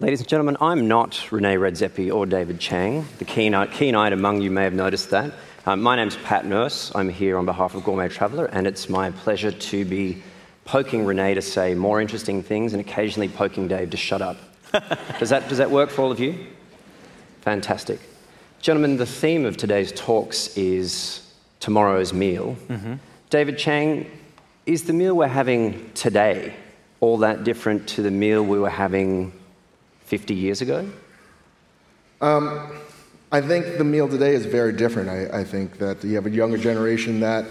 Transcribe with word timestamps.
Ladies 0.00 0.20
and 0.20 0.28
gentlemen, 0.30 0.56
I'm 0.62 0.88
not 0.88 1.30
Rene 1.30 1.56
Redzepi 1.56 2.10
or 2.10 2.24
David 2.24 2.58
Chang. 2.58 3.06
The 3.18 3.26
keen, 3.26 3.54
keen 3.66 3.94
eyed 3.94 4.14
among 4.14 4.40
you 4.40 4.50
may 4.50 4.64
have 4.64 4.72
noticed 4.72 5.10
that. 5.10 5.30
Um, 5.66 5.82
my 5.82 5.94
name's 5.94 6.16
Pat 6.16 6.46
Nourse. 6.46 6.90
I'm 6.94 7.10
here 7.10 7.36
on 7.36 7.44
behalf 7.44 7.74
of 7.74 7.84
Gourmet 7.84 8.08
Traveller, 8.08 8.46
and 8.46 8.66
it's 8.66 8.88
my 8.88 9.10
pleasure 9.10 9.52
to 9.52 9.84
be 9.84 10.22
poking 10.64 11.04
Rene 11.04 11.34
to 11.34 11.42
say 11.42 11.74
more 11.74 12.00
interesting 12.00 12.42
things 12.42 12.72
and 12.72 12.80
occasionally 12.80 13.28
poking 13.28 13.68
Dave 13.68 13.90
to 13.90 13.98
shut 13.98 14.22
up. 14.22 14.38
does, 15.18 15.28
that, 15.28 15.50
does 15.50 15.58
that 15.58 15.70
work 15.70 15.90
for 15.90 16.00
all 16.00 16.10
of 16.10 16.18
you? 16.18 16.46
Fantastic. 17.42 18.00
Gentlemen, 18.62 18.96
the 18.96 19.04
theme 19.04 19.44
of 19.44 19.58
today's 19.58 19.92
talks 19.92 20.56
is 20.56 21.30
tomorrow's 21.60 22.14
meal. 22.14 22.56
Mm-hmm. 22.68 22.94
David 23.28 23.58
Chang, 23.58 24.10
is 24.64 24.84
the 24.84 24.94
meal 24.94 25.14
we're 25.14 25.26
having 25.26 25.92
today 25.92 26.54
all 27.00 27.18
that 27.18 27.44
different 27.44 27.86
to 27.88 28.02
the 28.02 28.10
meal 28.10 28.42
we 28.42 28.58
were 28.58 28.70
having 28.70 29.32
50 30.10 30.34
years 30.34 30.60
ago? 30.60 30.90
Um, 32.20 32.80
I 33.30 33.40
think 33.40 33.78
the 33.78 33.84
meal 33.84 34.08
today 34.08 34.34
is 34.34 34.44
very 34.44 34.72
different. 34.72 35.08
I, 35.08 35.38
I, 35.38 35.44
think 35.44 35.78
that 35.78 36.02
you 36.02 36.16
have 36.16 36.26
a 36.26 36.30
younger 36.30 36.58
generation 36.58 37.20
that 37.20 37.46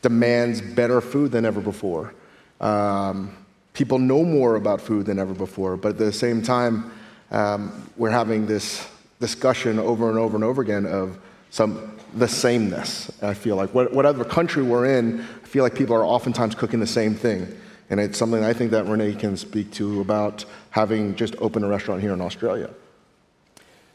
demands 0.00 0.62
better 0.62 1.02
food 1.02 1.32
than 1.32 1.44
ever 1.44 1.60
before. 1.60 2.14
Um, 2.62 3.36
people 3.74 3.98
know 3.98 4.24
more 4.24 4.56
about 4.56 4.80
food 4.80 5.04
than 5.04 5.18
ever 5.18 5.34
before, 5.34 5.76
but 5.76 5.90
at 5.90 5.98
the 5.98 6.10
same 6.10 6.40
time, 6.40 6.90
um, 7.30 7.90
we're 7.98 8.10
having 8.10 8.46
this 8.46 8.88
discussion 9.20 9.78
over 9.78 10.08
and 10.08 10.18
over 10.18 10.34
and 10.34 10.44
over 10.44 10.62
again 10.62 10.86
of 10.86 11.18
some 11.50 11.94
the 12.14 12.26
sameness. 12.26 13.12
I 13.22 13.34
feel 13.34 13.56
like 13.56 13.74
whatever 13.74 14.24
country 14.24 14.62
we're 14.62 14.98
in, 14.98 15.20
I 15.20 15.46
feel 15.46 15.62
like 15.62 15.74
people 15.74 15.94
are 15.94 16.06
oftentimes 16.06 16.54
cooking 16.54 16.80
the 16.80 16.86
same 16.86 17.14
thing. 17.14 17.54
And 17.90 18.00
it's 18.00 18.18
something 18.18 18.44
I 18.44 18.52
think 18.52 18.70
that 18.72 18.86
Rene 18.86 19.14
can 19.14 19.36
speak 19.36 19.70
to 19.72 20.00
about 20.00 20.44
having 20.70 21.14
just 21.14 21.34
opened 21.38 21.64
a 21.64 21.68
restaurant 21.68 22.02
here 22.02 22.12
in 22.12 22.20
Australia. 22.20 22.70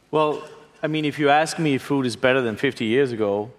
Well, 0.10 0.44
I 0.82 0.88
mean, 0.88 1.06
if 1.06 1.20
you 1.20 1.30
ask 1.30 1.60
me 1.60 1.76
if 1.76 1.82
food 1.84 2.06
is 2.06 2.16
better 2.16 2.42
than 2.42 2.56
50 2.56 2.86
years 2.86 3.12
ago, 3.12 3.52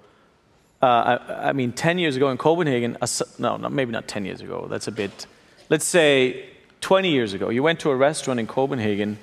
uh, 0.82 1.18
I, 1.18 1.48
I, 1.48 1.52
mean, 1.52 1.72
10 1.72 1.98
years 1.98 2.16
ago 2.16 2.30
in 2.30 2.36
Copenhagen, 2.36 2.96
no, 3.38 3.56
no, 3.56 3.68
maybe 3.68 3.92
not 3.92 4.06
10 4.08 4.24
years 4.24 4.40
ago, 4.40 4.66
that's 4.68 4.86
a 4.86 4.92
bit, 4.92 5.26
let's 5.70 5.86
say 5.86 6.48
20 6.80 7.10
years 7.10 7.32
ago, 7.32 7.48
you 7.48 7.62
went 7.62 7.80
to 7.80 7.90
a 7.90 7.96
restaurant 7.96 8.38
in 8.38 8.46
Copenhagen 8.46 9.18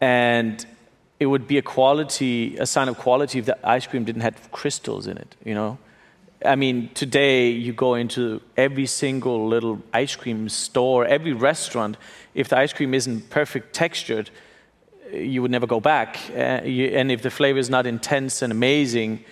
and 0.00 0.64
it 1.18 1.26
would 1.26 1.46
be 1.46 1.58
a 1.58 1.62
quality, 1.62 2.56
a 2.56 2.66
sign 2.66 2.88
of 2.88 2.96
quality 2.96 3.38
if 3.38 3.44
the 3.44 3.68
ice 3.68 3.86
cream 3.86 4.04
didn't 4.04 4.22
have 4.22 4.50
crystals 4.52 5.06
in 5.06 5.18
it, 5.18 5.36
you 5.44 5.54
know? 5.54 5.76
I 6.44 6.56
mean, 6.56 6.88
today 6.94 7.50
you 7.50 7.74
go 7.74 7.94
into 7.94 8.40
every 8.56 8.86
single 8.86 9.46
little 9.46 9.82
ice 9.92 10.16
cream 10.16 10.48
store, 10.48 11.04
every 11.04 11.34
restaurant. 11.34 11.98
If 12.34 12.48
the 12.48 12.58
ice 12.58 12.72
cream 12.72 12.94
isn't 12.94 13.28
perfect 13.28 13.74
textured, 13.74 14.30
you 15.12 15.42
would 15.42 15.50
never 15.50 15.66
go 15.66 15.80
back. 15.80 16.18
Uh, 16.34 16.60
you, 16.64 16.86
and 16.86 17.12
if 17.12 17.20
the 17.20 17.30
flavor 17.30 17.58
is 17.58 17.68
not 17.68 17.86
intense 17.86 18.40
and 18.40 18.52
amazing, 18.52 19.22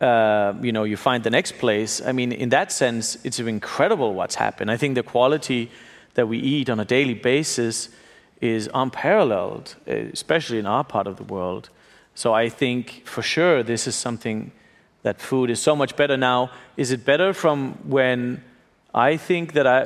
uh, 0.00 0.54
you 0.60 0.72
know, 0.72 0.82
you 0.82 0.96
find 0.96 1.22
the 1.22 1.30
next 1.30 1.58
place. 1.58 2.00
I 2.00 2.10
mean, 2.10 2.32
in 2.32 2.48
that 2.48 2.72
sense, 2.72 3.18
it's 3.24 3.38
incredible 3.38 4.14
what's 4.14 4.34
happened. 4.34 4.70
I 4.70 4.76
think 4.76 4.96
the 4.96 5.02
quality 5.04 5.70
that 6.14 6.26
we 6.26 6.38
eat 6.38 6.68
on 6.68 6.80
a 6.80 6.84
daily 6.84 7.14
basis 7.14 7.88
is 8.40 8.68
unparalleled, 8.74 9.76
especially 9.86 10.58
in 10.58 10.66
our 10.66 10.82
part 10.82 11.06
of 11.06 11.16
the 11.16 11.24
world. 11.24 11.70
So 12.14 12.34
I 12.34 12.48
think 12.48 13.02
for 13.04 13.22
sure 13.22 13.62
this 13.62 13.86
is 13.86 13.94
something 13.94 14.50
that 15.08 15.22
food 15.22 15.48
is 15.48 15.58
so 15.58 15.74
much 15.74 15.96
better 15.96 16.18
now. 16.18 16.50
Is 16.76 16.90
it 16.90 17.02
better 17.02 17.32
from 17.32 17.78
when 17.96 18.44
I 18.94 19.16
think 19.16 19.54
that 19.54 19.66
I, 19.66 19.78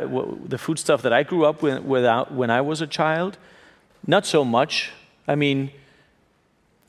the 0.54 0.58
food 0.58 0.78
stuff 0.80 1.02
that 1.02 1.12
I 1.12 1.22
grew 1.22 1.44
up 1.44 1.62
with 1.62 1.78
without, 1.84 2.32
when 2.32 2.50
I 2.50 2.60
was 2.60 2.80
a 2.80 2.88
child? 2.88 3.38
Not 4.04 4.26
so 4.26 4.44
much. 4.44 4.90
I 5.28 5.36
mean, 5.36 5.70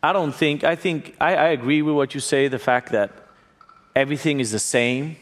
I 0.02 0.14
don't 0.14 0.34
think, 0.34 0.64
I 0.64 0.76
think, 0.76 1.16
I, 1.22 1.32
I 1.36 1.48
agree 1.50 1.84
with 1.84 1.96
what 1.96 2.16
you 2.16 2.22
say, 2.22 2.48
the 2.48 2.64
fact 2.72 2.92
that 2.92 3.12
everything 3.96 4.40
is 4.40 4.50
the 4.52 4.64
same. 4.78 5.16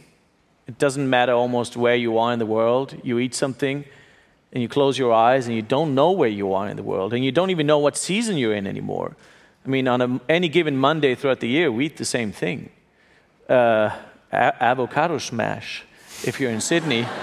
It 0.67 0.77
doesn't 0.77 1.09
matter 1.09 1.33
almost 1.33 1.75
where 1.75 1.97
you 2.05 2.17
are 2.17 2.31
in 2.31 2.39
the 2.39 2.51
world. 2.57 2.95
You 3.03 3.19
eat 3.19 3.35
something 3.35 3.83
and 4.53 4.63
you 4.63 4.69
close 4.69 4.97
your 4.97 5.11
eyes 5.11 5.47
and 5.47 5.55
you 5.55 5.61
don't 5.61 5.93
know 5.93 6.11
where 6.11 6.33
you 6.41 6.53
are 6.53 6.69
in 6.69 6.77
the 6.77 6.87
world 6.93 7.13
and 7.13 7.25
you 7.25 7.33
don't 7.33 7.49
even 7.49 7.67
know 7.67 7.79
what 7.85 7.97
season 7.97 8.37
you're 8.37 8.55
in 8.55 8.67
anymore. 8.67 9.17
I 9.65 9.67
mean, 9.67 9.89
on 9.89 10.01
a, 10.01 10.21
any 10.29 10.47
given 10.47 10.77
Monday 10.77 11.13
throughout 11.13 11.41
the 11.41 11.49
year, 11.49 11.69
we 11.69 11.87
eat 11.87 11.97
the 11.97 12.11
same 12.17 12.31
thing 12.31 12.69
uh, 13.51 13.95
a- 14.31 14.63
avocado 14.63 15.17
smash 15.17 15.83
if 16.23 16.39
you're 16.39 16.51
in 16.51 16.61
Sydney. 16.61 17.05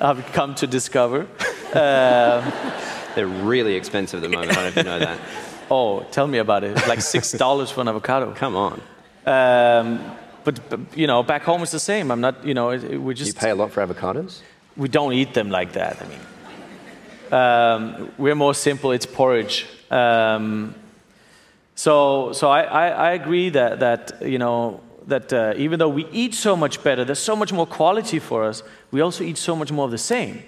I've 0.00 0.24
come 0.32 0.54
to 0.56 0.66
discover. 0.66 1.26
Um, 1.74 2.52
They're 3.14 3.26
really 3.26 3.74
expensive 3.74 4.22
at 4.22 4.30
the 4.30 4.36
moment. 4.36 4.52
I 4.52 4.54
don't 4.54 4.62
know 4.62 4.68
if 4.68 4.76
you 4.76 4.82
know 4.84 4.98
that. 4.98 5.18
Oh, 5.70 6.00
tell 6.12 6.26
me 6.26 6.38
about 6.38 6.64
it. 6.64 6.70
It's 6.78 6.88
like 6.88 7.02
six 7.02 7.30
dollars 7.32 7.70
for 7.70 7.82
an 7.82 7.88
avocado. 7.88 8.32
Come 8.32 8.56
on. 8.56 8.80
Um, 9.26 10.16
but, 10.42 10.66
but, 10.70 10.80
you 10.96 11.06
know, 11.06 11.22
back 11.22 11.42
home 11.42 11.62
it's 11.62 11.72
the 11.72 11.78
same. 11.78 12.10
I'm 12.10 12.22
not. 12.22 12.42
You 12.42 12.54
know, 12.54 12.68
we 12.98 13.12
just. 13.12 13.34
You 13.34 13.38
pay 13.38 13.50
a 13.50 13.54
lot 13.54 13.70
for 13.70 13.86
avocados. 13.86 14.40
We 14.78 14.88
don't 14.88 15.12
eat 15.12 15.34
them 15.34 15.50
like 15.50 15.72
that. 15.72 16.00
I 16.00 16.06
mean, 16.08 16.20
um, 17.42 18.12
we're 18.16 18.34
more 18.34 18.54
simple. 18.54 18.92
It's 18.92 19.04
porridge. 19.04 19.66
Um, 19.90 20.74
so, 21.78 22.32
so 22.32 22.50
I, 22.50 22.62
I, 22.62 22.88
I 22.88 23.10
agree 23.12 23.50
that, 23.50 23.78
that, 23.78 24.20
you 24.20 24.36
know, 24.36 24.80
that 25.06 25.32
uh, 25.32 25.54
even 25.56 25.78
though 25.78 25.88
we 25.88 26.08
eat 26.10 26.34
so 26.34 26.56
much 26.56 26.82
better, 26.82 27.04
there's 27.04 27.20
so 27.20 27.36
much 27.36 27.52
more 27.52 27.68
quality 27.68 28.18
for 28.18 28.42
us, 28.42 28.64
we 28.90 29.00
also 29.00 29.22
eat 29.22 29.38
so 29.38 29.54
much 29.54 29.70
more 29.70 29.84
of 29.84 29.92
the 29.92 29.96
same. 29.96 30.42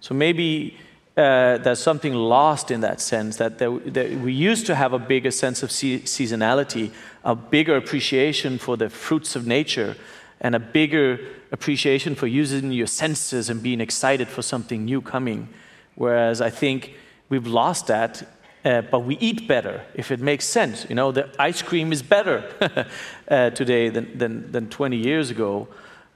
So 0.00 0.14
maybe 0.14 0.76
uh, 1.16 1.56
there's 1.56 1.78
something 1.78 2.12
lost 2.12 2.70
in 2.70 2.82
that 2.82 3.00
sense 3.00 3.38
that, 3.38 3.56
there, 3.56 3.78
that, 3.78 4.10
we 4.18 4.34
used 4.34 4.66
to 4.66 4.74
have 4.74 4.92
a 4.92 4.98
bigger 4.98 5.30
sense 5.30 5.62
of 5.62 5.72
se- 5.72 6.00
seasonality, 6.00 6.92
a 7.24 7.34
bigger 7.34 7.74
appreciation 7.74 8.58
for 8.58 8.76
the 8.76 8.90
fruits 8.90 9.36
of 9.36 9.46
nature, 9.46 9.96
and 10.38 10.54
a 10.54 10.60
bigger 10.60 11.18
appreciation 11.50 12.14
for 12.14 12.26
using 12.26 12.72
your 12.72 12.86
senses 12.86 13.48
and 13.48 13.62
being 13.62 13.80
excited 13.80 14.28
for 14.28 14.42
something 14.42 14.84
new 14.84 15.00
coming. 15.00 15.48
Whereas 15.94 16.42
I 16.42 16.50
think 16.50 16.92
we've 17.30 17.46
lost 17.46 17.86
that 17.86 18.22
uh, 18.64 18.82
but 18.82 19.00
we 19.00 19.16
eat 19.18 19.46
better 19.46 19.84
if 19.94 20.10
it 20.10 20.20
makes 20.20 20.44
sense. 20.44 20.86
You 20.88 20.94
know, 20.94 21.12
the 21.12 21.30
ice 21.38 21.62
cream 21.62 21.92
is 21.92 22.02
better 22.02 22.44
uh, 23.28 23.50
today 23.50 23.88
than, 23.88 24.18
than, 24.18 24.52
than 24.52 24.68
20 24.68 24.96
years 24.96 25.30
ago. 25.30 25.68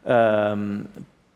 Um, 0.04 0.88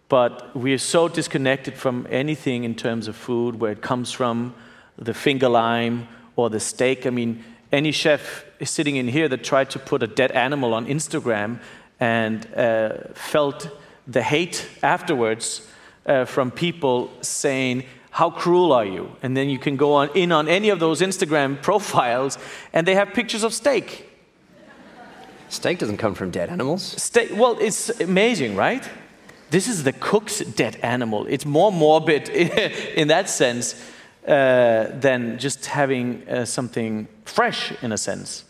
but 0.09 0.55
we 0.57 0.73
are 0.73 0.79
so 0.79 1.09
disconnected 1.09 1.75
from 1.75 2.07
anything 2.11 2.65
in 2.65 2.75
terms 2.75 3.09
of 3.09 3.17
food, 3.17 3.59
where 3.61 3.73
it 3.73 3.83
comes 3.83 4.13
from, 4.13 4.55
the 4.97 5.15
finger 5.15 5.49
lime 5.49 6.07
or 6.37 6.49
the 6.49 6.61
steak. 6.61 7.07
I 7.07 7.11
mean, 7.11 7.45
any 7.73 7.93
chef 7.93 8.45
is 8.61 8.71
sitting 8.71 8.97
in 8.97 9.09
here 9.09 9.29
that 9.29 9.43
tried 9.43 9.71
to 9.71 9.79
put 9.79 10.03
a 10.03 10.07
dead 10.07 10.31
animal 10.33 10.75
on 10.75 10.87
Instagram 10.87 11.59
and 11.99 12.47
uh, 12.55 12.99
felt 13.15 13.69
the 14.07 14.23
hate 14.23 14.69
afterwards 14.83 15.69
uh, 16.07 16.25
from 16.25 16.51
people 16.51 17.11
saying, 17.21 17.85
how 18.17 18.31
cruel 18.31 18.73
are 18.73 18.87
you? 18.87 19.15
And 19.23 19.37
then 19.37 19.51
you 19.51 19.59
can 19.59 19.77
go 19.77 19.93
on 19.93 20.09
in 20.15 20.33
on 20.33 20.49
any 20.49 20.71
of 20.71 20.81
those 20.81 21.03
Instagram 21.03 21.61
profiles, 21.69 22.39
and 22.73 22.87
they 22.87 22.95
have 22.95 23.13
pictures 23.13 23.45
of 23.45 23.53
steak. 23.53 24.09
Steak 25.51 25.79
doesn't 25.79 25.99
come 25.99 26.15
from 26.15 26.31
dead 26.31 26.49
animals. 26.49 26.83
Steak, 26.83 27.29
well, 27.35 27.59
it's 27.61 27.91
amazing, 28.01 28.57
right? 28.57 28.89
This 29.51 29.69
is 29.69 29.85
the 29.85 29.93
cook's 29.93 30.39
dead 30.39 30.79
animal. 30.83 31.27
It's 31.27 31.45
more 31.45 31.71
morbid 31.71 32.29
in 32.97 33.09
that 33.09 33.29
sense 33.29 33.75
uh, 34.27 34.87
than 34.95 35.39
just 35.39 35.67
having 35.67 36.27
uh, 36.27 36.47
something 36.47 37.09
fresh, 37.27 37.71
in 37.83 37.93
a 37.93 37.99
sense. 37.99 38.45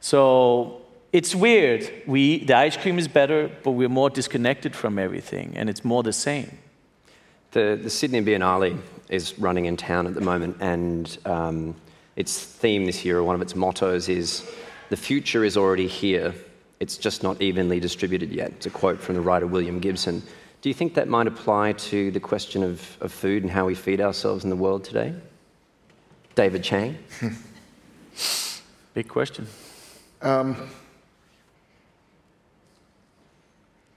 So 0.00 0.80
it's 1.12 1.34
weird. 1.34 1.92
We, 2.06 2.46
the 2.46 2.56
ice 2.56 2.78
cream 2.78 2.98
is 2.98 3.08
better, 3.08 3.50
but 3.62 3.72
we're 3.72 3.90
more 3.90 4.08
disconnected 4.08 4.74
from 4.74 4.98
everything, 4.98 5.52
and 5.54 5.68
it's 5.68 5.84
more 5.84 6.02
the 6.02 6.14
same. 6.14 6.56
The, 7.50 7.78
the 7.82 7.90
Sydney 7.90 8.22
Biennale 8.22 8.78
is 9.12 9.38
running 9.38 9.66
in 9.66 9.76
town 9.76 10.06
at 10.06 10.14
the 10.14 10.20
moment, 10.20 10.56
and 10.60 11.18
um, 11.26 11.76
its 12.16 12.42
theme 12.42 12.86
this 12.86 13.04
year, 13.04 13.18
or 13.18 13.22
one 13.22 13.34
of 13.34 13.42
its 13.42 13.54
mottos, 13.54 14.08
is 14.08 14.50
The 14.88 14.96
future 14.96 15.44
is 15.44 15.56
already 15.56 15.86
here, 15.86 16.34
it's 16.80 16.96
just 16.96 17.22
not 17.22 17.40
evenly 17.40 17.78
distributed 17.78 18.32
yet. 18.32 18.50
It's 18.52 18.66
a 18.66 18.70
quote 18.70 18.98
from 19.00 19.14
the 19.14 19.20
writer 19.20 19.46
William 19.46 19.78
Gibson. 19.78 20.22
Do 20.62 20.68
you 20.68 20.74
think 20.74 20.94
that 20.94 21.08
might 21.08 21.26
apply 21.26 21.72
to 21.72 22.10
the 22.10 22.20
question 22.20 22.62
of, 22.62 22.96
of 23.00 23.12
food 23.12 23.42
and 23.42 23.52
how 23.52 23.66
we 23.66 23.74
feed 23.74 24.00
ourselves 24.00 24.44
in 24.44 24.50
the 24.50 24.56
world 24.56 24.82
today? 24.82 25.14
David 26.34 26.64
Chang? 26.64 26.98
Big 28.94 29.08
question. 29.08 29.46
Um, 30.22 30.70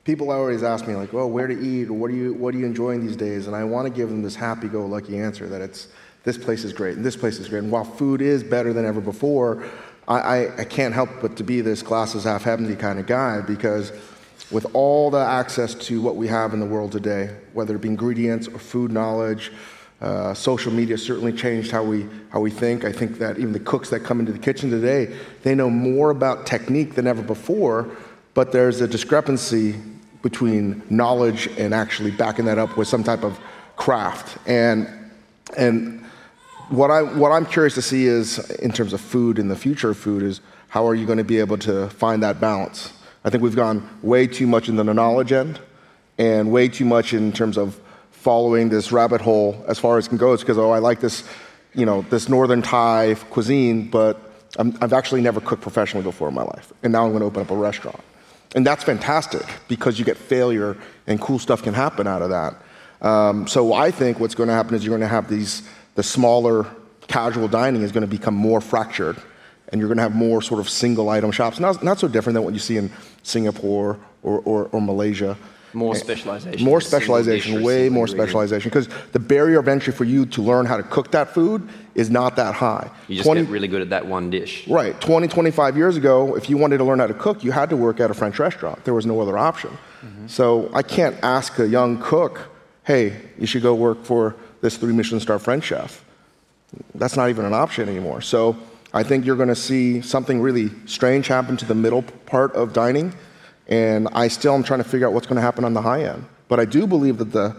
people 0.06 0.32
always 0.32 0.64
ask 0.64 0.88
me 0.88 0.96
like, 0.96 1.12
"Well, 1.12 1.30
where 1.30 1.48
to 1.48 1.60
eat? 1.60 1.92
What 1.92 2.10
are 2.12 2.16
you 2.16 2.34
What 2.34 2.56
are 2.56 2.58
you 2.58 2.66
enjoying 2.66 3.06
these 3.06 3.18
days?" 3.18 3.48
And 3.48 3.56
I 3.56 3.66
want 3.66 3.86
to 3.88 3.94
give 3.94 4.08
them 4.10 4.24
this 4.24 4.36
happy-go-lucky 4.36 5.18
answer 5.18 5.48
that 5.50 5.62
it's 5.62 5.90
this 6.24 6.38
place 6.38 6.64
is 6.64 6.72
great 6.72 6.96
and 6.96 7.06
this 7.06 7.18
place 7.18 7.38
is 7.40 7.50
great. 7.50 7.64
And 7.64 7.72
while 7.72 7.84
food 7.84 8.22
is 8.22 8.44
better 8.44 8.72
than 8.72 8.86
ever 8.86 9.02
before, 9.02 9.64
I, 10.08 10.20
I, 10.20 10.62
I 10.62 10.64
can't 10.64 10.94
help 10.94 11.10
but 11.22 11.36
to 11.38 11.44
be 11.44 11.62
this 11.62 11.82
glasses 11.84 12.24
half 12.24 12.48
empty 12.48 12.76
kind 12.76 13.00
of 13.00 13.06
guy 13.06 13.42
because 13.42 13.92
with 14.52 14.66
all 14.74 15.12
the 15.12 15.26
access 15.42 15.74
to 15.88 16.02
what 16.02 16.16
we 16.16 16.28
have 16.28 16.54
in 16.54 16.60
the 16.60 16.66
world 16.66 16.92
today, 16.92 17.36
whether 17.54 17.76
it 17.76 17.82
be 17.82 17.90
ingredients 17.90 18.48
or 18.48 18.60
food 18.60 18.92
knowledge, 18.92 19.52
Uh, 20.02 20.34
social 20.34 20.74
media 20.74 20.98
certainly 20.98 21.32
changed 21.32 21.72
how 21.72 21.82
we, 21.82 22.06
how 22.30 22.42
we 22.42 22.52
think. 22.52 22.84
I 22.84 22.92
think 22.92 23.18
that 23.20 23.38
even 23.40 23.54
the 23.54 23.64
cooks 23.72 23.90
that 23.90 24.02
come 24.04 24.20
into 24.20 24.34
the 24.34 24.44
kitchen 24.50 24.70
today, 24.70 25.08
they 25.44 25.56
know 25.56 25.70
more 25.70 26.10
about 26.12 26.46
technique 26.46 26.96
than 26.96 27.08
ever 27.08 27.24
before, 27.24 27.88
but 28.34 28.52
there's 28.52 28.82
a 28.82 28.88
discrepancy 28.88 29.76
between 30.26 30.82
knowledge 30.90 31.46
and 31.56 31.72
actually 31.72 32.10
backing 32.10 32.46
that 32.46 32.58
up 32.58 32.76
with 32.78 32.88
some 32.88 33.04
type 33.04 33.24
of 33.24 33.40
craft. 33.76 34.40
And, 34.48 34.90
and 35.56 36.04
what, 36.70 36.90
I, 36.90 37.04
what 37.04 37.32
I'm 37.32 37.46
curious 37.46 37.76
to 37.76 37.84
see 37.84 38.08
is, 38.08 38.40
in 38.56 38.72
terms 38.72 38.92
of 38.92 39.02
food 39.02 39.38
and 39.38 39.52
the 39.52 39.56
future 39.56 39.92
of 39.92 40.00
food, 40.00 40.24
is 40.24 40.42
how 40.68 40.88
are 40.88 40.96
you 40.96 41.06
going 41.06 41.20
to 41.20 41.24
be 41.24 41.38
able 41.38 41.60
to 41.60 41.90
find 41.90 42.24
that 42.24 42.42
balance? 42.42 42.92
I 43.24 43.30
think 43.30 43.44
we've 43.44 43.56
gone 43.56 43.88
way 44.02 44.26
too 44.26 44.48
much 44.48 44.68
in 44.68 44.78
the 44.78 44.84
knowledge 44.84 45.32
end 45.32 45.60
and 46.18 46.52
way 46.52 46.70
too 46.70 46.86
much 46.86 47.14
in 47.14 47.32
terms 47.32 47.56
of 47.56 47.80
following 48.10 48.70
this 48.70 48.92
rabbit 48.92 49.22
hole 49.22 49.64
as 49.68 49.78
far 49.78 50.00
as 50.00 50.08
it 50.08 50.10
can 50.10 50.18
go. 50.18 50.34
It's 50.34 50.42
because, 50.42 50.58
oh, 50.58 50.72
I 50.72 50.80
like 50.80 51.02
this, 51.02 51.24
you 51.76 51.86
know, 51.86 52.02
this 52.10 52.30
northern 52.30 52.64
Thai 52.64 53.14
cuisine, 53.30 53.92
but 53.92 54.20
i 54.58 54.64
have 54.82 54.94
actually 54.94 55.22
never 55.22 55.40
cooked 55.40 55.62
professionally 55.62 56.04
before 56.04 56.30
in 56.30 56.34
my 56.34 56.42
life. 56.42 56.74
And 56.82 56.92
now 56.92 57.06
I'm 57.06 57.12
going 57.12 57.20
to 57.20 57.28
open 57.28 57.44
up 57.44 57.52
a 57.52 57.56
restaurant. 57.56 58.02
And 58.56 58.66
that's 58.66 58.84
fantastic 58.84 59.46
because 59.68 60.00
you 60.00 60.06
get 60.06 60.18
failure 60.18 60.78
and 61.06 61.20
cool 61.20 61.38
stuff 61.38 61.62
can 61.62 61.74
happen 61.74 62.08
out 62.08 62.22
of 62.22 62.30
that. 62.30 62.56
Um, 63.02 63.48
so 63.48 63.74
I 63.74 63.92
think 63.92 64.20
what's 64.20 64.34
going 64.34 64.48
to 64.48 64.56
happen 64.56 64.74
is 64.74 64.84
you're 64.84 64.98
going 64.98 65.02
to 65.02 65.08
have 65.08 65.30
these, 65.30 65.68
the 65.96 66.04
smaller 66.04 66.66
casual 67.08 67.50
dining 67.50 67.84
is 67.84 67.92
going 67.92 68.02
to 68.02 68.08
become 68.08 68.34
more 68.34 68.62
fractured 68.62 69.18
and 69.70 69.80
you're 69.80 69.90
going 69.90 69.98
to 69.98 70.04
have 70.04 70.16
more 70.16 70.42
sort 70.42 70.62
of 70.62 70.70
single 70.70 71.10
item 71.10 71.32
shops. 71.32 71.60
Not, 71.60 71.84
not 71.84 72.00
so 72.00 72.08
different 72.08 72.36
than 72.36 72.44
what 72.44 72.54
you 72.54 72.60
see 72.60 72.78
in 72.78 72.92
Singapore 73.24 74.00
or, 74.24 74.40
or, 74.40 74.70
or 74.72 74.82
Malaysia. 74.82 75.38
More 75.76 75.96
specialization. 75.96 76.66
More 76.66 76.82
specialization, 76.82 77.62
way 77.62 77.90
more 77.90 78.08
specialization. 78.08 78.70
Because 78.70 78.88
the 79.12 79.20
barrier 79.20 79.60
of 79.60 79.68
entry 79.68 79.94
for 79.94 80.06
you 80.06 80.26
to 80.28 80.42
learn 80.42 80.66
how 80.66 80.78
to 80.78 80.84
cook 80.84 81.12
that 81.12 81.34
food 81.34 81.68
is 81.94 82.10
not 82.10 82.36
that 82.38 82.56
high. 82.56 82.90
You 83.08 83.16
just 83.18 83.26
20, 83.26 83.42
get 83.42 83.50
really 83.50 83.68
good 83.68 83.82
at 83.82 83.90
that 83.90 84.06
one 84.06 84.30
dish. 84.30 84.68
Right. 84.68 85.00
20, 85.02 85.28
25 85.28 85.78
years 85.78 85.98
ago, 85.98 86.36
if 86.36 86.50
you 86.50 86.58
wanted 86.58 86.78
to 86.78 86.84
learn 86.84 87.00
how 87.00 87.08
to 87.08 87.14
cook, 87.14 87.44
you 87.44 87.52
had 87.52 87.70
to 87.70 87.78
work 87.78 88.00
at 88.00 88.10
a 88.10 88.14
French 88.14 88.40
restaurant. 88.40 88.84
There 88.86 88.94
was 88.94 89.06
no 89.06 89.20
other 89.22 89.38
option. 89.38 89.72
Mm-hmm. 89.72 90.28
So 90.28 90.70
I 90.74 90.82
can't 90.82 91.16
ask 91.24 91.60
a 91.60 91.68
young 91.68 92.02
cook, 92.02 92.50
hey, 92.84 93.22
you 93.38 93.46
should 93.46 93.62
go 93.62 93.76
work 93.76 94.04
for 94.04 94.36
this 94.62 94.78
three 94.78 94.94
Michelin 94.94 95.22
star 95.22 95.40
French 95.40 95.66
chef. 95.66 96.04
That's 96.94 97.16
not 97.16 97.30
even 97.30 97.46
an 97.46 97.54
option 97.54 97.88
anymore. 97.88 98.22
So 98.22 98.58
I 98.94 99.04
think 99.04 99.26
you're 99.26 99.36
going 99.36 99.50
to 99.50 99.56
see 99.56 100.02
something 100.02 100.42
really 100.42 100.72
strange 100.86 101.28
happen 101.28 101.58
to 101.58 101.66
the 101.66 101.76
middle 101.76 102.02
part 102.26 102.54
of 102.54 102.74
dining 102.74 103.14
and 103.68 104.08
I 104.12 104.28
still 104.28 104.54
am 104.54 104.64
trying 104.64 104.84
to 104.84 104.90
figure 104.90 105.08
out 105.08 105.14
what's 105.14 105.28
going 105.28 105.38
to 105.38 105.42
happen 105.42 105.64
on 105.64 105.74
the 105.74 105.82
high 105.82 106.04
end. 106.04 106.26
But 106.48 106.60
I 106.60 106.66
do 106.66 106.86
believe 106.86 107.18
that 107.18 107.32
the, 107.32 107.56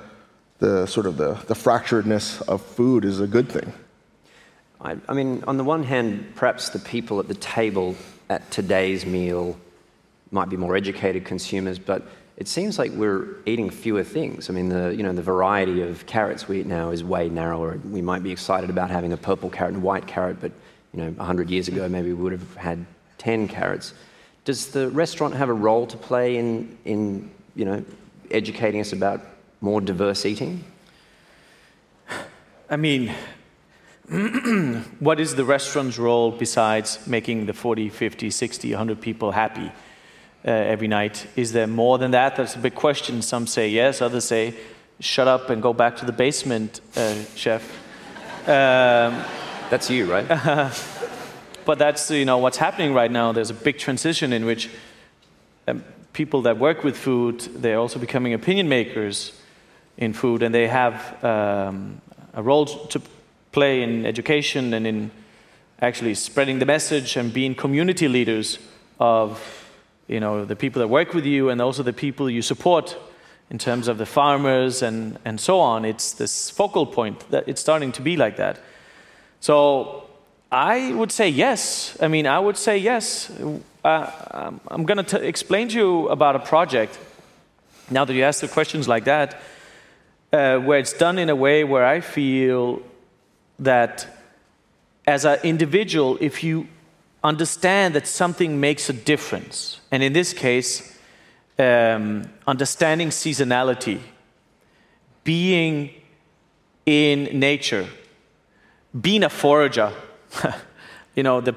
the 0.59 0.87
sort 0.87 1.07
of 1.07 1.17
the, 1.17 1.35
the 1.47 1.55
fracturedness 1.55 2.47
of 2.49 2.63
food 2.63 3.05
is 3.05 3.21
a 3.21 3.27
good 3.27 3.49
thing. 3.49 3.73
I, 4.81 4.97
I 5.09 5.15
mean, 5.15 5.43
on 5.47 5.57
the 5.57 5.65
one 5.65 5.83
hand, 5.83 6.33
perhaps 6.37 6.69
the 6.69 6.79
people 6.79 7.19
at 7.19 7.29
the 7.29 7.35
table 7.35 7.97
at 8.29 8.51
today's 8.51 9.05
meal 9.05 9.59
might 10.31 10.49
be 10.49 10.57
more 10.57 10.77
educated 10.77 11.25
consumers, 11.25 11.79
but 11.79 12.07
it 12.37 12.49
seems 12.49 12.79
like 12.79 12.93
we're 12.93 13.37
eating 13.47 13.71
fewer 13.71 14.05
things. 14.05 14.51
I 14.51 14.53
mean, 14.53 14.69
the, 14.69 14.95
you 14.95 15.03
know, 15.03 15.13
the 15.13 15.23
variety 15.23 15.81
of 15.83 16.05
carrots 16.07 16.47
we 16.47 16.61
eat 16.61 16.67
now 16.67 16.91
is 16.91 17.03
way 17.03 17.29
narrower. 17.29 17.81
We 17.91 18.03
might 18.03 18.23
be 18.23 18.31
excited 18.31 18.69
about 18.69 18.91
having 18.91 19.13
a 19.13 19.17
purple 19.17 19.49
carrot 19.49 19.75
and 19.75 19.83
white 19.83 20.07
carrot, 20.07 20.41
but 20.41 20.53
you 20.93 21.03
know, 21.03 21.11
100 21.13 21.51
years 21.51 21.69
ago, 21.69 21.89
maybe 21.89 22.09
we 22.09 22.23
would 22.23 22.33
have 22.33 22.57
had 22.57 22.85
10 23.19 23.49
carrots. 23.49 23.95
Does 24.47 24.69
the 24.69 24.89
restaurant 24.91 25.35
have 25.35 25.49
a 25.49 25.53
role 25.53 25.89
to 25.89 25.97
play 25.97 26.37
in, 26.37 26.79
in 26.85 27.31
you 27.57 27.65
know, 27.65 27.85
educating 28.31 28.81
us 28.81 28.93
about 28.93 29.21
more 29.61 29.81
diverse 29.81 30.25
eating? 30.25 30.65
I 32.71 32.77
mean, 32.77 33.13
what 35.01 35.19
is 35.19 35.35
the 35.35 35.45
restaurant's 35.45 35.99
role 35.99 36.31
besides 36.31 37.05
making 37.09 37.47
the 37.47 37.53
40, 37.53 37.89
50, 37.89 38.31
60, 38.31 38.71
100 38.71 39.01
people 39.01 39.33
happy 39.33 39.67
uh, 40.47 40.51
every 40.51 40.87
night? 40.87 41.27
Is 41.35 41.53
there 41.53 41.67
more 41.67 41.99
than 41.99 42.13
that? 42.13 42.37
That's 42.37 42.55
a 42.55 42.61
big 42.61 42.77
question. 42.77 43.23
Some 43.23 43.49
say 43.49 43.69
yes, 43.69 44.01
others 44.01 44.27
say, 44.27 44.55
shut 45.01 45.27
up 45.27 45.51
and 45.51 45.61
go 45.61 45.73
back 45.73 45.97
to 45.97 46.07
the 46.07 46.13
basement, 46.13 46.81
uh, 46.97 47.17
chef. 47.35 47.69
Um, 48.47 49.25
That's 49.71 49.91
you, 49.91 50.07
right? 50.07 50.25
But 51.67 51.81
that's 51.81 52.13
you 52.13 52.25
know 52.25 52.39
what's 52.39 52.59
happening 52.59 52.95
right 52.95 53.11
now. 53.11 53.33
There's 53.33 53.51
a 53.51 53.55
big 53.55 53.77
transition 53.77 54.33
in 54.33 54.47
which 54.47 54.71
um, 55.67 55.83
people 56.13 56.43
that 56.43 56.59
work 56.59 56.85
with 56.85 56.97
food 56.97 57.41
they're 57.41 57.81
also 57.81 57.99
becoming 57.99 58.33
opinion 58.35 58.69
makers 58.69 59.33
in 59.97 60.13
food, 60.13 60.45
and 60.45 60.55
they 60.55 60.69
have 60.69 61.25
um, 61.25 62.01
a 62.35 62.43
role 62.43 62.67
to 62.67 63.03
play 63.51 63.83
in 63.83 64.07
education 64.07 64.73
and 64.75 64.87
in 64.87 65.11
actually 65.83 66.15
spreading 66.15 66.61
the 66.61 66.67
message 66.67 67.17
and 67.17 67.33
being 67.33 67.53
community 67.53 68.07
leaders 68.07 68.61
of 69.01 69.69
you 70.07 70.21
know 70.21 70.45
the 70.45 70.55
people 70.55 70.79
that 70.79 70.89
work 70.89 71.15
with 71.15 71.27
you 71.27 71.51
and 71.51 71.61
also 71.61 71.83
the 71.83 71.93
people 71.93 72.31
you 72.31 72.43
support 72.43 72.97
in 73.51 73.59
terms 73.59 73.89
of 73.89 73.99
the 73.99 74.07
farmers 74.07 74.83
and, 74.83 75.19
and 75.25 75.41
so 75.41 75.59
on. 75.59 75.85
It's 75.85 76.13
this 76.13 76.49
focal 76.49 76.87
point 76.87 77.29
that 77.31 77.49
it's 77.49 77.61
starting 77.61 77.91
to 77.93 78.03
be 78.03 78.17
like 78.17 78.37
that. 78.37 78.61
So 79.41 80.06
I 80.51 80.93
would 80.93 81.11
say 81.11 81.29
yes. 81.29 81.97
I 82.01 82.09
mean, 82.09 82.27
I 82.27 82.39
would 82.39 82.57
say 82.57 82.79
yes. 82.79 83.31
Uh, 83.85 84.11
um, 84.31 84.61
I'm 84.69 84.85
going 84.85 85.05
to 85.05 85.23
explain 85.23 85.69
to 85.69 85.77
you 85.77 86.09
about 86.09 86.37
a 86.37 86.41
project, 86.41 86.99
now 87.91 88.05
that 88.05 88.15
you 88.15 88.23
ask 88.23 88.41
the 88.41 88.49
questions 88.49 88.89
like 88.89 89.05
that, 89.05 89.41
uh, 90.33 90.59
where 90.59 90.79
it's 90.79 90.93
done 90.93 91.19
in 91.19 91.31
a 91.31 91.37
way 91.37 91.65
where 91.65 91.85
I 91.85 92.01
feel 92.01 92.83
that 93.59 94.07
as 95.07 95.25
an 95.25 95.39
individual, 95.43 96.19
if 96.21 96.43
you 96.43 96.69
understand 97.23 97.95
that 97.95 98.07
something 98.07 98.61
makes 98.61 98.89
a 98.89 98.93
difference, 98.93 99.81
and 99.91 100.03
in 100.03 100.13
this 100.13 100.33
case, 100.33 100.97
um, 101.59 102.29
understanding 102.47 103.09
seasonality, 103.09 104.01
being 105.25 105.91
in 106.85 107.25
nature, 107.39 107.89
being 109.01 109.25
a 109.25 109.29
forager, 109.29 109.93
you 111.15 111.23
know, 111.23 111.41
the 111.41 111.55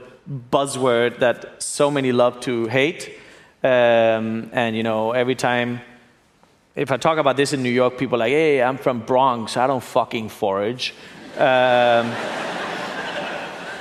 buzzword 0.52 1.20
that 1.20 1.62
so 1.62 1.90
many 1.90 2.12
love 2.12 2.40
to 2.42 2.68
hate. 2.68 3.18
Um, 3.64 4.50
and, 4.54 4.76
you 4.76 4.84
know, 4.84 5.12
every 5.12 5.36
time, 5.36 5.82
if 6.76 6.92
I 6.92 6.98
talk 6.98 7.18
about 7.18 7.36
this 7.36 7.52
in 7.54 7.64
New 7.64 7.70
York, 7.70 7.98
people 7.98 8.16
are 8.16 8.20
like, 8.20 8.32
hey, 8.32 8.62
I'm 8.62 8.78
from 8.78 9.02
Bronx, 9.02 9.58
I 9.58 9.68
don't 9.68 9.84
fucking 9.84 10.30
forage. 10.30 10.94
Um, 11.36 11.42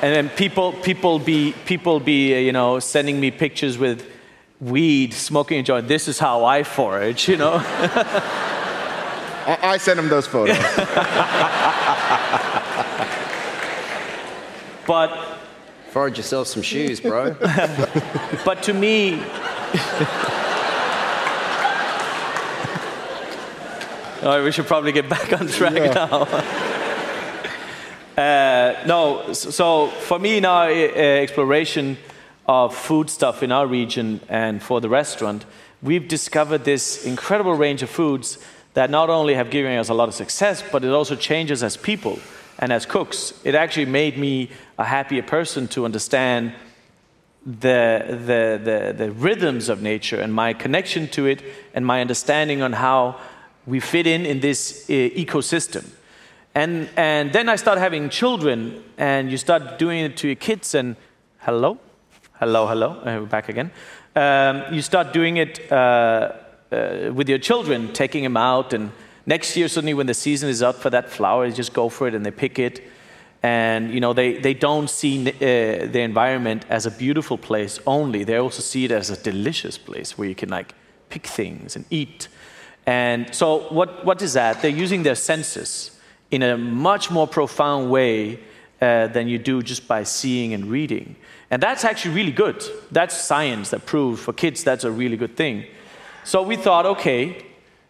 and 0.02 0.14
then 0.14 0.28
people, 0.30 0.72
people 0.72 1.18
be, 1.18 1.54
people 1.64 2.00
be, 2.00 2.44
you 2.44 2.52
know, 2.52 2.80
sending 2.80 3.20
me 3.20 3.30
pictures 3.30 3.78
with 3.78 4.04
weed, 4.60 5.14
smoking 5.14 5.60
a 5.60 5.62
joint. 5.62 5.86
This 5.86 6.08
is 6.08 6.18
how 6.18 6.44
I 6.44 6.64
forage, 6.64 7.28
you 7.28 7.36
know. 7.36 7.62
I, 9.46 9.58
I 9.62 9.76
sent 9.78 9.98
him 9.98 10.08
those 10.08 10.26
photos. 10.26 10.58
But 14.88 15.10
forage 15.90 16.16
yourself 16.16 16.48
some 16.48 16.62
shoes, 16.62 16.98
bro. 16.98 17.34
but 18.44 18.62
to 18.62 18.72
me, 18.72 19.12
oh, 24.22 24.42
we 24.42 24.50
should 24.50 24.64
probably 24.64 24.92
get 24.92 25.06
back 25.10 25.30
on 25.38 25.46
track 25.46 25.74
yeah. 25.74 25.92
now. 25.92 26.22
uh, 28.16 28.82
no, 28.86 29.34
so 29.34 29.88
for 29.88 30.18
me 30.18 30.40
now, 30.40 30.62
uh, 30.62 30.70
exploration 30.70 31.98
of 32.46 32.74
food 32.74 33.10
stuff 33.10 33.42
in 33.42 33.52
our 33.52 33.66
region 33.66 34.22
and 34.30 34.62
for 34.62 34.80
the 34.80 34.88
restaurant, 34.88 35.44
we've 35.82 36.08
discovered 36.08 36.64
this 36.64 37.04
incredible 37.04 37.52
range 37.52 37.82
of 37.82 37.90
foods 37.90 38.38
that 38.72 38.88
not 38.88 39.10
only 39.10 39.34
have 39.34 39.50
given 39.50 39.78
us 39.78 39.90
a 39.90 39.94
lot 39.94 40.08
of 40.08 40.14
success, 40.14 40.64
but 40.72 40.82
it 40.82 40.90
also 40.90 41.14
changes 41.14 41.62
as 41.62 41.76
people 41.76 42.18
and 42.58 42.72
as 42.72 42.86
cooks. 42.86 43.32
It 43.44 43.54
actually 43.54 43.86
made 43.86 44.18
me 44.18 44.50
a 44.78 44.84
happier 44.84 45.22
person 45.22 45.68
to 45.68 45.84
understand 45.84 46.54
the, 47.46 48.04
the, 48.08 48.60
the, 48.62 48.94
the, 49.04 49.10
rhythms 49.12 49.68
of 49.68 49.80
nature 49.80 50.20
and 50.20 50.34
my 50.34 50.52
connection 50.52 51.08
to 51.08 51.26
it 51.26 51.42
and 51.72 51.86
my 51.86 52.00
understanding 52.00 52.60
on 52.62 52.72
how 52.74 53.18
we 53.66 53.80
fit 53.80 54.06
in 54.06 54.26
in 54.26 54.40
this 54.40 54.84
uh, 54.88 54.92
ecosystem. 54.92 55.88
And, 56.54 56.88
and 56.96 57.32
then 57.32 57.48
I 57.48 57.56
started 57.56 57.80
having 57.80 58.08
children, 58.10 58.82
and 58.96 59.30
you 59.30 59.36
start 59.36 59.78
doing 59.78 60.00
it 60.00 60.16
to 60.18 60.26
your 60.26 60.36
kids, 60.36 60.74
and 60.74 60.96
hello, 61.38 61.78
hello, 62.34 62.66
hello, 62.66 62.90
uh, 63.00 63.20
we're 63.20 63.26
back 63.26 63.48
again. 63.48 63.70
Um, 64.16 64.74
you 64.74 64.82
start 64.82 65.12
doing 65.12 65.36
it 65.36 65.70
uh, 65.70 66.32
uh 66.72 67.12
with 67.14 67.28
your 67.28 67.38
children, 67.38 67.92
taking 67.92 68.24
them 68.24 68.36
out, 68.36 68.72
and 68.72 68.90
next 69.28 69.56
year, 69.56 69.68
suddenly, 69.68 69.94
when 69.94 70.06
the 70.06 70.14
season 70.14 70.48
is 70.48 70.60
up 70.62 70.76
for 70.76 70.90
that 70.90 71.08
flower, 71.08 71.48
they 71.48 71.54
just 71.54 71.72
go 71.72 71.88
for 71.88 72.08
it 72.08 72.14
and 72.14 72.26
they 72.26 72.32
pick 72.32 72.58
it 72.58 72.82
and 73.40 73.94
you 73.94 74.00
know 74.00 74.12
they, 74.12 74.36
they 74.38 74.52
don't 74.52 74.90
see 74.90 75.28
uh, 75.28 75.32
the 75.94 76.00
environment 76.00 76.64
as 76.68 76.86
a 76.86 76.90
beautiful 76.90 77.38
place 77.38 77.78
only 77.86 78.24
they 78.24 78.36
also 78.36 78.60
see 78.60 78.84
it 78.84 78.90
as 78.90 79.10
a 79.10 79.16
delicious 79.22 79.78
place 79.78 80.18
where 80.18 80.28
you 80.28 80.34
can 80.34 80.48
like 80.48 80.74
pick 81.08 81.24
things 81.24 81.76
and 81.76 81.84
eat 81.88 82.26
and 82.88 83.34
so 83.34 83.68
what, 83.68 84.02
what 84.06 84.22
is 84.22 84.32
that 84.32 84.62
they're 84.62 84.70
using 84.70 85.02
their 85.02 85.14
senses 85.14 85.90
in 86.30 86.42
a 86.42 86.56
much 86.56 87.10
more 87.10 87.26
profound 87.26 87.90
way 87.90 88.40
uh, 88.80 89.08
than 89.08 89.28
you 89.28 89.38
do 89.38 89.62
just 89.62 89.86
by 89.86 90.04
seeing 90.04 90.54
and 90.54 90.70
reading. 90.70 91.16
And 91.50 91.62
that's 91.62 91.84
actually 91.84 92.14
really 92.14 92.32
good. 92.32 92.64
That's 92.90 93.14
science 93.14 93.68
that 93.70 93.84
proves 93.84 94.22
for 94.22 94.32
kids 94.32 94.64
that's 94.64 94.84
a 94.84 94.90
really 94.90 95.18
good 95.18 95.36
thing. 95.36 95.66
So 96.24 96.42
we 96.42 96.56
thought, 96.56 96.86
okay, 96.86 97.44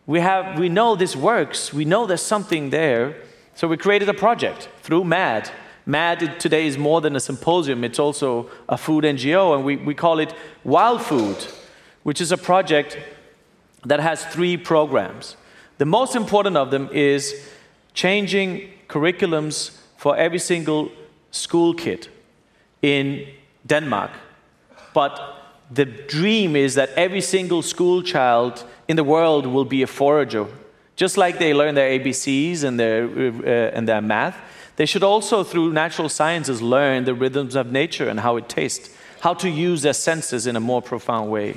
we, 0.09 0.21
have, 0.21 0.59
we 0.59 0.71
know 0.71 0.97
this 0.97 1.15
works, 1.15 1.73
we 1.73 1.85
know 1.85 2.07
there's 2.07 2.23
something 2.23 2.71
there. 2.71 3.15
So 3.55 3.69
we 3.69 3.77
created 3.77 4.09
a 4.09 4.15
project 4.15 4.69
through 4.83 5.05
MAD. 5.05 5.51
MAD 5.85 6.41
today 6.41 6.67
is 6.67 6.79
more 6.79 7.03
than 7.03 7.15
a 7.15 7.21
symposium, 7.21 7.85
it's 7.85 7.99
also 7.99 8.49
a 8.69 8.79
food 8.79 9.05
NGO, 9.05 9.55
and 9.55 9.65
we, 9.65 9.77
we 9.77 9.95
call 9.95 10.19
it 10.19 10.33
Wild 10.65 11.03
Food, 11.03 11.37
which 12.05 12.23
is 12.23 12.33
a 12.33 12.39
project 12.39 12.97
that 13.85 14.01
has 14.01 14.25
three 14.25 14.57
programs. 14.57 15.37
The 15.77 15.85
most 15.85 16.17
important 16.17 16.57
of 16.57 16.71
them 16.71 16.89
is 16.91 17.47
changing 17.93 18.71
curriculums 18.89 19.77
for 19.99 20.17
every 20.17 20.39
single 20.39 20.91
school 21.33 21.75
kid 21.75 22.09
in 22.81 23.27
Denmark. 23.67 24.13
But 24.95 25.38
the 25.71 25.85
dream 25.85 26.57
is 26.57 26.75
that 26.75 26.91
every 26.91 27.21
single 27.21 27.63
school 27.63 28.03
child 28.03 28.65
in 28.87 28.97
the 28.97 29.05
world 29.05 29.47
will 29.47 29.65
be 29.65 29.83
a 29.83 29.87
forager. 29.87 30.47
Just 30.97 31.17
like 31.17 31.39
they 31.39 31.55
learn 31.55 31.75
their 31.75 31.99
ABCs 31.99 32.65
and 32.65 32.81
their, 32.81 33.05
uh, 33.05 33.77
and 33.77 33.87
their 33.87 34.01
math, 34.01 34.37
they 34.77 34.87
should 34.87 35.03
also, 35.03 35.45
through 35.45 35.73
natural 35.73 36.09
sciences, 36.09 36.63
learn 36.63 37.05
the 37.05 37.15
rhythms 37.15 37.55
of 37.55 37.71
nature 37.71 38.09
and 38.09 38.21
how 38.21 38.37
it 38.37 38.49
tastes, 38.49 38.91
how 39.21 39.35
to 39.35 39.49
use 39.49 39.83
their 39.83 39.93
senses 39.93 40.47
in 40.47 40.57
a 40.57 40.61
more 40.61 40.81
profound 40.81 41.31
way. 41.31 41.57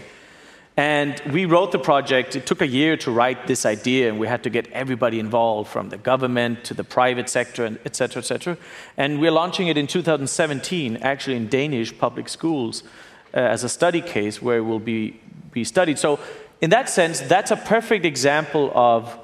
And 0.78 1.22
we 1.32 1.46
wrote 1.46 1.72
the 1.72 1.80
project. 1.80 2.36
It 2.36 2.46
took 2.46 2.62
a 2.62 2.68
year 2.68 2.98
to 2.98 3.12
write 3.12 3.46
this 3.46 3.66
idea, 3.66 4.10
and 4.10 4.20
we 4.20 4.28
had 4.28 4.42
to 4.44 4.50
get 4.50 4.68
everybody 4.72 5.20
involved 5.20 5.70
from 5.70 5.90
the 5.90 5.98
government 5.98 6.64
to 6.66 6.74
the 6.74 6.84
private 6.84 7.30
sector, 7.30 7.66
and 7.66 7.78
et 7.86 7.96
cetera, 7.96 8.22
et 8.22 8.26
cetera. 8.26 8.58
And 8.98 9.20
we're 9.20 9.32
launching 9.32 9.68
it 9.68 9.78
in 9.78 9.86
2017, 9.86 10.98
actually 10.98 11.36
in 11.36 11.48
Danish 11.48 11.96
public 11.98 12.30
schools, 12.30 12.84
uh, 13.34 13.40
as 13.40 13.64
a 13.64 13.70
study 13.70 14.02
case 14.02 14.42
where 14.42 14.58
it 14.58 14.66
will 14.66 14.80
be, 14.80 15.20
be 15.52 15.64
studied. 15.64 16.00
So, 16.00 16.20
in 16.62 16.70
that 16.70 16.90
sense, 16.90 17.22
that's 17.22 17.50
a 17.50 17.56
perfect 17.56 18.06
example 18.06 18.72
of 18.76 19.18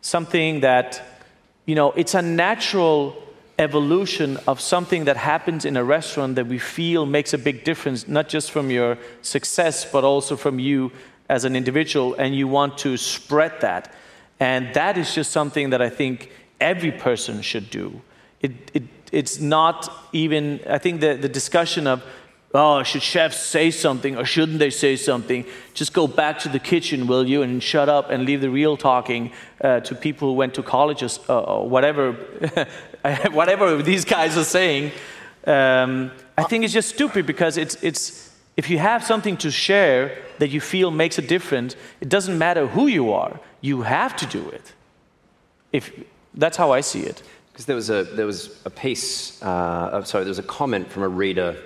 something 0.00 0.60
that, 0.60 1.02
you 1.64 1.74
know, 1.74 1.90
it's 1.92 2.14
a 2.14 2.22
natural 2.22 3.20
evolution 3.58 4.36
of 4.46 4.60
something 4.60 5.06
that 5.06 5.16
happens 5.16 5.64
in 5.64 5.76
a 5.76 5.82
restaurant 5.82 6.36
that 6.36 6.46
we 6.46 6.58
feel 6.58 7.06
makes 7.06 7.32
a 7.32 7.38
big 7.38 7.64
difference, 7.64 8.06
not 8.06 8.28
just 8.28 8.50
from 8.50 8.70
your 8.70 8.98
success, 9.22 9.84
but 9.84 10.04
also 10.04 10.36
from 10.36 10.58
you 10.58 10.92
as 11.28 11.44
an 11.44 11.56
individual, 11.56 12.14
and 12.14 12.36
you 12.36 12.46
want 12.46 12.78
to 12.78 12.96
spread 12.96 13.60
that. 13.60 13.92
And 14.38 14.72
that 14.74 14.96
is 14.96 15.14
just 15.14 15.32
something 15.32 15.70
that 15.70 15.82
I 15.82 15.88
think 15.88 16.30
every 16.60 16.92
person 16.92 17.42
should 17.42 17.70
do. 17.70 18.00
It, 18.42 18.52
it, 18.74 18.82
it's 19.10 19.40
not 19.40 19.90
even, 20.12 20.60
I 20.68 20.78
think 20.78 21.00
the, 21.00 21.14
the 21.14 21.28
discussion 21.28 21.86
of 21.86 22.04
oh, 22.56 22.82
should 22.82 23.02
chefs 23.02 23.38
say 23.38 23.70
something 23.70 24.16
or 24.16 24.24
shouldn't 24.24 24.58
they 24.58 24.70
say 24.70 24.96
something? 24.96 25.44
Just 25.74 25.92
go 25.92 26.06
back 26.06 26.38
to 26.40 26.48
the 26.48 26.58
kitchen, 26.58 27.06
will 27.06 27.28
you, 27.28 27.42
and 27.42 27.62
shut 27.62 27.88
up 27.88 28.10
and 28.10 28.24
leave 28.24 28.40
the 28.40 28.50
real 28.50 28.76
talking 28.76 29.32
uh, 29.60 29.80
to 29.80 29.94
people 29.94 30.28
who 30.28 30.34
went 30.34 30.54
to 30.54 30.62
colleges 30.62 31.18
uh, 31.28 31.40
or 31.40 31.68
whatever, 31.68 32.12
whatever 33.32 33.82
these 33.82 34.04
guys 34.04 34.36
are 34.36 34.44
saying. 34.44 34.92
Um, 35.46 36.10
I 36.36 36.44
think 36.44 36.64
it's 36.64 36.72
just 36.72 36.88
stupid 36.88 37.26
because 37.26 37.56
it's, 37.56 37.76
it's, 37.82 38.34
if 38.56 38.70
you 38.70 38.78
have 38.78 39.04
something 39.04 39.36
to 39.38 39.50
share 39.50 40.16
that 40.38 40.48
you 40.48 40.60
feel 40.60 40.90
makes 40.90 41.18
a 41.18 41.22
difference, 41.22 41.76
it 42.00 42.08
doesn't 42.08 42.38
matter 42.38 42.66
who 42.66 42.86
you 42.86 43.12
are, 43.12 43.40
you 43.60 43.82
have 43.82 44.16
to 44.16 44.26
do 44.26 44.48
it. 44.50 44.72
If, 45.72 45.92
that's 46.34 46.56
how 46.56 46.72
I 46.72 46.80
see 46.80 47.00
it. 47.00 47.22
Because 47.52 47.66
there 47.66 47.76
was 47.76 47.88
a, 47.90 48.04
there 48.04 48.26
was 48.26 48.60
a 48.66 48.70
piece, 48.70 49.42
uh, 49.42 50.02
sorry, 50.04 50.24
there 50.24 50.30
was 50.30 50.38
a 50.38 50.42
comment 50.42 50.90
from 50.90 51.02
a 51.02 51.08
reader 51.08 51.56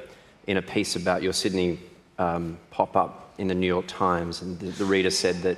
in 0.51 0.57
a 0.57 0.63
piece 0.63 0.97
about 0.97 1.23
your 1.23 1.33
Sydney 1.33 1.79
um, 2.19 2.59
pop 2.73 2.97
up 2.97 3.35
in 3.39 3.47
the 3.47 3.55
New 3.55 3.69
York 3.69 3.87
Times, 3.87 4.43
and 4.43 4.59
the, 4.59 4.67
the, 4.67 4.85
reader 4.85 5.09
said 5.09 5.37
that 5.43 5.57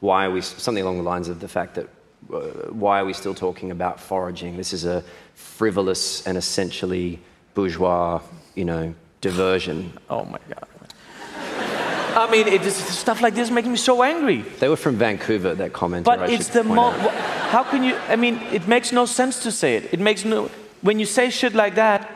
why 0.00 0.26
are 0.26 0.30
we 0.30 0.42
something 0.42 0.82
along 0.82 0.98
the 0.98 1.02
lines 1.02 1.28
of 1.28 1.40
the 1.40 1.48
fact 1.48 1.76
that 1.76 1.88
uh, 2.30 2.40
why 2.68 3.00
are 3.00 3.06
we 3.06 3.14
still 3.14 3.34
talking 3.34 3.70
about 3.70 3.98
foraging? 3.98 4.58
This 4.58 4.74
is 4.74 4.84
a 4.84 5.02
frivolous 5.34 6.26
and 6.26 6.36
essentially 6.36 7.20
bourgeois, 7.54 8.20
you 8.54 8.66
know, 8.66 8.94
diversion. 9.22 9.98
Oh 10.10 10.26
my 10.26 10.38
God. 10.50 10.68
I 12.16 12.30
mean, 12.30 12.46
it 12.46 12.66
is, 12.66 12.76
stuff 12.76 13.22
like 13.22 13.34
this 13.34 13.50
makes 13.50 13.66
me 13.66 13.76
so 13.76 14.02
angry. 14.02 14.42
They 14.60 14.68
were 14.68 14.76
from 14.76 14.96
Vancouver, 14.96 15.54
that 15.54 15.72
comment. 15.72 16.04
But 16.04 16.28
it's 16.30 16.48
the 16.48 16.64
most. 16.64 17.00
How 17.50 17.64
can 17.64 17.82
you? 17.82 17.96
I 18.08 18.16
mean, 18.16 18.36
it 18.52 18.68
makes 18.68 18.92
no 18.92 19.06
sense 19.06 19.42
to 19.44 19.50
say 19.50 19.76
it. 19.76 19.94
It 19.94 20.00
makes 20.00 20.22
no. 20.26 20.50
When 20.82 21.00
you 21.00 21.06
say 21.06 21.30
shit 21.30 21.54
like 21.54 21.76
that, 21.76 22.13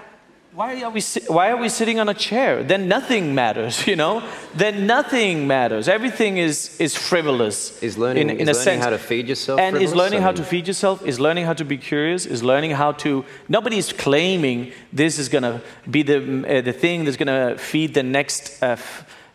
why 0.59 0.83
are 0.83 0.91
we 0.91 1.01
why 1.29 1.51
are 1.53 1.57
we 1.57 1.69
sitting 1.69 2.01
on 2.01 2.09
a 2.09 2.15
chair? 2.15 2.65
Then 2.65 2.89
nothing 2.89 3.33
matters 3.33 3.87
you 3.91 3.95
know? 3.95 4.25
Then 4.55 4.89
nothing 4.89 5.47
matters. 5.47 5.87
Everything 5.87 6.37
is 6.37 6.57
is 6.81 6.97
frivolous. 6.97 7.81
Is 7.81 7.97
learning, 7.97 8.31
in, 8.31 8.41
in 8.41 8.49
is 8.49 8.49
a 8.49 8.59
learning 8.59 8.65
sense. 8.65 8.85
how 8.85 8.91
to 8.91 8.99
feed 8.99 9.29
yourself 9.29 9.61
and 9.61 9.75
frivolous? 9.75 9.93
is 9.93 9.97
learning 9.97 10.23
how 10.23 10.33
to 10.33 10.43
feed 10.43 10.67
yourself 10.67 11.07
is 11.07 11.21
learning 11.21 11.45
how 11.47 11.55
to 11.55 11.65
be 11.65 11.79
curious 11.79 12.27
is 12.27 12.43
learning 12.43 12.73
how 12.73 12.91
to 13.05 13.25
nobody's 13.49 13.93
claiming 13.93 14.73
this 14.93 15.19
is 15.21 15.29
going 15.29 15.47
to 15.51 15.61
be 15.89 16.03
the 16.03 16.19
uh, 16.19 16.61
the 16.61 16.73
thing 16.73 17.05
that's 17.05 17.21
going 17.23 17.35
to 17.39 17.57
feed 17.57 17.95
the 17.95 18.03
next 18.03 18.61
uh, 18.61 18.77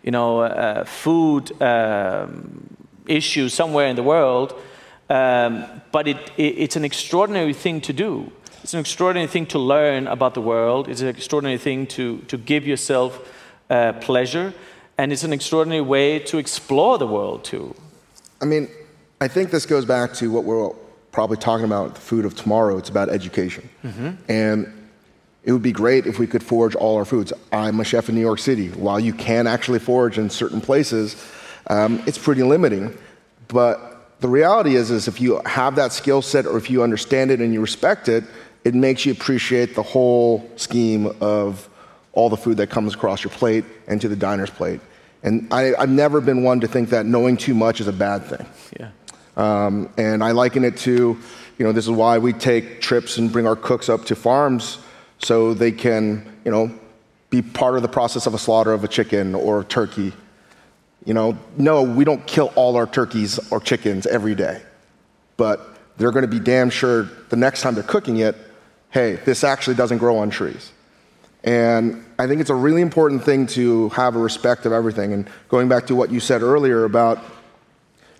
you 0.02 0.12
know 0.12 0.42
uh, 0.42 0.84
food 0.84 1.44
um, 1.62 2.68
issue 3.08 3.48
somewhere 3.48 3.88
in 3.88 3.96
the 3.96 4.08
world. 4.14 4.50
Um, 5.10 5.52
but 5.92 6.08
it, 6.08 6.18
it, 6.38 6.54
it's 6.64 6.76
an 6.76 6.84
extraordinary 6.84 7.54
thing 7.54 7.82
to 7.82 7.94
do 7.94 8.32
it's 8.64 8.74
an 8.74 8.80
extraordinary 8.80 9.28
thing 9.28 9.46
to 9.48 9.60
learn 9.60 10.08
about 10.08 10.34
the 10.34 10.42
world. 10.42 10.88
It's 10.88 11.02
an 11.02 11.10
extraordinary 11.10 11.58
thing 11.58 11.86
to, 11.88 12.20
to 12.30 12.38
give 12.38 12.66
yourself 12.66 13.30
uh, 13.70 13.94
pleasure. 13.94 14.54
And 14.98 15.12
it's 15.12 15.24
an 15.24 15.34
extraordinary 15.34 15.82
way 15.82 16.20
to 16.20 16.38
explore 16.38 16.98
the 16.98 17.08
world, 17.08 17.44
too. 17.44 17.76
I 18.42 18.46
mean, 18.46 18.70
I 19.20 19.28
think 19.28 19.52
this 19.52 19.66
goes 19.66 19.86
back 19.86 20.14
to 20.16 20.32
what 20.32 20.46
we're 20.46 20.70
probably 21.12 21.38
talking 21.38 21.66
about 21.66 21.96
the 21.96 22.02
food 22.02 22.26
of 22.26 22.36
tomorrow. 22.36 22.78
It's 22.78 22.90
about 22.90 23.10
education. 23.10 23.70
Mm-hmm. 23.84 24.12
And 24.30 24.90
it 25.44 25.52
would 25.52 25.62
be 25.62 25.74
great 25.74 26.06
if 26.06 26.18
we 26.18 26.26
could 26.26 26.42
forage 26.42 26.76
all 26.76 26.96
our 26.96 27.06
foods. 27.06 27.34
I'm 27.52 27.80
a 27.82 27.84
chef 27.84 28.08
in 28.08 28.16
New 28.16 28.22
York 28.22 28.40
City. 28.40 28.70
While 28.70 29.00
you 29.00 29.14
can 29.14 29.46
actually 29.46 29.80
forage 29.80 30.18
in 30.18 30.30
certain 30.30 30.62
places, 30.62 31.22
um, 31.68 32.02
it's 32.08 32.18
pretty 32.18 32.44
limiting. 32.44 32.98
But 33.50 34.20
the 34.22 34.30
reality 34.30 34.76
is, 34.76 34.90
is 34.90 35.10
if 35.10 35.20
you 35.20 35.42
have 35.46 35.76
that 35.76 35.92
skill 35.92 36.22
set 36.22 36.46
or 36.46 36.58
if 36.58 36.70
you 36.70 36.82
understand 36.82 37.30
it 37.30 37.42
and 37.42 37.54
you 37.54 37.60
respect 37.60 38.08
it, 38.08 38.24
it 38.64 38.74
makes 38.74 39.06
you 39.06 39.12
appreciate 39.12 39.76
the 39.76 39.84
whole 39.84 40.50
scheme 40.56 41.12
of 41.20 41.70
all 42.14 42.30
the 42.30 42.38
food 42.38 42.58
that 42.58 42.68
comes 42.68 42.94
across 42.94 43.24
your 43.24 43.32
plate 43.32 43.66
and 43.88 44.00
to 44.02 44.08
the 44.08 44.16
diner's 44.16 44.50
plate. 44.50 44.80
And 45.24 45.52
I, 45.54 45.74
have 45.80 45.90
never 45.90 46.22
been 46.22 46.44
one 46.44 46.60
to 46.62 46.68
think 46.68 46.90
that 46.90 47.06
knowing 47.06 47.38
too 47.38 47.54
much 47.54 47.82
is 47.82 47.88
a 47.88 47.94
bad 47.94 48.26
thing. 48.26 48.46
Yeah. 48.80 48.90
Um, 49.36 49.90
and 49.98 50.24
I 50.24 50.32
liken 50.32 50.64
it 50.64 50.78
to, 50.78 51.18
you 51.58 51.66
know, 51.66 51.72
this 51.72 51.86
is 51.86 51.92
why 51.92 52.18
we 52.18 52.34
take 52.34 52.82
trips 52.82 53.18
and 53.18 53.32
bring 53.32 53.48
our 53.48 53.56
cooks 53.56 53.90
up 53.90 54.06
to 54.06 54.16
farms 54.16 54.78
so 55.20 55.54
they 55.54 55.72
can, 55.72 56.38
you 56.46 56.52
know, 56.52 56.72
be 57.30 57.42
part 57.42 57.76
of 57.76 57.82
the 57.82 57.88
process 57.88 58.28
of 58.28 58.34
a 58.34 58.38
slaughter 58.38 58.74
of 58.74 58.84
a 58.84 58.88
chicken 58.88 59.34
or 59.34 59.62
a 59.62 59.64
turkey. 59.64 60.14
You 61.06 61.14
know, 61.14 61.38
no, 61.58 61.84
we 61.84 62.04
don't 62.04 62.26
kill 62.28 62.54
all 62.56 62.76
our 62.76 62.86
turkeys 62.86 63.40
or 63.52 63.60
chickens 63.60 64.06
every 64.06 64.36
day, 64.36 64.62
but 65.36 65.78
they're 65.98 66.12
going 66.12 66.24
to 66.24 66.28
be 66.28 66.40
damn 66.40 66.70
sure 66.70 67.10
the 67.30 67.36
next 67.36 67.62
time 67.62 67.74
they're 67.74 67.84
cooking 67.84 68.18
it 68.18 68.36
hey, 68.94 69.16
this 69.26 69.44
actually 69.44 69.76
doesn't 69.76 69.98
grow 69.98 70.18
on 70.18 70.30
trees. 70.30 70.72
And 71.44 72.06
I 72.20 72.28
think 72.28 72.40
it's 72.40 72.52
a 72.52 72.56
really 72.56 72.82
important 72.82 73.24
thing 73.24 73.48
to 73.48 73.90
have 73.90 74.16
a 74.16 74.20
respect 74.20 74.66
of 74.68 74.72
everything. 74.72 75.12
And 75.14 75.28
going 75.50 75.68
back 75.68 75.88
to 75.88 75.96
what 75.96 76.12
you 76.12 76.20
said 76.20 76.44
earlier 76.44 76.86
about 76.86 77.22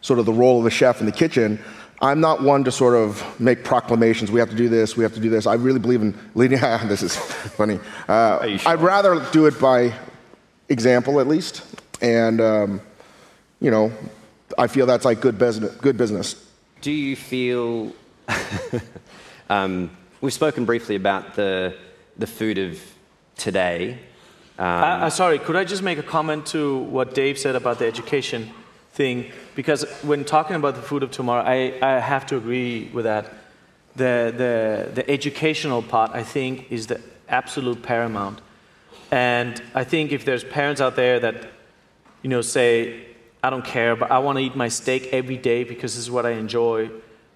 sort 0.02 0.20
of 0.20 0.26
the 0.26 0.34
role 0.34 0.58
of 0.58 0.64
the 0.66 0.72
chef 0.72 1.00
in 1.00 1.06
the 1.06 1.12
kitchen, 1.12 1.60
I'm 2.02 2.20
not 2.20 2.42
one 2.42 2.64
to 2.64 2.72
sort 2.72 2.96
of 2.96 3.40
make 3.40 3.64
proclamations. 3.64 4.32
We 4.32 4.40
have 4.40 4.50
to 4.50 4.56
do 4.56 4.68
this. 4.68 4.98
We 4.98 5.04
have 5.04 5.14
to 5.14 5.22
do 5.22 5.30
this. 5.30 5.46
I 5.46 5.54
really 5.54 5.80
believe 5.80 6.02
in 6.02 6.18
leading. 6.34 6.60
this 6.88 7.04
is 7.04 7.16
funny. 7.16 7.80
Uh, 8.10 8.58
sure? 8.58 8.72
I'd 8.72 8.82
rather 8.82 9.26
do 9.32 9.46
it 9.46 9.58
by 9.62 9.94
example, 10.70 11.20
at 11.22 11.28
least. 11.28 11.64
And 12.02 12.42
um, 12.42 12.82
you 13.62 13.72
know, 13.72 13.94
I 14.58 14.68
feel 14.68 14.88
that's 14.88 15.06
like 15.06 15.22
good 15.22 15.38
business. 15.38 15.74
Good 15.76 15.98
business. 15.98 16.36
Do 16.82 16.92
you 16.92 17.16
feel? 17.16 17.94
um, 19.50 19.90
We've 20.24 20.32
spoken 20.32 20.64
briefly 20.64 20.96
about 20.96 21.36
the, 21.36 21.76
the 22.18 22.28
food 22.28 22.58
of 22.58 22.80
today. 23.36 24.00
Um, 24.58 25.10
sorry, 25.10 25.38
could 25.38 25.58
I 25.58 25.66
just 25.66 25.84
make 25.84 25.98
a 25.98 26.04
comment 26.18 26.46
to 26.46 26.78
what 26.78 27.14
Dave 27.14 27.38
said 27.38 27.58
about 27.58 27.80
the 27.80 27.88
education 27.88 28.50
thing? 28.94 29.34
Because 29.54 29.84
when 30.02 30.24
talking 30.24 30.56
about 30.56 30.76
the 30.76 30.82
food 30.82 31.04
of 31.04 31.12
tomorrow, 31.12 31.44
I, 31.44 31.78
I 31.82 32.00
have 32.00 32.26
to 32.28 32.38
agree 32.38 32.90
with 32.94 33.04
that. 33.04 33.34
The, 33.98 34.34
the, 34.38 34.92
the 34.94 35.12
educational 35.12 35.82
part, 35.82 36.12
I 36.14 36.24
think, 36.24 36.72
is 36.72 36.88
the 36.88 37.02
absolute 37.28 37.84
paramount. 37.84 38.40
And 39.12 39.62
I 39.76 39.84
think 39.84 40.14
if 40.14 40.24
there's 40.24 40.46
parents 40.46 40.80
out 40.80 40.96
there 40.96 41.20
that, 41.20 41.50
you 42.22 42.30
know, 42.30 42.40
say, 42.40 43.08
I 43.44 43.50
don't 43.50 43.66
care, 43.66 43.98
but 43.98 44.10
I 44.10 44.20
want 44.20 44.38
to 44.38 44.44
eat 44.46 44.56
my 44.56 44.70
steak 44.70 45.10
every 45.12 45.36
day 45.36 45.66
because 45.66 45.96
this 45.96 46.04
is 46.06 46.10
what 46.10 46.26
I 46.26 46.32
enjoy, 46.32 46.90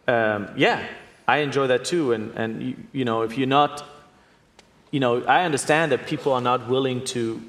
um, 0.07 0.47
yeah, 0.55 0.87
I 1.27 1.37
enjoy 1.39 1.67
that 1.67 1.83
too. 1.83 2.13
And, 2.13 2.31
and 2.37 2.63
you, 2.63 2.75
you 2.93 3.05
know, 3.05 3.23
if 3.23 3.37
you're 3.37 3.47
not, 3.47 3.85
you 4.91 4.99
know, 4.99 5.23
I 5.23 5.43
understand 5.43 5.91
that 5.91 6.07
people 6.07 6.31
are 6.31 6.41
not 6.41 6.69
willing 6.69 7.03
to 7.05 7.41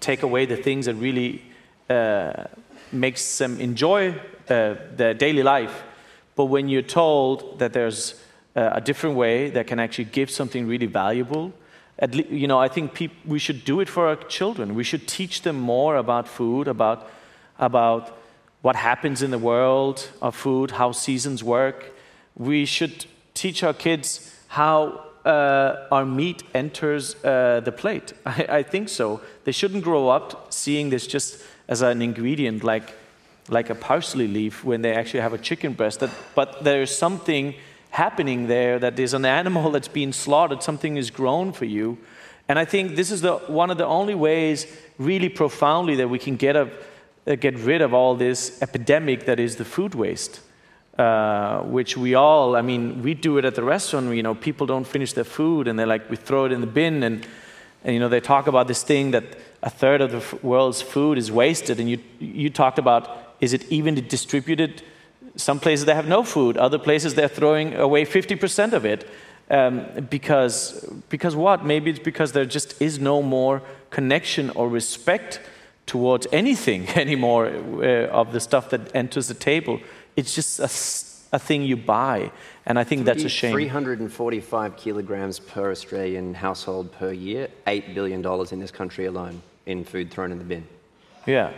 take 0.00 0.22
away 0.22 0.46
the 0.46 0.56
things 0.56 0.86
that 0.86 0.94
really 0.94 1.42
uh, 1.88 2.44
makes 2.90 3.38
them 3.38 3.60
enjoy 3.60 4.14
uh, 4.48 4.74
their 4.96 5.14
daily 5.14 5.42
life. 5.42 5.82
But 6.34 6.46
when 6.46 6.68
you're 6.68 6.82
told 6.82 7.58
that 7.58 7.72
there's 7.72 8.14
uh, 8.56 8.70
a 8.72 8.80
different 8.80 9.16
way 9.16 9.50
that 9.50 9.66
can 9.66 9.78
actually 9.78 10.06
give 10.06 10.30
something 10.30 10.66
really 10.66 10.86
valuable, 10.86 11.52
at 11.98 12.14
le- 12.14 12.24
you 12.24 12.48
know, 12.48 12.58
I 12.58 12.68
think 12.68 12.94
peop- 12.94 13.24
we 13.24 13.38
should 13.38 13.64
do 13.64 13.80
it 13.80 13.88
for 13.88 14.08
our 14.08 14.16
children. 14.16 14.74
We 14.74 14.84
should 14.84 15.06
teach 15.06 15.42
them 15.42 15.60
more 15.60 15.96
about 15.96 16.26
food, 16.26 16.66
about, 16.66 17.08
about 17.58 18.18
what 18.62 18.74
happens 18.74 19.22
in 19.22 19.30
the 19.30 19.38
world 19.38 20.08
of 20.20 20.34
food, 20.34 20.72
how 20.72 20.92
seasons 20.92 21.44
work. 21.44 21.92
We 22.40 22.64
should 22.64 23.04
teach 23.34 23.62
our 23.62 23.74
kids 23.74 24.34
how 24.48 25.04
uh, 25.26 25.86
our 25.92 26.06
meat 26.06 26.42
enters 26.54 27.14
uh, 27.22 27.60
the 27.62 27.70
plate. 27.70 28.14
I, 28.26 28.46
I, 28.48 28.62
think 28.62 28.88
so. 28.88 29.20
They 29.44 29.52
shouldn't 29.52 29.84
grow 29.84 30.08
up 30.08 30.50
seeing 30.50 30.88
this 30.88 31.06
just 31.06 31.42
as 31.68 31.82
an 31.82 32.00
ingredient 32.00 32.64
like, 32.64 32.94
like 33.50 33.68
a 33.68 33.74
parsley 33.74 34.26
leaf 34.26 34.64
when 34.64 34.80
they 34.80 34.94
actually 34.94 35.20
have 35.20 35.34
a 35.34 35.38
chicken 35.38 35.74
breast. 35.74 36.00
That, 36.00 36.08
but 36.34 36.64
there's 36.64 36.96
something 36.96 37.54
happening 37.90 38.46
there 38.46 38.78
that 38.78 38.96
there's 38.96 39.12
an 39.12 39.26
animal 39.26 39.70
that's 39.74 39.88
being 39.88 40.14
slaughtered, 40.14 40.62
something 40.62 40.96
is 40.96 41.10
grown 41.10 41.52
for 41.52 41.66
you. 41.66 41.98
And 42.48 42.58
I 42.58 42.64
think 42.64 42.96
this 42.96 43.10
is 43.10 43.20
the, 43.20 43.34
one 43.34 43.70
of 43.70 43.76
the 43.76 43.86
only 43.86 44.14
ways, 44.14 44.66
really 44.96 45.28
profoundly, 45.28 45.96
that 45.96 46.08
we 46.08 46.18
can 46.18 46.36
get, 46.36 46.56
a, 46.56 46.70
uh, 47.26 47.34
get 47.34 47.58
rid 47.58 47.82
of 47.82 47.92
all 47.92 48.14
this 48.14 48.62
epidemic 48.62 49.26
that 49.26 49.38
is 49.38 49.56
the 49.56 49.66
food 49.66 49.94
waste. 49.94 50.40
Uh, 51.00 51.62
which 51.62 51.96
we 51.96 52.14
all, 52.14 52.54
I 52.56 52.60
mean, 52.60 53.02
we 53.02 53.14
do 53.14 53.38
it 53.38 53.46
at 53.46 53.54
the 53.54 53.62
restaurant. 53.62 54.14
You 54.14 54.22
know, 54.22 54.34
people 54.34 54.66
don't 54.66 54.86
finish 54.86 55.14
their 55.14 55.24
food, 55.24 55.66
and 55.66 55.78
they're 55.78 55.86
like, 55.86 56.10
we 56.10 56.16
throw 56.16 56.44
it 56.44 56.52
in 56.52 56.60
the 56.60 56.66
bin, 56.66 57.02
and, 57.02 57.26
and 57.84 57.94
you 57.94 58.00
know, 58.00 58.10
they 58.10 58.20
talk 58.20 58.46
about 58.46 58.68
this 58.68 58.82
thing 58.82 59.12
that 59.12 59.24
a 59.62 59.70
third 59.70 60.02
of 60.02 60.10
the 60.10 60.46
world's 60.46 60.82
food 60.82 61.16
is 61.16 61.32
wasted, 61.32 61.80
and 61.80 61.88
you 61.88 62.00
you 62.18 62.50
talked 62.50 62.78
about 62.78 63.34
is 63.40 63.54
it 63.54 63.64
evenly 63.72 64.02
distributed? 64.02 64.82
Some 65.36 65.58
places 65.58 65.86
they 65.86 65.94
have 65.94 66.06
no 66.06 66.22
food, 66.22 66.58
other 66.58 66.78
places 66.78 67.14
they're 67.14 67.28
throwing 67.28 67.72
away 67.76 68.04
50% 68.04 68.74
of 68.74 68.84
it. 68.84 69.08
Um, 69.48 69.86
because 70.10 70.84
because 71.08 71.34
what? 71.34 71.64
Maybe 71.64 71.90
it's 71.92 72.04
because 72.04 72.32
there 72.32 72.44
just 72.44 72.74
is 72.78 72.98
no 72.98 73.22
more 73.22 73.62
connection 73.88 74.50
or 74.50 74.68
respect 74.68 75.40
towards 75.86 76.26
anything 76.30 76.88
anymore 77.04 77.46
uh, 77.46 78.20
of 78.20 78.32
the 78.32 78.40
stuff 78.40 78.68
that 78.68 78.94
enters 78.94 79.28
the 79.28 79.34
table. 79.34 79.80
It's 80.16 80.34
just 80.34 80.58
a, 80.60 81.36
a 81.36 81.38
thing 81.38 81.62
you 81.62 81.76
buy. 81.76 82.30
And 82.66 82.78
I 82.78 82.84
think 82.84 83.04
that's 83.04 83.24
a 83.24 83.28
shame. 83.28 83.52
345 83.52 84.76
kilograms 84.76 85.38
per 85.38 85.70
Australian 85.70 86.34
household 86.34 86.92
per 86.92 87.12
year, 87.12 87.48
$8 87.66 87.94
billion 87.94 88.24
in 88.52 88.60
this 88.60 88.70
country 88.70 89.06
alone 89.06 89.42
in 89.66 89.84
food 89.84 90.10
thrown 90.10 90.32
in 90.32 90.38
the 90.38 90.44
bin. 90.44 90.66
Yeah. 91.26 91.52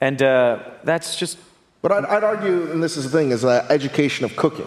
And 0.00 0.22
uh, 0.22 0.60
that's 0.82 1.16
just. 1.16 1.38
But 1.82 1.92
I'd, 1.92 2.04
I'd, 2.04 2.24
argue, 2.24 2.70
and 2.70 2.82
this 2.82 2.96
is 2.96 3.10
the 3.10 3.16
thing, 3.16 3.30
is 3.30 3.42
that 3.42 3.70
education 3.70 4.24
of 4.24 4.36
cooking. 4.36 4.66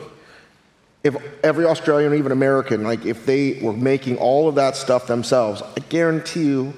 If 1.04 1.16
every 1.44 1.66
Australian, 1.66 2.12
or 2.12 2.16
even 2.16 2.32
American, 2.32 2.84
like 2.84 3.06
if 3.06 3.26
they 3.26 3.60
were 3.62 3.74
making 3.74 4.18
all 4.18 4.48
of 4.48 4.56
that 4.56 4.76
stuff 4.76 5.08
themselves, 5.08 5.62
I 5.62 5.80
guarantee 5.90 6.46
you 6.46 6.74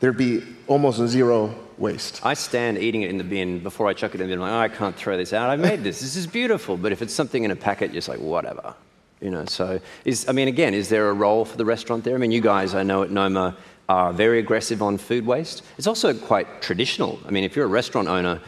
there'd 0.00 0.16
be 0.16 0.42
almost 0.66 0.98
zero 1.06 1.54
waste. 1.82 2.24
I 2.24 2.32
stand 2.32 2.78
eating 2.78 3.02
it 3.02 3.10
in 3.10 3.18
the 3.18 3.24
bin 3.24 3.58
before 3.58 3.88
I 3.88 3.92
chuck 3.92 4.14
it 4.14 4.20
in 4.20 4.28
the 4.28 4.32
bin. 4.32 4.42
I'm 4.42 4.48
like, 4.48 4.70
oh, 4.70 4.74
I 4.74 4.78
can't 4.78 4.96
throw 4.96 5.18
this 5.18 5.34
out. 5.34 5.50
I 5.50 5.56
made 5.56 5.82
this. 5.82 6.00
This 6.00 6.16
is 6.16 6.26
beautiful. 6.26 6.78
But 6.78 6.92
if 6.92 7.02
it's 7.02 7.12
something 7.12 7.44
in 7.44 7.50
a 7.50 7.56
packet, 7.56 7.92
just 7.92 8.08
like, 8.08 8.20
whatever. 8.20 8.74
You 9.20 9.30
know, 9.30 9.44
so 9.44 9.80
is, 10.04 10.28
I 10.28 10.32
mean, 10.32 10.48
again, 10.48 10.74
is 10.74 10.88
there 10.88 11.10
a 11.10 11.12
role 11.12 11.44
for 11.44 11.56
the 11.56 11.64
restaurant 11.64 12.02
there? 12.04 12.14
I 12.14 12.18
mean, 12.18 12.32
you 12.32 12.40
guys, 12.40 12.74
I 12.74 12.82
know 12.82 13.02
at 13.02 13.10
Noma, 13.10 13.56
are 13.88 14.12
very 14.12 14.38
aggressive 14.38 14.80
on 14.80 14.96
food 14.96 15.26
waste. 15.26 15.62
It's 15.76 15.86
also 15.86 16.14
quite 16.14 16.62
traditional. 16.62 17.20
I 17.26 17.30
mean, 17.30 17.44
if 17.44 17.54
you're 17.54 17.66
a 17.66 17.68
restaurant 17.68 18.08
owner, 18.08 18.40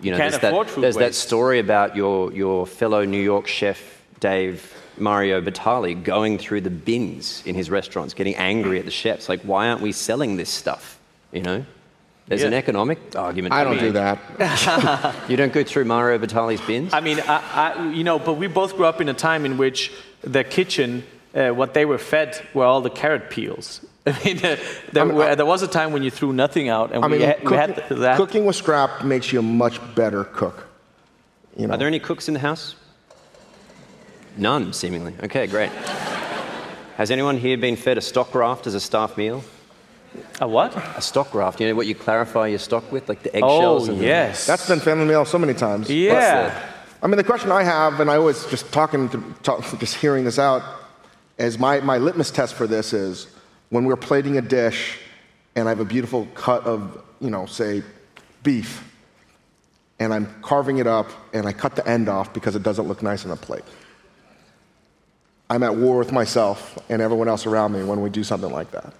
you 0.00 0.10
know, 0.10 0.18
there's, 0.18 0.38
that, 0.38 0.68
there's 0.76 0.96
that, 0.96 1.14
story 1.14 1.58
about 1.58 1.94
your, 1.94 2.32
your 2.32 2.66
fellow 2.66 3.04
New 3.04 3.20
York 3.22 3.46
chef, 3.46 4.02
Dave 4.20 4.74
Mario 4.98 5.40
Batali, 5.40 6.02
going 6.02 6.38
through 6.38 6.62
the 6.62 6.70
bins 6.70 7.42
in 7.44 7.54
his 7.54 7.70
restaurants, 7.70 8.14
getting 8.14 8.34
angry 8.36 8.78
at 8.78 8.84
the 8.84 8.90
chefs. 8.90 9.28
Like, 9.28 9.42
why 9.42 9.68
aren't 9.68 9.80
we 9.80 9.92
selling 9.92 10.36
this 10.36 10.50
stuff? 10.50 10.98
You 11.32 11.42
know? 11.42 11.64
There's 12.32 12.40
yeah. 12.40 12.46
an 12.46 12.54
economic 12.54 13.14
argument. 13.14 13.52
I 13.52 13.62
don't 13.62 13.78
do 13.78 13.92
that. 13.92 15.14
you 15.28 15.36
don't 15.36 15.52
go 15.52 15.62
through 15.62 15.84
Mario 15.84 16.16
Batali's 16.16 16.62
bins? 16.62 16.94
I 16.94 17.00
mean, 17.00 17.20
I, 17.20 17.74
I, 17.76 17.90
you 17.90 18.04
know, 18.04 18.18
but 18.18 18.38
we 18.38 18.46
both 18.46 18.74
grew 18.74 18.86
up 18.86 19.02
in 19.02 19.10
a 19.10 19.12
time 19.12 19.44
in 19.44 19.58
which 19.58 19.92
the 20.22 20.42
kitchen, 20.42 21.04
uh, 21.34 21.50
what 21.50 21.74
they 21.74 21.84
were 21.84 21.98
fed 21.98 22.40
were 22.54 22.64
all 22.64 22.80
the 22.80 22.88
carrot 22.88 23.28
peels. 23.28 23.84
I 24.06 24.18
mean, 24.24 24.38
uh, 24.38 24.56
there, 24.92 25.02
I 25.02 25.04
mean, 25.04 25.14
were, 25.14 25.36
there, 25.36 25.44
was 25.44 25.62
a 25.62 25.68
time 25.68 25.92
when 25.92 26.02
you 26.02 26.10
threw 26.10 26.32
nothing 26.32 26.70
out, 26.70 26.90
and 26.94 27.04
I 27.04 27.06
we, 27.06 27.18
mean, 27.18 27.28
ha- 27.28 27.34
cooking, 27.34 27.50
we 27.50 27.56
had 27.58 27.84
that. 27.90 28.16
Cooking 28.16 28.46
with 28.46 28.56
scrap 28.56 29.04
makes 29.04 29.30
you 29.30 29.40
a 29.40 29.42
much 29.42 29.78
better 29.94 30.24
cook. 30.24 30.66
You 31.58 31.66
know? 31.66 31.74
Are 31.74 31.76
there 31.76 31.86
any 31.86 32.00
cooks 32.00 32.28
in 32.28 32.34
the 32.34 32.40
house? 32.40 32.76
None, 34.38 34.72
seemingly. 34.72 35.12
Okay, 35.22 35.46
great. 35.46 35.70
Has 36.96 37.10
anyone 37.10 37.36
here 37.36 37.58
been 37.58 37.76
fed 37.76 37.98
a 37.98 38.00
stock 38.00 38.34
raft 38.34 38.66
as 38.66 38.74
a 38.74 38.80
staff 38.80 39.18
meal? 39.18 39.44
A 40.40 40.48
what? 40.48 40.76
A 40.96 41.00
stock 41.00 41.34
raft. 41.34 41.60
You 41.60 41.68
know 41.68 41.74
what 41.74 41.86
you 41.86 41.94
clarify 41.94 42.48
your 42.48 42.58
stock 42.58 42.90
with, 42.90 43.08
like 43.08 43.22
the 43.22 43.34
eggshells. 43.34 43.88
Oh, 43.88 43.94
yes. 43.94 44.46
The... 44.46 44.52
That's 44.52 44.68
been 44.68 44.80
family 44.80 45.06
meal 45.06 45.24
so 45.24 45.38
many 45.38 45.54
times. 45.54 45.90
Yeah. 45.90 46.70
I 47.02 47.06
mean, 47.06 47.16
the 47.16 47.24
question 47.24 47.50
I 47.50 47.62
have, 47.64 48.00
and 48.00 48.10
I 48.10 48.18
was 48.18 48.46
just 48.46 48.72
talking, 48.72 49.08
to, 49.10 49.34
talk, 49.42 49.64
just 49.78 49.96
hearing 49.96 50.24
this 50.24 50.38
out, 50.38 50.62
is 51.38 51.58
my, 51.58 51.80
my 51.80 51.98
litmus 51.98 52.30
test 52.30 52.54
for 52.54 52.66
this 52.66 52.92
is 52.92 53.26
when 53.70 53.84
we're 53.84 53.96
plating 53.96 54.38
a 54.38 54.42
dish 54.42 54.98
and 55.56 55.68
I 55.68 55.70
have 55.70 55.80
a 55.80 55.84
beautiful 55.84 56.26
cut 56.34 56.64
of, 56.64 57.02
you 57.20 57.30
know, 57.30 57.46
say, 57.46 57.82
beef, 58.42 58.88
and 59.98 60.12
I'm 60.12 60.32
carving 60.42 60.78
it 60.78 60.86
up 60.86 61.08
and 61.32 61.46
I 61.46 61.52
cut 61.52 61.76
the 61.76 61.86
end 61.86 62.08
off 62.08 62.32
because 62.32 62.56
it 62.56 62.62
doesn't 62.62 62.86
look 62.86 63.02
nice 63.02 63.24
on 63.24 63.30
a 63.30 63.36
plate. 63.36 63.64
I'm 65.48 65.62
at 65.62 65.76
war 65.76 65.98
with 65.98 66.12
myself 66.12 66.78
and 66.88 67.02
everyone 67.02 67.28
else 67.28 67.46
around 67.46 67.72
me 67.72 67.84
when 67.84 68.00
we 68.00 68.10
do 68.10 68.24
something 68.24 68.50
like 68.50 68.70
that. 68.70 68.94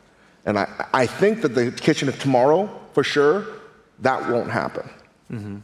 And 0.44 0.58
I, 0.58 0.88
I 0.92 1.06
think 1.06 1.42
that 1.42 1.54
the 1.54 1.70
kitchen 1.70 2.08
of 2.08 2.18
tomorrow, 2.18 2.68
for 2.92 3.04
sure, 3.04 3.46
that 4.00 4.28
won't 4.28 4.50
happen. 4.50 4.88
Mm-hmm. 5.30 5.58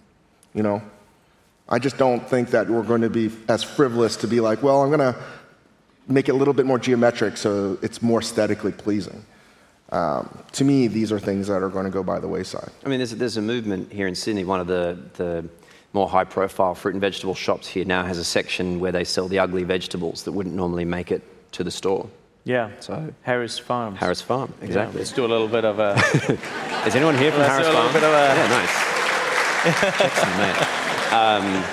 You 0.55 0.62
know? 0.62 0.83
I 1.69 1.79
just 1.79 1.99
don't 1.99 2.27
think 2.27 2.51
that 2.51 2.69
we're 2.69 2.83
going 2.83 3.03
to 3.03 3.11
be 3.11 3.31
as 3.49 3.62
frivolous 3.62 4.17
to 4.17 4.29
be 4.29 4.41
like, 4.41 4.62
well, 4.62 4.83
I'm 4.83 4.88
going 4.88 5.12
to 5.12 5.21
make 6.07 6.29
it 6.29 6.33
a 6.33 6.35
little 6.35 6.55
bit 6.55 6.64
more 6.64 6.79
geometric 6.79 7.37
so 7.37 7.79
it's 7.83 8.01
more 8.01 8.21
aesthetically 8.21 8.73
pleasing. 8.73 9.23
Um, 9.91 10.43
to 10.53 10.64
me, 10.64 10.87
these 10.87 11.12
are 11.12 11.19
things 11.19 11.49
that 11.49 11.62
are 11.62 11.69
going 11.69 11.85
to 11.85 11.91
go 11.91 12.03
by 12.03 12.21
the 12.21 12.29
wayside. 12.29 12.71
I 12.85 12.88
mean, 12.88 12.99
there's, 12.99 13.14
there's 13.14 13.37
a 13.37 13.43
movement 13.43 13.93
here 13.93 14.07
in 14.07 14.14
Sydney. 14.14 14.45
One 14.45 14.61
of 14.61 14.67
the, 14.67 14.99
the 15.14 15.49
more 15.93 16.09
high 16.09 16.25
profile 16.25 16.75
fruit 16.75 16.95
and 16.95 17.01
vegetable 17.01 17.35
shops 17.35 17.67
here 17.67 17.85
now 17.85 18.05
has 18.05 18.19
a 18.19 18.25
section 18.25 18.81
where 18.81 18.93
they 18.93 19.05
sell 19.05 19.29
the 19.29 19.38
ugly 19.38 19.64
vegetables 19.64 20.25
that 20.25 20.33
wouldn't 20.33 20.55
normally 20.55 20.85
make 20.85 21.11
it 21.11 21.23
to 21.53 21.64
the 21.64 21.71
store. 21.71 22.09
Yeah. 22.48 22.70
So 22.80 23.12
Harris 23.20 23.58
Farm. 23.58 23.94
Harris 23.96 24.22
Farm, 24.22 24.54
exactly. 24.62 24.94
Yeah, 24.94 24.98
let's 25.00 25.12
do 25.12 25.26
a 25.26 25.28
little 25.28 25.48
bit 25.48 25.66
of 25.66 25.78
a. 25.78 25.92
Is 26.87 26.96
anyone 26.96 27.18
here 27.18 27.30
from 27.30 27.42
let's 27.42 27.52
Harris 27.52 27.68
Farm? 27.68 27.76
do 27.76 27.82
a 27.82 27.84
little 27.84 27.92
bit 27.92 28.04
of 28.04 28.14
a. 28.14 28.24
Yeah, 28.37 28.48
nice. 28.48 30.00
Excellent, 30.00 30.38
mate. 30.38 31.12
Um, 31.12 31.64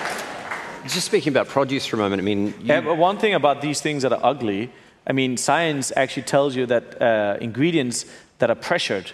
just 0.90 1.06
speaking 1.06 1.32
about 1.32 1.48
produce 1.48 1.86
for 1.86 1.96
a 1.96 2.00
moment, 2.00 2.22
I 2.22 2.26
mean. 2.26 2.48
You... 2.48 2.56
Yeah, 2.64 2.92
one 2.92 3.18
thing 3.18 3.36
about 3.36 3.62
these 3.62 3.80
things 3.80 4.04
that 4.04 4.12
are 4.12 4.20
ugly, 4.22 4.70
I 5.08 5.14
mean, 5.14 5.38
science 5.38 5.94
actually 5.96 6.24
tells 6.24 6.58
you 6.58 6.66
that 6.66 7.02
uh, 7.02 7.38
ingredients 7.40 8.06
that 8.40 8.50
are 8.50 8.56
pressured, 8.56 9.14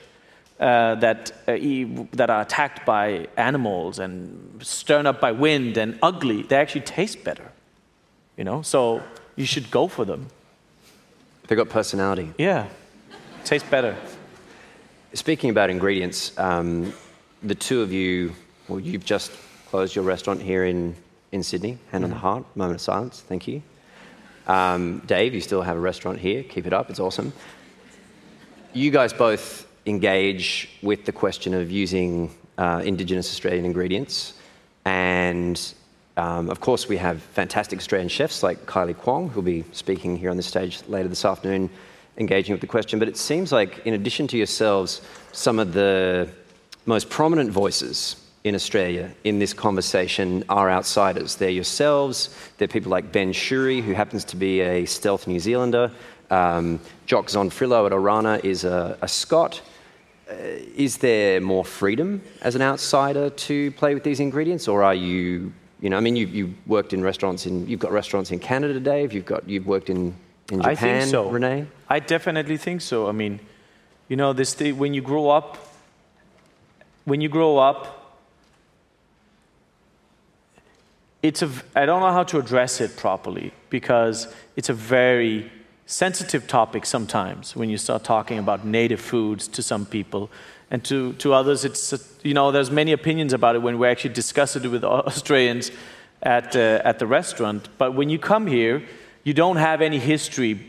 uh, 0.59 0.95
that, 0.95 1.31
uh, 1.47 1.57
that 2.13 2.31
are 2.31 2.41
attacked 2.41 2.87
by 2.87 3.27
animals 3.37 3.99
and 3.99 4.59
stirred 4.63 5.05
up 5.05 5.21
by 5.21 5.31
wind 5.31 5.77
and 5.77 5.99
ugly, 6.01 6.41
they 6.41 6.55
actually 6.55 6.81
taste 6.81 7.23
better. 7.23 7.51
You 8.35 8.45
know, 8.45 8.63
so 8.63 9.03
you 9.35 9.45
should 9.45 9.69
go 9.69 9.87
for 9.87 10.05
them. 10.05 10.25
They've 11.47 11.57
got 11.57 11.69
personality. 11.69 12.33
Yeah, 12.37 12.67
tastes 13.43 13.69
better. 13.69 13.95
Speaking 15.13 15.49
about 15.49 15.69
ingredients, 15.69 16.37
um, 16.37 16.93
the 17.43 17.55
two 17.55 17.81
of 17.81 17.91
you, 17.91 18.33
well, 18.67 18.79
you've 18.79 19.03
just 19.03 19.31
closed 19.67 19.95
your 19.95 20.05
restaurant 20.05 20.41
here 20.41 20.65
in 20.65 20.95
in 21.31 21.43
Sydney. 21.43 21.77
Hand 21.91 22.03
on 22.03 22.09
the 22.09 22.15
mm-hmm. 22.15 22.25
heart, 22.25 22.55
moment 22.55 22.75
of 22.75 22.81
silence. 22.81 23.21
Thank 23.21 23.47
you. 23.47 23.61
Um, 24.47 25.01
Dave, 25.05 25.33
you 25.33 25.41
still 25.41 25.61
have 25.61 25.77
a 25.77 25.79
restaurant 25.79 26.19
here. 26.19 26.43
Keep 26.43 26.67
it 26.67 26.73
up. 26.73 26.89
It's 26.89 26.99
awesome. 26.99 27.33
You 28.73 28.91
guys 28.91 29.13
both 29.13 29.67
engage 29.85 30.69
with 30.81 31.05
the 31.05 31.11
question 31.11 31.53
of 31.53 31.71
using 31.71 32.33
uh, 32.57 32.81
Indigenous 32.83 33.29
Australian 33.29 33.65
ingredients. 33.65 34.33
And 34.85 35.59
um, 36.21 36.49
of 36.51 36.59
course, 36.59 36.87
we 36.87 36.97
have 36.97 37.21
fantastic 37.21 37.79
Australian 37.79 38.09
chefs 38.09 38.43
like 38.43 38.65
Kylie 38.67 38.95
Kwong, 38.95 39.29
who'll 39.29 39.41
be 39.41 39.63
speaking 39.71 40.15
here 40.15 40.29
on 40.29 40.37
the 40.37 40.43
stage 40.43 40.81
later 40.87 41.09
this 41.09 41.25
afternoon, 41.25 41.67
engaging 42.17 42.53
with 42.53 42.61
the 42.61 42.67
question. 42.67 42.99
But 42.99 43.07
it 43.07 43.17
seems 43.17 43.51
like, 43.51 43.71
in 43.87 43.95
addition 43.95 44.27
to 44.27 44.37
yourselves, 44.37 45.01
some 45.31 45.57
of 45.57 45.73
the 45.73 46.29
most 46.85 47.09
prominent 47.09 47.49
voices 47.49 48.17
in 48.43 48.53
Australia 48.53 49.11
in 49.23 49.39
this 49.39 49.53
conversation 49.53 50.43
are 50.47 50.69
outsiders. 50.69 51.35
They're 51.37 51.49
yourselves, 51.49 52.35
they're 52.57 52.67
people 52.67 52.91
like 52.91 53.11
Ben 53.11 53.33
Shewry, 53.33 53.81
who 53.81 53.93
happens 53.93 54.23
to 54.25 54.35
be 54.35 54.61
a 54.61 54.85
stealth 54.85 55.25
New 55.27 55.39
Zealander. 55.39 55.91
Um, 56.29 56.79
Jock 57.07 57.27
Zonfrillo 57.27 57.85
at 57.87 57.91
Orana 57.91 58.43
is 58.45 58.63
a, 58.63 58.95
a 59.01 59.07
Scot. 59.07 59.61
Uh, 60.29 60.33
is 60.75 60.97
there 60.97 61.41
more 61.41 61.65
freedom 61.65 62.21
as 62.41 62.55
an 62.55 62.61
outsider 62.61 63.29
to 63.29 63.71
play 63.71 63.93
with 63.93 64.03
these 64.03 64.19
ingredients, 64.19 64.67
or 64.67 64.83
are 64.83 64.95
you, 64.95 65.51
you 65.81 65.89
know, 65.89 65.97
I 65.97 65.99
mean, 65.99 66.15
you, 66.15 66.27
you 66.27 66.53
worked 66.67 66.93
in 66.93 67.01
restaurants 67.03 67.47
in, 67.47 67.67
you've 67.67 67.79
got 67.79 67.91
restaurants 67.91 68.31
in 68.31 68.39
Canada, 68.39 68.79
Dave. 68.79 69.13
You've 69.13 69.25
got, 69.25 69.49
you've 69.49 69.65
worked 69.65 69.89
in, 69.89 70.15
in 70.51 70.59
Japan, 70.59 70.65
I 70.69 70.75
think 70.75 71.11
so. 71.11 71.29
Rene. 71.29 71.65
I 71.89 71.99
definitely 71.99 72.57
think 72.57 72.81
so. 72.81 73.09
I 73.09 73.11
mean, 73.11 73.39
you 74.07 74.15
know, 74.15 74.31
this 74.31 74.53
thing, 74.53 74.77
when 74.77 74.93
you 74.93 75.01
grow 75.01 75.29
up, 75.29 75.57
when 77.05 77.19
you 77.19 77.29
grow 77.29 77.57
up, 77.57 77.97
it's 81.23 81.41
a, 81.41 81.49
I 81.75 81.85
don't 81.85 81.99
know 81.99 82.11
how 82.11 82.23
to 82.23 82.37
address 82.37 82.79
it 82.79 82.95
properly 82.95 83.51
because 83.69 84.27
it's 84.55 84.69
a 84.69 84.73
very 84.73 85.51
sensitive 85.85 86.47
topic 86.47 86.85
sometimes 86.85 87.55
when 87.55 87.69
you 87.69 87.77
start 87.77 88.03
talking 88.03 88.37
about 88.37 88.65
native 88.65 89.01
foods 89.01 89.47
to 89.47 89.63
some 89.63 89.85
people. 89.85 90.29
And 90.71 90.83
to, 90.85 91.13
to 91.13 91.33
others, 91.33 91.65
it's, 91.65 91.93
you 92.23 92.33
know, 92.33 92.51
there's 92.51 92.71
many 92.71 92.93
opinions 92.93 93.33
about 93.33 93.55
it 93.55 93.59
when 93.61 93.77
we 93.77 93.87
actually 93.87 94.13
discuss 94.13 94.55
it 94.55 94.65
with 94.65 94.83
Australians 94.85 95.69
at, 96.23 96.55
uh, 96.55 96.81
at 96.85 96.97
the 96.97 97.05
restaurant. 97.05 97.67
But 97.77 97.93
when 97.93 98.09
you 98.09 98.17
come 98.17 98.47
here, 98.47 98.81
you 99.25 99.33
don't 99.33 99.57
have 99.57 99.81
any 99.81 99.99
history. 99.99 100.65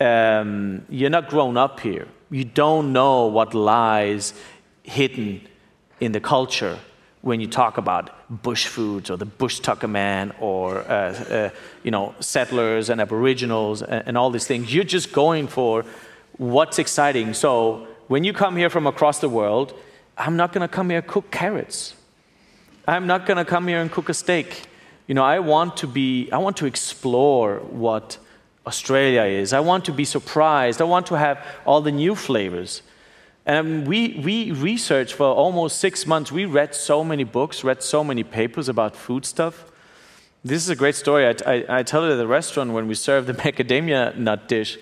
Um, 0.00 0.86
you're 0.88 1.10
not 1.10 1.28
grown 1.28 1.56
up 1.56 1.80
here. 1.80 2.06
You 2.30 2.44
don't 2.44 2.92
know 2.92 3.26
what 3.26 3.54
lies 3.54 4.34
hidden 4.84 5.40
in 5.98 6.12
the 6.12 6.20
culture 6.20 6.78
when 7.22 7.40
you 7.40 7.48
talk 7.48 7.78
about 7.78 8.10
bush 8.42 8.66
foods 8.66 9.10
or 9.10 9.16
the 9.16 9.24
bush 9.24 9.58
tucker 9.60 9.88
man 9.88 10.32
or 10.40 10.78
uh, 10.78 10.84
uh, 10.84 11.50
you 11.82 11.90
know 11.90 12.14
settlers 12.20 12.90
and 12.90 13.00
aboriginals 13.00 13.82
and, 13.82 14.08
and, 14.08 14.18
all 14.18 14.30
these 14.30 14.46
things 14.46 14.74
you're 14.74 14.84
just 14.84 15.10
going 15.10 15.46
for 15.46 15.86
what's 16.36 16.78
exciting 16.78 17.32
so 17.32 17.86
when 18.08 18.24
you 18.24 18.32
come 18.32 18.56
here 18.56 18.70
from 18.70 18.86
across 18.86 19.18
the 19.20 19.28
world 19.28 19.74
i'm 20.16 20.36
not 20.36 20.52
going 20.52 20.66
to 20.66 20.72
come 20.72 20.90
here 20.90 20.98
and 20.98 21.08
cook 21.08 21.30
carrots 21.30 21.94
i'm 22.86 23.06
not 23.06 23.26
going 23.26 23.36
to 23.36 23.44
come 23.44 23.68
here 23.68 23.80
and 23.80 23.90
cook 23.90 24.08
a 24.08 24.14
steak 24.14 24.62
you 25.06 25.14
know 25.14 25.24
i 25.24 25.38
want 25.38 25.76
to 25.76 25.86
be 25.86 26.30
i 26.32 26.38
want 26.38 26.56
to 26.56 26.66
explore 26.66 27.58
what 27.70 28.18
australia 28.66 29.22
is 29.22 29.52
i 29.52 29.60
want 29.60 29.84
to 29.84 29.92
be 29.92 30.04
surprised 30.04 30.80
i 30.80 30.84
want 30.84 31.06
to 31.06 31.16
have 31.16 31.44
all 31.64 31.80
the 31.80 31.92
new 31.92 32.14
flavors 32.14 32.82
and 33.46 33.86
we, 33.86 34.20
we 34.24 34.52
researched 34.52 35.14
for 35.14 35.26
almost 35.26 35.78
six 35.78 36.06
months. 36.06 36.32
We 36.32 36.46
read 36.46 36.74
so 36.74 37.04
many 37.04 37.24
books, 37.24 37.62
read 37.62 37.82
so 37.82 38.02
many 38.02 38.24
papers 38.24 38.68
about 38.68 38.96
food 38.96 39.26
stuff. 39.26 39.66
This 40.42 40.62
is 40.62 40.70
a 40.70 40.76
great 40.76 40.94
story. 40.94 41.26
I, 41.26 41.34
I, 41.46 41.64
I 41.80 41.82
tell 41.82 42.04
it 42.04 42.12
at 42.12 42.16
the 42.16 42.26
restaurant 42.26 42.72
when 42.72 42.88
we 42.88 42.94
serve 42.94 43.26
the 43.26 43.32
macadamia 43.44 44.16
nut 44.16 44.48
dish. 44.48 44.78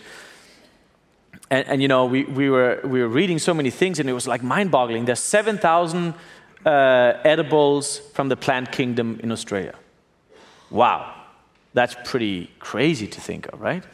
And, 1.52 1.68
and, 1.68 1.82
you 1.82 1.88
know, 1.88 2.06
we, 2.06 2.24
we, 2.24 2.48
were, 2.48 2.80
we 2.82 3.02
were 3.02 3.08
reading 3.08 3.38
so 3.38 3.52
many 3.52 3.68
things, 3.68 3.98
and 3.98 4.08
it 4.08 4.14
was 4.14 4.26
like 4.26 4.42
mind 4.42 4.70
boggling. 4.70 5.04
There's 5.04 5.20
7,000 5.20 6.14
uh, 6.64 7.12
edibles 7.24 7.98
from 8.14 8.30
the 8.30 8.36
plant 8.38 8.72
kingdom 8.72 9.20
in 9.22 9.30
Australia. 9.30 9.74
Wow. 10.70 11.14
That's 11.74 11.94
pretty 12.04 12.50
crazy 12.58 13.06
to 13.06 13.20
think 13.20 13.52
of, 13.52 13.60
right? 13.60 13.84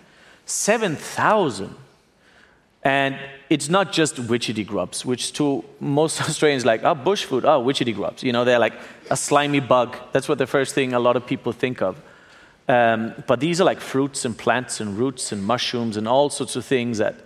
7,000. 0.47 1.75
And 2.85 3.19
it's 3.51 3.69
not 3.69 3.91
just 3.91 4.15
witchetty 4.15 4.65
grubs, 4.65 5.05
which 5.05 5.33
to 5.33 5.65
most 5.81 6.21
Australians 6.29 6.65
like, 6.65 6.85
oh, 6.85 6.95
bush 6.95 7.25
food, 7.25 7.45
oh, 7.45 7.61
witchetty 7.61 7.93
grubs. 7.93 8.23
You 8.23 8.33
know, 8.33 8.45
they're 8.45 8.61
like 8.61 8.75
a 9.11 9.17
slimy 9.17 9.59
bug. 9.59 9.97
That's 10.13 10.29
what 10.29 10.39
the 10.39 10.47
first 10.47 10.77
thing 10.77 10.93
a 10.93 11.01
lot 11.01 11.17
of 11.17 11.27
people 11.27 11.51
think 11.51 11.83
of. 11.83 12.01
Um, 12.69 13.15
but 13.27 13.41
these 13.41 13.61
are 13.61 13.65
like 13.65 13.81
fruits 13.81 14.25
and 14.25 14.39
plants 14.39 14.81
and 14.81 14.97
roots 14.97 15.33
and 15.33 15.43
mushrooms 15.43 15.97
and 15.97 16.07
all 16.07 16.31
sorts 16.31 16.55
of 16.55 16.65
things 16.65 16.99
that, 16.99 17.25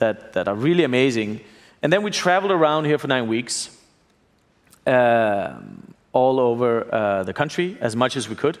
that, 0.00 0.32
that 0.32 0.48
are 0.48 0.54
really 0.54 0.84
amazing. 0.84 1.40
And 1.82 1.92
then 1.92 2.02
we 2.02 2.10
traveled 2.10 2.52
around 2.52 2.84
here 2.84 2.98
for 2.98 3.06
nine 3.08 3.28
weeks, 3.28 3.70
uh, 4.86 5.54
all 6.12 6.40
over 6.40 6.92
uh, 6.92 7.22
the 7.22 7.32
country 7.32 7.78
as 7.80 7.94
much 7.94 8.16
as 8.16 8.28
we 8.28 8.34
could. 8.34 8.58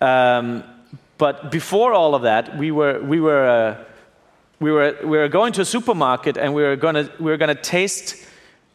Um, 0.00 0.62
but 1.18 1.50
before 1.50 1.92
all 1.94 2.14
of 2.14 2.22
that, 2.22 2.56
we 2.58 2.70
were, 2.70 3.00
we 3.00 3.20
were 3.20 3.48
uh, 3.48 3.84
we 4.58 4.72
were, 4.72 4.96
we 5.02 5.18
were 5.18 5.28
going 5.28 5.52
to 5.54 5.60
a 5.60 5.64
supermarket 5.64 6.36
and 6.38 6.54
we 6.54 6.62
were 6.62 6.76
going 6.76 7.08
we 7.18 7.30
were 7.30 7.36
to 7.36 7.54
taste. 7.54 8.16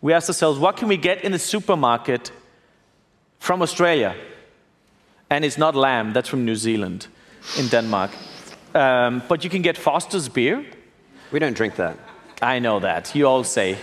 We 0.01 0.13
asked 0.13 0.29
ourselves, 0.29 0.59
what 0.59 0.77
can 0.77 0.87
we 0.87 0.97
get 0.97 1.23
in 1.23 1.31
the 1.31 1.39
supermarket 1.39 2.31
from 3.39 3.61
Australia? 3.61 4.15
And 5.29 5.45
it's 5.45 5.57
not 5.57 5.75
lamb, 5.75 6.13
that's 6.13 6.27
from 6.27 6.45
New 6.45 6.55
Zealand, 6.55 7.07
in 7.57 7.67
Denmark. 7.67 8.11
Um, 8.73 9.21
but 9.27 9.43
you 9.43 9.49
can 9.49 9.61
get 9.61 9.77
Foster's 9.77 10.27
beer. 10.29 10.65
We 11.31 11.39
don't 11.39 11.55
drink 11.55 11.75
that. 11.75 11.97
I 12.41 12.59
know 12.59 12.79
that. 12.79 13.15
You 13.15 13.27
all 13.27 13.43
say. 13.43 13.77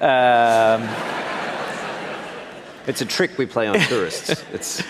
Um, 0.00 0.88
it's 2.86 3.00
a 3.00 3.06
trick 3.06 3.38
we 3.38 3.46
play 3.46 3.66
on 3.68 3.78
tourists. 3.88 4.44
It's... 4.52 4.82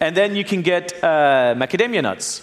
And 0.00 0.16
then 0.16 0.36
you 0.36 0.44
can 0.44 0.62
get 0.62 0.92
uh, 1.02 1.54
macadamia 1.56 2.02
nuts. 2.02 2.42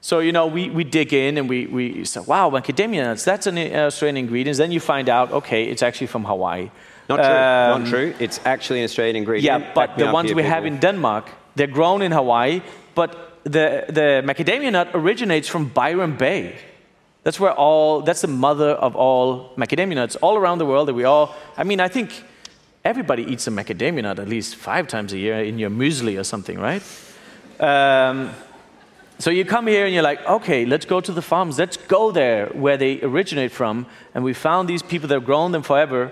So, 0.00 0.20
you 0.20 0.32
know, 0.32 0.46
we, 0.46 0.70
we 0.70 0.84
dig 0.84 1.12
in 1.12 1.36
and 1.36 1.48
we, 1.48 1.66
we 1.66 2.04
say, 2.04 2.20
wow, 2.20 2.48
macadamia 2.48 3.04
nuts, 3.04 3.24
that's 3.24 3.46
an 3.46 3.58
Australian 3.58 4.16
ingredient. 4.16 4.56
Then 4.56 4.72
you 4.72 4.80
find 4.80 5.10
out, 5.10 5.30
okay, 5.32 5.64
it's 5.64 5.82
actually 5.82 6.06
from 6.06 6.24
Hawaii. 6.24 6.70
Not 7.08 7.16
true, 7.16 7.24
um, 7.24 7.82
not 7.82 7.90
true. 7.90 8.14
It's 8.18 8.40
actually 8.44 8.78
an 8.78 8.84
Australian 8.84 9.16
ingredient. 9.16 9.64
Yeah, 9.64 9.72
but 9.74 9.98
the 9.98 10.10
ones 10.10 10.30
here, 10.30 10.36
we 10.36 10.42
people. 10.42 10.54
have 10.54 10.64
in 10.64 10.78
Denmark, 10.78 11.28
they're 11.56 11.66
grown 11.66 12.00
in 12.00 12.12
Hawaii, 12.12 12.62
but 12.94 13.36
the, 13.44 13.84
the 13.88 14.22
macadamia 14.24 14.72
nut 14.72 14.90
originates 14.94 15.48
from 15.48 15.66
Byron 15.66 16.16
Bay. 16.16 16.56
That's 17.22 17.38
where 17.38 17.52
all, 17.52 18.00
that's 18.00 18.22
the 18.22 18.28
mother 18.28 18.70
of 18.70 18.96
all 18.96 19.52
macadamia 19.56 19.94
nuts 19.94 20.16
all 20.16 20.36
around 20.36 20.58
the 20.58 20.66
world 20.66 20.88
that 20.88 20.94
we 20.94 21.04
all, 21.04 21.34
I 21.56 21.64
mean, 21.64 21.80
I 21.80 21.88
think 21.88 22.24
everybody 22.84 23.24
eats 23.24 23.46
a 23.46 23.50
macadamia 23.50 24.02
nut 24.02 24.18
at 24.18 24.28
least 24.28 24.56
five 24.56 24.88
times 24.88 25.12
a 25.12 25.18
year 25.18 25.42
in 25.42 25.58
your 25.58 25.70
muesli 25.70 26.18
or 26.18 26.24
something, 26.24 26.58
right? 26.58 26.82
Um, 27.60 28.30
so 29.18 29.28
you 29.28 29.44
come 29.44 29.66
here 29.66 29.84
and 29.84 29.92
you're 29.92 30.02
like, 30.02 30.26
okay, 30.26 30.64
let's 30.64 30.86
go 30.86 30.98
to 30.98 31.12
the 31.12 31.20
farms. 31.20 31.58
Let's 31.58 31.76
go 31.76 32.10
there 32.10 32.46
where 32.46 32.78
they 32.78 33.02
originate 33.02 33.52
from. 33.52 33.84
And 34.14 34.24
we 34.24 34.32
found 34.32 34.66
these 34.66 34.82
people 34.82 35.08
that 35.08 35.14
have 35.14 35.26
grown 35.26 35.52
them 35.52 35.62
forever. 35.62 36.10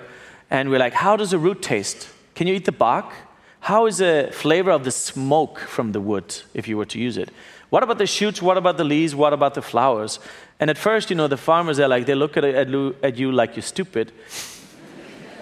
And 0.51 0.69
we're 0.69 0.79
like, 0.79 0.93
how 0.93 1.17
does 1.17 1.33
a 1.33 1.39
root 1.39 1.63
taste? 1.63 2.11
Can 2.35 2.47
you 2.47 2.55
eat 2.55 2.67
the 2.67 2.73
bark? 2.73 3.11
How 3.61 3.87
is 3.87 3.99
the 3.99 4.29
flavor 4.33 4.71
of 4.71 4.85
the 4.85 4.91
smoke 4.91 5.59
from 5.59 5.93
the 5.93 6.03
wood 6.03 6.37
if 6.53 6.69
you 6.69 6.77
were 6.77 6.85
to 6.85 6.99
use 6.99 7.17
it? 7.17 7.31
What 7.71 7.83
about 7.83 7.99
the 7.99 8.07
shoots? 8.07 8.41
What 8.41 8.57
about 8.57 8.77
the 8.77 8.85
leaves? 8.85 9.15
What 9.15 9.33
about 9.33 9.55
the 9.55 9.63
flowers? 9.63 10.19
And 10.59 10.71
at 10.71 10.79
first, 10.79 11.11
you 11.11 11.17
know, 11.17 11.29
the 11.29 11.37
farmers 11.37 11.79
are 11.79 11.89
like, 11.89 12.07
they 12.07 12.15
look 12.15 12.37
at, 12.37 12.45
at 12.45 13.17
you 13.19 13.33
like 13.33 13.57
you're 13.57 13.63
stupid. 13.63 14.13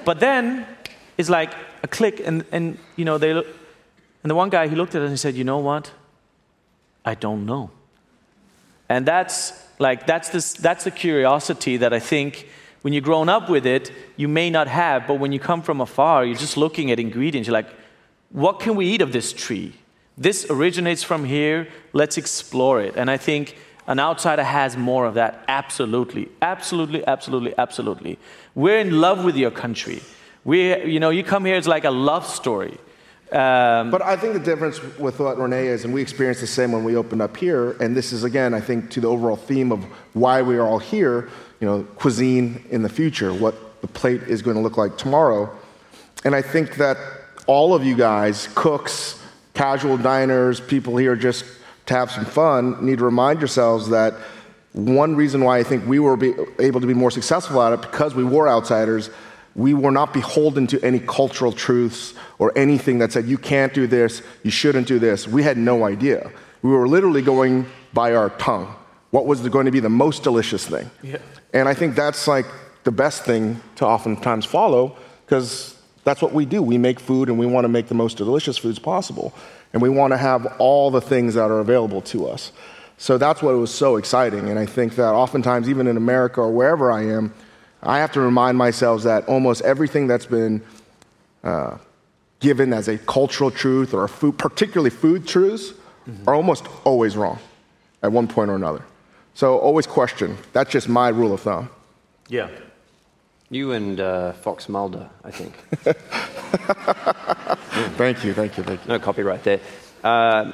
but 0.05 0.21
then 0.21 0.67
it's 1.17 1.29
like 1.29 1.55
a 1.83 1.89
click, 1.89 2.21
and, 2.25 2.45
and 2.51 2.79
you 2.97 3.05
know, 3.05 3.17
they 3.19 3.33
look, 3.33 3.47
and 4.23 4.31
the 4.31 4.35
one 4.35 4.51
guy, 4.51 4.67
he 4.67 4.75
looked 4.75 4.95
at 4.95 5.03
it 5.03 5.05
and 5.05 5.13
he 5.13 5.17
said, 5.17 5.35
you 5.35 5.45
know 5.45 5.59
what? 5.59 5.93
I 7.05 7.15
don't 7.15 7.47
know. 7.47 7.71
And 8.89 9.07
that's 9.07 9.53
like 9.79 10.07
that's 10.07 10.31
this 10.31 10.55
that's 10.55 10.85
the 10.85 10.91
curiosity 10.91 11.77
that 11.77 11.93
I 11.93 11.99
think 11.99 12.49
when 12.83 12.93
you're 12.93 13.03
grown 13.03 13.29
up 13.29 13.49
with 13.51 13.67
it, 13.67 13.91
you 14.17 14.29
may 14.29 14.49
not 14.49 14.69
have, 14.69 15.07
but 15.07 15.15
when 15.15 15.33
you 15.33 15.41
come 15.41 15.63
from 15.63 15.81
afar, 15.81 16.25
you're 16.25 16.37
just 16.37 16.57
looking 16.57 16.91
at 16.91 17.01
ingredients, 17.01 17.49
you're 17.49 17.53
like, 17.53 17.69
what 18.31 18.61
can 18.61 18.77
we 18.77 18.87
eat 18.87 19.01
of 19.01 19.13
this 19.13 19.33
tree? 19.33 19.75
This 20.19 20.47
originates 20.49 21.03
from 21.03 21.25
here, 21.25 21.69
let's 21.93 22.17
explore 22.17 22.81
it. 22.81 22.97
And 22.97 23.11
I 23.11 23.17
think 23.19 23.57
an 23.87 24.01
outsider 24.01 24.43
has 24.43 24.77
more 24.77 25.05
of 25.07 25.15
that. 25.15 25.45
Absolutely. 25.47 26.29
Absolutely, 26.41 27.07
absolutely, 27.07 27.55
absolutely. 27.59 28.19
We're 28.55 28.79
in 28.79 29.01
love 29.01 29.25
with 29.25 29.37
your 29.37 29.51
country. 29.51 30.03
We, 30.45 30.85
you 30.85 31.01
know, 31.01 31.11
you 31.11 31.23
come 31.23 31.45
here, 31.45 31.57
it's 31.57 31.67
like 31.67 31.85
a 31.85 31.91
love 31.91 32.27
story. 32.27 32.79
Um, 33.33 33.91
but 33.91 34.03
I 34.03 34.17
think 34.17 34.35
the 34.35 34.41
difference 34.41 34.81
with 34.99 35.19
what 35.19 35.37
Rene 35.37 35.67
is, 35.67 35.85
and 35.85 35.93
we 35.93 36.01
experienced 36.01 36.41
the 36.41 36.47
same 36.47 36.71
when 36.71 36.85
we 36.85 36.97
opened 36.97 37.21
up 37.21 37.37
here, 37.37 37.73
and 37.81 37.97
this 37.97 38.13
is 38.13 38.23
again, 38.23 38.55
I 38.55 38.61
think, 38.61 38.91
to 38.93 39.01
the 39.01 39.09
overall 39.09 39.37
theme 39.37 39.73
of 39.73 39.83
why 40.13 40.43
we 40.43 40.57
are 40.57 40.67
all 40.67 40.79
here, 40.79 41.29
you 41.61 41.67
know, 41.67 41.83
cuisine 41.97 42.65
in 42.71 42.83
the 42.83 42.89
future, 42.89 43.35
what 43.35 43.81
the 43.81 43.89
plate 43.89 44.23
is 44.23 44.43
going 44.43 44.57
to 44.57 44.63
look 44.63 44.77
like 44.77 44.97
tomorrow. 44.97 45.53
And 46.25 46.37
I 46.37 46.43
think 46.43 46.77
that 46.77 46.97
all 47.49 47.75
of 47.75 47.85
you 47.85 47.97
guys, 47.97 48.49
cooks, 48.55 49.21
casual 49.57 49.97
diners, 49.99 50.61
people 50.61 50.97
here 50.97 51.17
just 51.17 51.45
to 51.87 51.95
have 51.95 52.11
some 52.11 52.25
fun, 52.25 52.85
need 52.85 52.99
to 52.99 53.05
remind 53.05 53.41
yourselves 53.41 53.89
that 53.89 54.15
one 54.73 55.17
reason 55.17 55.43
why 55.43 55.59
I 55.59 55.63
think 55.63 55.87
we 55.87 55.99
were 55.99 56.17
able 56.61 56.81
to 56.81 56.87
be 56.87 56.95
more 56.95 57.11
successful 57.11 57.61
at 57.63 57.73
it 57.73 57.83
because 57.83 58.15
we 58.15 58.25
were 58.25 58.49
outsiders 58.49 59.11
we 59.57 59.73
were 59.73 59.91
not 59.91 60.13
beholden 60.13 60.67
to 60.69 60.81
any 60.83 61.01
cultural 61.01 61.51
truths 61.51 62.15
or 62.39 62.57
anything 62.57 62.99
that 62.99 63.11
said, 63.11 63.25
you 63.25 63.39
can't 63.39 63.73
do 63.73 63.87
this, 63.87 64.23
you 64.43 64.51
shouldn't 64.51 64.87
do 64.87 64.99
this. 64.99 65.27
We 65.27 65.43
had 65.43 65.57
no 65.57 65.85
idea. 65.85 66.31
We 66.63 66.71
were 66.71 66.87
literally 66.87 67.23
going 67.23 67.67
by 67.95 68.15
our 68.15 68.31
tongue. 68.31 68.75
What 69.11 69.25
was 69.25 69.49
going 69.49 69.65
to 69.65 69.73
be 69.73 69.81
the 69.81 69.89
most 69.89 70.23
delicious 70.23 70.67
thing? 70.67 70.91
Yeah. 71.03 71.19
And 71.55 71.69
I 71.69 71.75
think 71.75 71.95
that's 71.95 72.29
like 72.29 72.45
the 72.85 72.93
best 72.93 73.25
thing 73.25 73.61
to 73.77 73.87
oftentimes 73.87 74.45
follow 74.45 74.97
because 75.25 75.76
That's 76.07 76.23
what 76.23 76.33
we 76.33 76.45
do. 76.47 76.63
We 76.63 76.79
make 76.79 77.01
food 77.01 77.29
and 77.29 77.37
we 77.37 77.47
want 77.47 77.65
to 77.65 77.69
make 77.69 77.89
the 77.89 77.95
most 77.97 78.17
delicious 78.17 78.57
foods 78.57 78.79
possible. 78.79 79.35
And 79.73 79.83
we 79.83 79.89
want 79.89 80.13
to 80.13 80.17
have 80.17 80.47
all 80.61 80.89
the 80.93 81.01
things 81.01 81.35
that 81.35 81.51
are 81.51 81.59
available 81.59 82.01
to 82.03 82.29
us. 82.29 82.53
So 82.97 83.19
that's 83.19 83.43
what 83.43 83.57
was 83.57 83.75
so 83.75 83.97
exciting. 83.97 84.49
And 84.49 84.57
I 84.57 84.67
think 84.67 84.95
that 84.95 85.13
oftentimes, 85.13 85.69
even 85.69 85.89
in 85.89 85.97
America 85.97 86.41
or 86.41 86.53
wherever 86.53 86.93
I 86.93 87.07
am, 87.07 87.35
I 87.83 87.99
have 87.99 88.13
to 88.13 88.21
remind 88.21 88.57
myself 88.57 89.03
that 89.03 89.27
almost 89.27 89.63
everything 89.63 90.07
that's 90.07 90.27
been 90.27 90.63
uh, 91.43 91.77
given 92.39 92.73
as 92.73 92.87
a 92.87 92.99
cultural 92.99 93.51
truth 93.51 93.93
or 93.93 94.07
food, 94.07 94.39
particularly 94.39 94.91
food 94.91 95.27
truths, 95.27 95.73
mm-hmm. 96.09 96.29
are 96.29 96.37
almost 96.37 96.67
always 96.85 97.17
wrong 97.17 97.41
at 98.05 98.13
one 98.13 98.29
point 98.29 98.49
or 98.49 98.55
another. 98.55 98.85
So 99.35 99.59
always 99.59 99.89
question. 99.89 100.39
That's 100.53 100.71
just 100.71 100.89
my 100.89 101.09
rule 101.09 101.33
of 101.33 101.41
thumb. 101.41 101.69
Yeah. 102.29 102.49
You 103.49 103.73
and 103.73 104.01
uh, 104.01 104.33
Fox 104.33 104.69
Mulder, 104.69 105.09
I 105.23 105.31
think. 105.31 105.55
thank 107.97 108.25
you, 108.25 108.35
thank 108.35 108.57
you, 108.57 108.65
thank 108.65 108.85
you. 108.85 108.89
No 108.89 108.99
copyright 108.99 109.45
there. 109.45 109.61
Uh, 110.03 110.51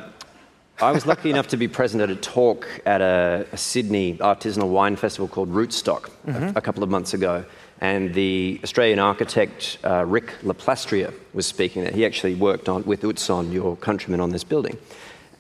I 0.78 0.92
was 0.92 1.06
lucky 1.06 1.30
enough 1.30 1.48
to 1.48 1.56
be 1.56 1.68
present 1.68 2.02
at 2.02 2.10
a 2.10 2.16
talk 2.16 2.68
at 2.84 3.00
a, 3.00 3.46
a 3.50 3.56
Sydney 3.56 4.18
artisanal 4.18 4.68
wine 4.68 4.96
festival 4.96 5.26
called 5.26 5.48
Rootstock 5.50 6.10
mm-hmm. 6.26 6.44
a, 6.48 6.52
a, 6.56 6.60
couple 6.60 6.82
of 6.82 6.90
months 6.90 7.14
ago. 7.14 7.46
And 7.80 8.12
the 8.12 8.60
Australian 8.62 8.98
architect 8.98 9.78
uh, 9.84 10.04
Rick 10.04 10.34
Leplastrier 10.42 11.14
was 11.32 11.46
speaking 11.46 11.84
there. 11.84 11.92
He 11.92 12.04
actually 12.04 12.34
worked 12.34 12.68
on, 12.68 12.84
with 12.84 13.02
Utzon, 13.02 13.52
your 13.52 13.74
countryman, 13.76 14.20
on 14.20 14.30
this 14.30 14.44
building. 14.44 14.76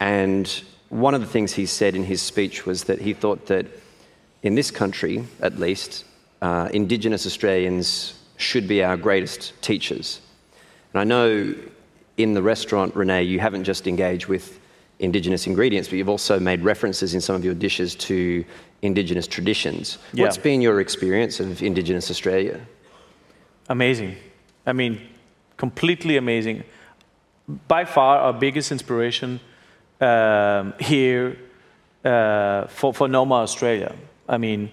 And 0.00 0.48
one 0.88 1.14
of 1.14 1.20
the 1.20 1.26
things 1.26 1.52
he 1.52 1.66
said 1.66 1.94
in 1.94 2.04
his 2.04 2.22
speech 2.22 2.64
was 2.64 2.84
that 2.84 3.02
he 3.02 3.12
thought 3.12 3.46
that 3.46 3.66
in 4.42 4.54
this 4.54 4.70
country, 4.70 5.24
at 5.40 5.58
least, 5.58 6.04
uh, 6.42 6.68
Indigenous 6.72 7.24
Australians 7.24 8.14
should 8.36 8.66
be 8.66 8.82
our 8.82 8.96
greatest 8.96 9.54
teachers. 9.62 10.20
And 10.92 11.00
I 11.00 11.04
know 11.04 11.54
in 12.16 12.34
the 12.34 12.42
restaurant, 12.42 12.94
Rene, 12.94 13.22
you 13.22 13.40
haven't 13.40 13.64
just 13.64 13.86
engaged 13.86 14.26
with 14.26 14.58
Indigenous 14.98 15.46
ingredients, 15.46 15.88
but 15.88 15.96
you've 15.96 16.08
also 16.08 16.38
made 16.38 16.62
references 16.62 17.14
in 17.14 17.20
some 17.20 17.36
of 17.36 17.44
your 17.44 17.54
dishes 17.54 17.94
to 17.94 18.44
Indigenous 18.82 19.26
traditions. 19.26 19.98
Yeah. 20.12 20.24
What's 20.24 20.36
been 20.36 20.60
your 20.60 20.80
experience 20.80 21.40
of 21.40 21.62
Indigenous 21.62 22.10
Australia? 22.10 22.60
Amazing. 23.68 24.16
I 24.66 24.72
mean, 24.72 25.00
completely 25.56 26.16
amazing. 26.16 26.64
By 27.68 27.84
far, 27.84 28.18
our 28.18 28.32
biggest 28.32 28.72
inspiration 28.72 29.40
um, 30.00 30.74
here 30.80 31.36
uh, 32.04 32.66
for, 32.66 32.92
for 32.92 33.06
Noma 33.06 33.36
Australia. 33.36 33.94
I 34.28 34.38
mean, 34.38 34.70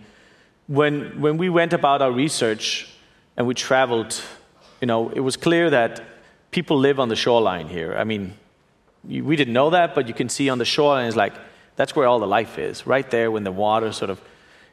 when, 0.69 1.19
when 1.19 1.37
we 1.37 1.49
went 1.49 1.73
about 1.73 2.03
our 2.03 2.11
research 2.11 2.87
and 3.35 3.47
we 3.47 3.55
traveled, 3.55 4.21
you 4.79 4.85
know, 4.85 5.09
it 5.09 5.19
was 5.19 5.35
clear 5.35 5.71
that 5.71 5.99
people 6.51 6.77
live 6.77 6.99
on 6.99 7.09
the 7.09 7.15
shoreline 7.15 7.67
here. 7.67 7.95
I 7.97 8.03
mean, 8.03 8.35
we 9.03 9.35
didn't 9.35 9.53
know 9.53 9.71
that, 9.71 9.95
but 9.95 10.07
you 10.07 10.13
can 10.13 10.29
see 10.29 10.47
on 10.47 10.59
the 10.59 10.65
shoreline, 10.65 11.07
it's 11.07 11.15
like, 11.15 11.33
that's 11.75 11.95
where 11.95 12.05
all 12.05 12.19
the 12.19 12.27
life 12.27 12.59
is, 12.59 12.85
right 12.85 13.09
there 13.09 13.31
when 13.31 13.43
the 13.43 13.51
water 13.51 13.91
sort 13.91 14.11
of 14.11 14.21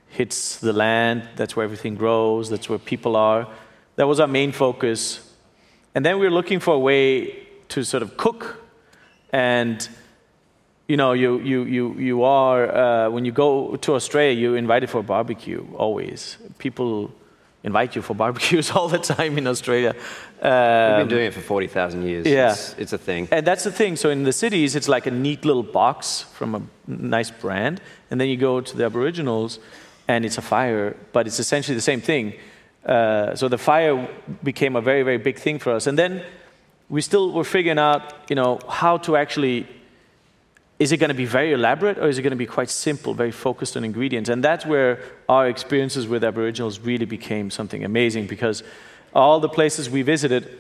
hits 0.09 0.59
the 0.59 0.75
land. 0.75 1.31
That's 1.37 1.57
where 1.57 1.65
everything 1.65 1.95
grows, 1.95 2.51
that's 2.51 2.69
where 2.69 2.79
people 2.79 3.17
are. 3.17 3.49
That 3.95 4.07
was 4.07 4.21
our 4.21 4.29
main 4.29 4.53
focus. 4.53 5.35
And 5.95 6.05
then 6.05 6.19
we 6.19 6.27
were 6.27 6.33
looking 6.33 6.61
for 6.61 6.75
a 6.75 6.79
way 6.79 7.47
to 7.69 7.85
sort 7.85 8.03
of 8.03 8.19
cook 8.19 8.63
and 9.33 9.89
you 10.89 10.97
know, 10.97 11.13
you, 11.13 11.39
you, 11.41 11.65
you, 11.65 11.95
you 11.95 12.23
are, 12.23 12.75
uh, 12.75 13.11
when 13.11 13.25
you 13.25 13.33
go 13.33 13.77
to 13.77 13.95
Australia, 13.95 14.39
you're 14.39 14.57
invited 14.57 14.89
for 14.89 14.99
a 14.99 15.03
barbecue 15.03 15.67
always. 15.75 16.37
People 16.59 17.11
invite 17.65 17.97
you 17.97 18.03
for 18.03 18.15
barbecues 18.25 18.71
all 18.71 18.89
the 18.89 18.99
time 18.99 19.37
in 19.37 19.47
Australia. 19.47 19.91
Um, 19.91 19.97
We've 19.97 20.41
been 20.41 21.03
um, 21.03 21.09
doing 21.09 21.27
it 21.27 21.35
for 21.35 21.41
40,000 21.41 22.03
years. 22.03 22.27
Yeah. 22.27 22.53
It's, 22.53 22.75
it's, 22.79 22.93
a 22.93 22.99
thing. 22.99 23.29
And 23.33 23.45
that's 23.45 23.65
the 23.65 23.73
thing. 23.73 23.97
So 23.97 24.11
in 24.11 24.23
the 24.23 24.33
cities, 24.33 24.77
it's 24.77 24.89
like 24.89 25.07
a 25.07 25.11
neat 25.11 25.45
little 25.45 25.65
box 25.65 26.23
from 26.35 26.55
a 26.55 26.63
nice 26.87 27.33
brand. 27.33 27.81
And 28.11 28.21
then 28.21 28.29
you 28.29 28.37
go 28.37 28.61
to 28.61 28.77
the 28.77 28.85
Aboriginals, 28.85 29.59
and 30.07 30.25
it's 30.25 30.39
a 30.39 30.43
fire, 30.43 30.97
but 31.13 31.27
it's 31.27 31.41
essentially 31.41 31.75
the 31.75 31.81
same 31.81 32.01
thing. 32.01 32.35
Uh, 32.85 33.35
so 33.35 33.49
the 33.49 33.59
fire 33.59 34.09
became 34.45 34.77
a 34.77 34.81
very, 34.81 35.03
very 35.03 35.19
big 35.19 35.37
thing 35.37 35.59
for 35.59 35.73
us. 35.73 35.89
And 35.89 35.99
then 35.99 36.23
we 36.89 37.01
still 37.01 37.33
were 37.33 37.43
figuring 37.43 37.81
out, 37.81 38.15
you 38.31 38.37
know, 38.37 38.61
how 38.69 38.99
to 38.99 39.17
actually 39.17 39.67
is 40.79 40.93
it 40.93 40.99
going 40.99 41.09
to 41.09 41.15
be 41.15 41.25
very 41.25 41.53
elaborate 41.53 41.99
or 41.99 42.09
is 42.09 42.19
it 42.19 42.23
going 42.23 42.33
to 42.33 42.37
be 42.37 42.47
quite 42.47 42.69
simple, 42.69 43.15
very 43.15 43.31
focused 43.31 43.77
on 43.77 43.85
ingredients? 43.85 44.29
And 44.29 44.45
that's 44.45 44.67
where 44.67 45.01
our 45.29 45.49
experiences 45.49 46.07
with 46.07 46.23
Aboriginals 46.23 46.81
really 46.81 47.07
became 47.07 47.51
something 47.51 47.85
amazing 47.85 48.27
because 48.27 48.63
all 49.15 49.41
the 49.41 49.49
places 49.49 49.89
we 49.89 50.03
visited, 50.03 50.59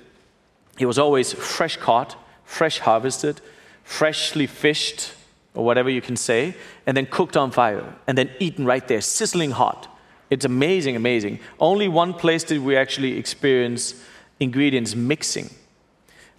it 0.78 0.86
was 0.86 0.98
always 0.98 1.34
fresh 1.34 1.76
caught, 1.76 2.16
fresh 2.44 2.78
harvested, 2.78 3.42
freshly 3.84 4.46
fished, 4.46 5.12
or 5.54 5.64
whatever 5.64 5.90
you 5.90 6.00
can 6.00 6.16
say, 6.16 6.54
and 6.86 6.96
then 6.96 7.06
cooked 7.06 7.36
on 7.36 7.50
fire, 7.50 7.94
and 8.06 8.16
then 8.16 8.30
eaten 8.38 8.64
right 8.64 8.86
there, 8.88 9.00
sizzling 9.00 9.50
hot. 9.50 9.88
It's 10.30 10.44
amazing, 10.44 10.96
amazing. 10.96 11.40
Only 11.60 11.88
one 11.88 12.14
place 12.14 12.44
did 12.44 12.62
we 12.62 12.76
actually 12.76 13.16
experience 13.18 14.02
ingredients 14.40 14.94
mixing, 14.94 15.50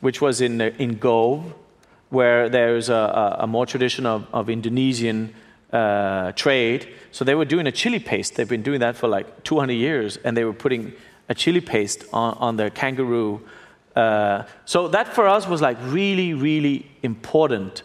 which 0.01 0.21
was 0.21 0.41
in, 0.41 0.61
uh, 0.61 0.71
in 0.77 0.97
Gove, 0.97 1.53
where 2.09 2.49
there's 2.49 2.89
a, 2.89 3.37
a 3.39 3.47
more 3.47 3.65
tradition 3.65 4.05
of, 4.05 4.27
of 4.33 4.49
Indonesian 4.49 5.33
uh, 5.71 6.31
trade. 6.33 6.87
So 7.11 7.25
they 7.25 7.35
were 7.35 7.45
doing 7.45 7.67
a 7.67 7.71
chili 7.71 7.99
paste. 7.99 8.35
They've 8.35 8.47
been 8.47 8.63
doing 8.63 8.79
that 8.79 8.95
for 8.95 9.07
like 9.07 9.43
200 9.43 9.73
years, 9.73 10.17
and 10.17 10.35
they 10.35 10.43
were 10.43 10.53
putting 10.53 10.93
a 11.29 11.35
chili 11.35 11.61
paste 11.61 12.05
on, 12.13 12.37
on 12.39 12.55
their 12.57 12.69
kangaroo. 12.69 13.41
Uh, 13.95 14.43
so 14.65 14.87
that 14.87 15.13
for 15.13 15.27
us 15.27 15.47
was 15.47 15.61
like 15.61 15.77
really, 15.81 16.33
really 16.33 16.89
important 17.03 17.83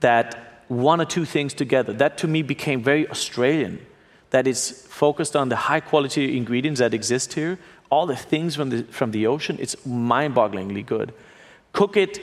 that 0.00 0.62
one 0.68 1.00
or 1.00 1.04
two 1.04 1.24
things 1.24 1.52
together. 1.52 1.92
That 1.92 2.16
to 2.18 2.28
me 2.28 2.42
became 2.42 2.82
very 2.82 3.08
Australian. 3.10 3.84
That 4.30 4.46
is 4.46 4.86
focused 4.88 5.34
on 5.34 5.48
the 5.48 5.56
high 5.56 5.80
quality 5.80 6.36
ingredients 6.36 6.78
that 6.78 6.94
exist 6.94 7.34
here, 7.34 7.58
all 7.90 8.06
the 8.06 8.16
things 8.16 8.54
from 8.54 8.70
the, 8.70 8.84
from 8.84 9.10
the 9.10 9.26
ocean. 9.26 9.56
It's 9.60 9.84
mind 9.84 10.34
bogglingly 10.34 10.86
good. 10.86 11.12
Cook 11.72 11.96
it 11.96 12.20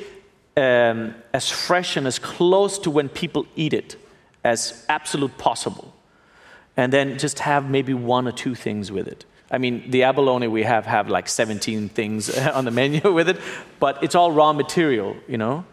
um, 0.58 1.13
as 1.34 1.50
fresh 1.50 1.96
and 1.96 2.08
as 2.08 2.17
close 2.17 2.80
to 2.80 2.89
when 2.89 3.08
people 3.08 3.46
eat 3.56 3.74
it 3.74 3.96
as 4.43 4.86
absolute 4.89 5.38
possible. 5.38 5.93
And 6.76 6.91
then 6.91 7.17
just 7.20 7.39
have 7.39 7.70
maybe 7.70 7.93
one 7.93 8.28
or 8.28 8.32
two 8.32 8.56
things 8.56 8.91
with 8.91 9.08
it. 9.08 9.26
I 9.50 9.60
mean, 9.60 9.89
the 9.91 10.04
abalone 10.04 10.48
we 10.48 10.63
have 10.63 10.86
have 10.86 11.10
like 11.10 11.30
17 11.30 11.89
things 11.89 12.36
on 12.58 12.65
the 12.65 12.72
menu 12.72 13.12
with 13.13 13.30
it, 13.30 13.39
but 13.80 14.04
it's 14.04 14.15
all 14.15 14.32
raw 14.32 14.52
material, 14.52 15.15
you 15.28 15.38
know? 15.38 15.63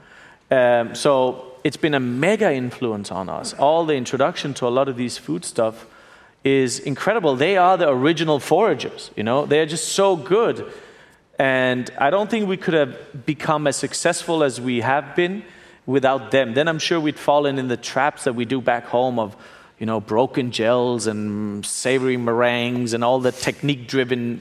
Um, 0.50 0.94
so 0.94 1.54
it's 1.64 1.78
been 1.78 1.94
a 1.94 2.00
mega 2.00 2.52
influence 2.52 3.10
on 3.10 3.28
us. 3.28 3.54
All 3.54 3.86
the 3.86 3.94
introduction 3.94 4.52
to 4.54 4.68
a 4.68 4.70
lot 4.70 4.88
of 4.88 4.96
these 4.96 5.16
food 5.16 5.44
stuff 5.44 5.86
is 6.44 6.78
incredible. 6.78 7.36
They 7.36 7.56
are 7.56 7.78
the 7.78 7.88
original 7.88 8.38
foragers, 8.38 9.10
you 9.16 9.22
know? 9.22 9.46
They're 9.46 9.66
just 9.66 9.88
so 9.88 10.14
good 10.14 10.70
and 11.38 11.90
I 11.98 12.10
don't 12.10 12.30
think 12.30 12.48
we 12.48 12.56
could 12.56 12.74
have 12.74 13.26
become 13.26 13.66
as 13.66 13.76
successful 13.76 14.44
as 14.44 14.60
we 14.60 14.80
have 14.80 15.16
been 15.16 15.44
without 15.86 16.30
them. 16.30 16.54
Then 16.54 16.68
I'm 16.68 16.78
sure 16.78 17.00
we'd 17.00 17.18
fallen 17.18 17.58
in 17.58 17.68
the 17.68 17.76
traps 17.76 18.24
that 18.24 18.34
we 18.34 18.44
do 18.44 18.60
back 18.60 18.86
home 18.86 19.18
of, 19.18 19.36
you 19.78 19.86
know, 19.86 20.00
broken 20.00 20.52
gels 20.52 21.06
and 21.06 21.64
savory 21.66 22.16
meringues 22.16 22.94
and 22.94 23.02
all 23.02 23.18
the 23.18 23.32
technique 23.32 23.88
driven. 23.88 24.40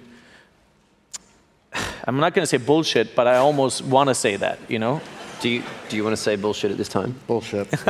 I'm 2.06 2.18
not 2.18 2.34
going 2.34 2.44
to 2.44 2.48
say 2.48 2.58
bullshit, 2.58 3.16
but 3.16 3.28
I 3.28 3.38
almost 3.38 3.82
want 3.82 4.10
to 4.10 4.16
say 4.16 4.36
that, 4.36 4.60
you 4.70 4.78
know? 4.78 5.02
Do 5.42 5.50
you, 5.50 5.64
do 5.90 5.98
you 5.98 6.04
want 6.04 6.16
to 6.16 6.22
say 6.22 6.36
bullshit 6.36 6.72
at 6.72 6.78
this 6.78 6.90
time? 6.90 7.20
Bullshit. 7.28 7.68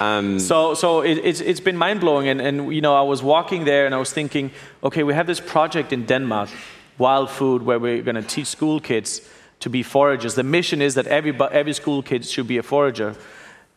Um, 0.00 0.40
so 0.40 0.74
so 0.74 1.02
it, 1.02 1.18
it's, 1.18 1.40
it's 1.40 1.60
been 1.60 1.76
mind 1.76 2.00
blowing. 2.00 2.28
And, 2.28 2.40
and, 2.40 2.74
you 2.74 2.80
know, 2.80 2.96
I 2.96 3.02
was 3.02 3.22
walking 3.22 3.64
there 3.64 3.86
and 3.86 3.94
I 3.94 3.98
was 3.98 4.12
thinking, 4.12 4.50
okay, 4.82 5.04
we 5.04 5.14
have 5.14 5.28
this 5.28 5.38
project 5.38 5.92
in 5.92 6.04
Denmark 6.04 6.50
wild 6.98 7.30
food 7.30 7.62
where 7.62 7.78
we're 7.78 8.02
going 8.02 8.14
to 8.14 8.22
teach 8.22 8.46
school 8.46 8.80
kids 8.80 9.20
to 9.60 9.70
be 9.70 9.82
foragers. 9.82 10.34
The 10.34 10.42
mission 10.42 10.82
is 10.82 10.94
that 10.94 11.06
every, 11.06 11.34
every 11.50 11.72
school 11.72 12.02
kid 12.02 12.24
should 12.24 12.46
be 12.46 12.58
a 12.58 12.62
forager. 12.62 13.16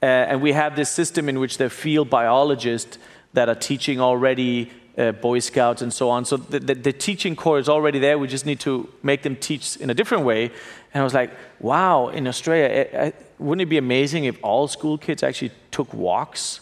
Uh, 0.01 0.05
and 0.05 0.41
we 0.41 0.51
have 0.51 0.75
this 0.75 0.89
system 0.89 1.27
in 1.29 1.39
which 1.39 1.57
there 1.57 1.67
are 1.67 1.71
field 1.71 2.09
biologists 2.09 2.97
that 3.33 3.49
are 3.49 3.55
teaching 3.55 3.99
already 3.99 4.71
uh, 4.97 5.11
Boy 5.11 5.39
Scouts 5.39 5.81
and 5.81 5.93
so 5.93 6.09
on. 6.09 6.25
So 6.25 6.37
the, 6.37 6.59
the, 6.59 6.75
the, 6.75 6.93
teaching 6.93 7.35
core 7.35 7.59
is 7.59 7.69
already 7.69 7.99
there. 7.99 8.17
We 8.17 8.27
just 8.27 8.45
need 8.45 8.59
to 8.61 8.89
make 9.03 9.21
them 9.21 9.35
teach 9.35 9.77
in 9.77 9.89
a 9.89 9.93
different 9.93 10.23
way. 10.25 10.45
And 10.45 11.01
I 11.01 11.03
was 11.03 11.13
like, 11.13 11.31
wow, 11.59 12.07
in 12.07 12.27
Australia, 12.27 12.65
it, 12.65 12.93
it, 12.93 13.33
wouldn't 13.37 13.61
it 13.61 13.69
be 13.69 13.77
amazing 13.77 14.25
if 14.25 14.37
all 14.43 14.67
school 14.67 14.97
kids 14.97 15.21
actually 15.21 15.51
took 15.71 15.93
walks 15.93 16.61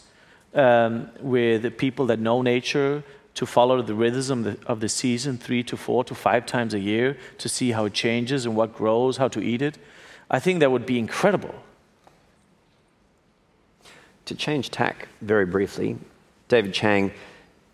um, 0.54 1.10
with 1.20 1.78
people 1.78 2.08
that 2.08 2.20
know 2.20 2.42
nature, 2.42 3.04
to 3.36 3.46
follow 3.46 3.82
the 3.82 3.94
rhythm 3.94 4.58
of 4.66 4.80
the 4.80 4.90
season 4.90 5.38
three 5.38 5.62
to 5.64 5.78
four 5.78 6.04
to 6.06 6.16
five 6.16 6.46
times 6.46 6.74
a 6.74 6.80
year 6.80 7.18
to 7.38 7.50
see 7.50 7.72
how 7.72 7.86
it 7.86 7.94
changes 7.94 8.46
and 8.46 8.56
what 8.56 8.74
grows, 8.74 9.18
how 9.18 9.28
to 9.28 9.42
eat 9.42 9.62
it. 9.62 9.78
I 10.32 10.40
think 10.40 10.62
that 10.62 10.72
would 10.72 10.86
be 10.86 10.98
incredible. 10.98 11.54
To 14.26 14.36
change 14.36 14.72
tack 14.72 15.10
very 15.22 15.46
briefly, 15.46 15.98
David 16.48 16.74
Chang, 16.74 17.12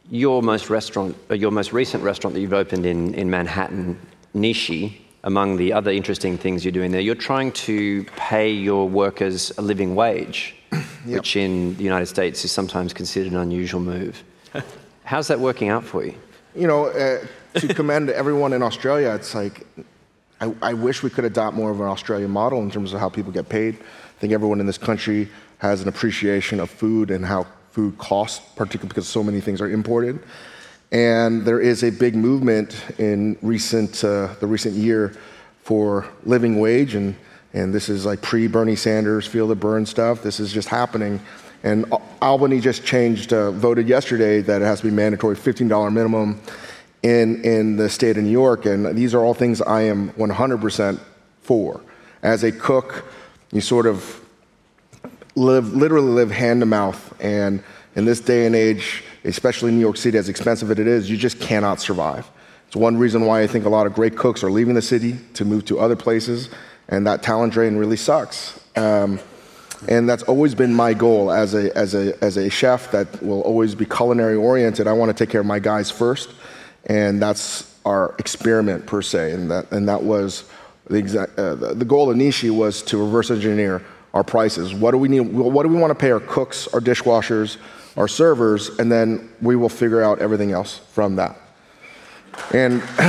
your 0.09 0.41
most 0.41 0.69
restaurant, 0.69 1.15
uh, 1.29 1.35
your 1.35 1.51
most 1.51 1.71
recent 1.71 2.03
restaurant 2.03 2.33
that 2.33 2.41
you've 2.41 2.53
opened 2.53 2.85
in, 2.85 3.13
in 3.13 3.29
Manhattan 3.29 3.97
Nishi, 4.35 4.97
among 5.23 5.57
the 5.57 5.71
other 5.71 5.91
interesting 5.91 6.37
things 6.37 6.65
you're 6.65 6.71
doing 6.71 6.91
there, 6.91 6.99
you're 6.99 7.15
trying 7.15 7.51
to 7.51 8.03
pay 8.17 8.51
your 8.51 8.89
workers 8.89 9.51
a 9.57 9.61
living 9.61 9.93
wage, 9.93 10.55
yep. 10.71 10.83
which 11.05 11.35
in 11.35 11.75
the 11.77 11.83
United 11.83 12.07
States 12.07 12.43
is 12.43 12.51
sometimes 12.51 12.91
considered 12.93 13.31
an 13.31 13.37
unusual 13.37 13.79
move. 13.79 14.23
How's 15.11 15.27
that 15.27 15.41
working 15.41 15.67
out 15.67 15.83
for 15.83 16.05
you? 16.05 16.15
You 16.55 16.67
know, 16.67 16.85
uh, 16.85 17.19
to 17.59 17.73
commend 17.73 18.09
everyone 18.21 18.53
in 18.53 18.63
Australia, 18.63 19.09
it's 19.09 19.35
like 19.35 19.67
I, 20.39 20.55
I, 20.61 20.73
wish 20.73 21.03
we 21.03 21.09
could 21.09 21.25
adopt 21.25 21.53
more 21.53 21.69
of 21.69 21.81
an 21.81 21.87
Australian 21.87 22.31
model 22.31 22.61
in 22.61 22.71
terms 22.71 22.93
of 22.93 23.01
how 23.01 23.09
people 23.09 23.29
get 23.29 23.49
paid. 23.49 23.75
I 23.75 24.19
think 24.21 24.31
everyone 24.31 24.61
in 24.61 24.67
this 24.67 24.77
country 24.77 25.27
has 25.57 25.81
an 25.81 25.89
appreciation 25.89 26.61
of 26.61 26.69
food 26.69 27.11
and 27.11 27.25
how 27.25 27.45
food 27.71 27.97
costs, 27.97 28.39
particularly 28.55 28.87
because 28.87 29.05
so 29.05 29.21
many 29.21 29.41
things 29.41 29.59
are 29.59 29.69
imported. 29.69 30.17
And 30.93 31.43
there 31.43 31.59
is 31.59 31.83
a 31.83 31.89
big 31.89 32.15
movement 32.15 32.81
in 32.97 33.37
recent, 33.41 34.05
uh, 34.05 34.33
the 34.39 34.47
recent 34.47 34.75
year 34.75 35.13
for 35.61 36.07
living 36.23 36.57
wage, 36.57 36.95
and, 36.95 37.17
and 37.51 37.73
this 37.73 37.89
is 37.89 38.05
like 38.05 38.21
pre 38.21 38.47
Bernie 38.47 38.77
Sanders, 38.77 39.27
feel 39.27 39.49
the 39.49 39.55
Bern 39.55 39.85
stuff. 39.85 40.23
This 40.23 40.39
is 40.39 40.53
just 40.53 40.69
happening. 40.69 41.19
And 41.63 41.85
Albany 42.21 42.59
just 42.59 42.83
changed, 42.83 43.33
uh, 43.33 43.51
voted 43.51 43.87
yesterday 43.87 44.41
that 44.41 44.61
it 44.61 44.65
has 44.65 44.81
to 44.81 44.87
be 44.87 44.91
mandatory 44.91 45.35
$15 45.35 45.93
minimum 45.93 46.41
in, 47.03 47.43
in 47.43 47.77
the 47.77 47.89
state 47.89 48.17
of 48.17 48.23
New 48.23 48.31
York. 48.31 48.65
And 48.65 48.95
these 48.95 49.13
are 49.13 49.23
all 49.23 49.33
things 49.33 49.61
I 49.61 49.81
am 49.81 50.11
100% 50.13 50.99
for. 51.41 51.81
As 52.23 52.43
a 52.43 52.51
cook, 52.51 53.05
you 53.51 53.61
sort 53.61 53.85
of 53.85 54.21
live, 55.35 55.73
literally 55.73 56.11
live 56.11 56.31
hand 56.31 56.61
to 56.61 56.65
mouth. 56.65 57.13
And 57.21 57.63
in 57.95 58.05
this 58.05 58.19
day 58.19 58.45
and 58.45 58.55
age, 58.55 59.03
especially 59.23 59.71
New 59.71 59.79
York 59.79 59.97
City, 59.97 60.17
as 60.17 60.29
expensive 60.29 60.71
as 60.71 60.79
it 60.79 60.87
is, 60.87 61.09
you 61.09 61.17
just 61.17 61.39
cannot 61.39 61.79
survive. 61.79 62.29
It's 62.67 62.75
one 62.75 62.97
reason 62.97 63.25
why 63.25 63.41
I 63.41 63.47
think 63.47 63.65
a 63.65 63.69
lot 63.69 63.85
of 63.85 63.93
great 63.93 64.15
cooks 64.15 64.43
are 64.43 64.51
leaving 64.51 64.75
the 64.75 64.81
city 64.81 65.17
to 65.33 65.43
move 65.43 65.65
to 65.65 65.79
other 65.79 65.95
places, 65.95 66.49
and 66.87 67.05
that 67.05 67.21
talent 67.21 67.53
drain 67.53 67.75
really 67.75 67.97
sucks. 67.97 68.59
Um, 68.77 69.19
and 69.87 70.07
that's 70.07 70.23
always 70.23 70.55
been 70.55 70.73
my 70.73 70.93
goal 70.93 71.31
as 71.31 71.53
a, 71.53 71.75
as, 71.77 71.95
a, 71.95 72.21
as 72.23 72.37
a 72.37 72.49
chef 72.49 72.91
that 72.91 73.21
will 73.23 73.41
always 73.41 73.75
be 73.75 73.85
culinary 73.85 74.35
oriented. 74.35 74.87
I 74.87 74.93
want 74.93 75.15
to 75.15 75.23
take 75.23 75.31
care 75.31 75.41
of 75.41 75.47
my 75.47 75.59
guys 75.59 75.89
first, 75.89 76.29
and 76.85 77.21
that's 77.21 77.75
our 77.85 78.15
experiment 78.19 78.85
per 78.85 79.01
se. 79.01 79.31
And 79.31 79.49
that, 79.51 79.71
and 79.71 79.87
that 79.89 80.03
was 80.03 80.43
the, 80.87 80.97
exact, 80.97 81.37
uh, 81.37 81.55
the, 81.55 81.85
goal 81.85 82.09
of 82.09 82.17
Nishi 82.17 82.51
was 82.51 82.81
to 82.83 82.97
reverse 82.97 83.31
engineer 83.31 83.83
our 84.13 84.23
prices. 84.23 84.73
What 84.73 84.91
do 84.91 84.97
we 84.97 85.07
need? 85.07 85.21
What 85.21 85.63
do 85.63 85.69
we 85.69 85.77
want 85.77 85.91
to 85.91 85.95
pay 85.95 86.11
our 86.11 86.19
cooks, 86.19 86.67
our 86.69 86.81
dishwashers, 86.81 87.57
our 87.97 88.07
servers, 88.07 88.69
and 88.79 88.91
then 88.91 89.29
we 89.41 89.55
will 89.55 89.69
figure 89.69 90.01
out 90.01 90.19
everything 90.19 90.51
else 90.51 90.77
from 90.77 91.15
that. 91.15 91.37
And 92.53 92.81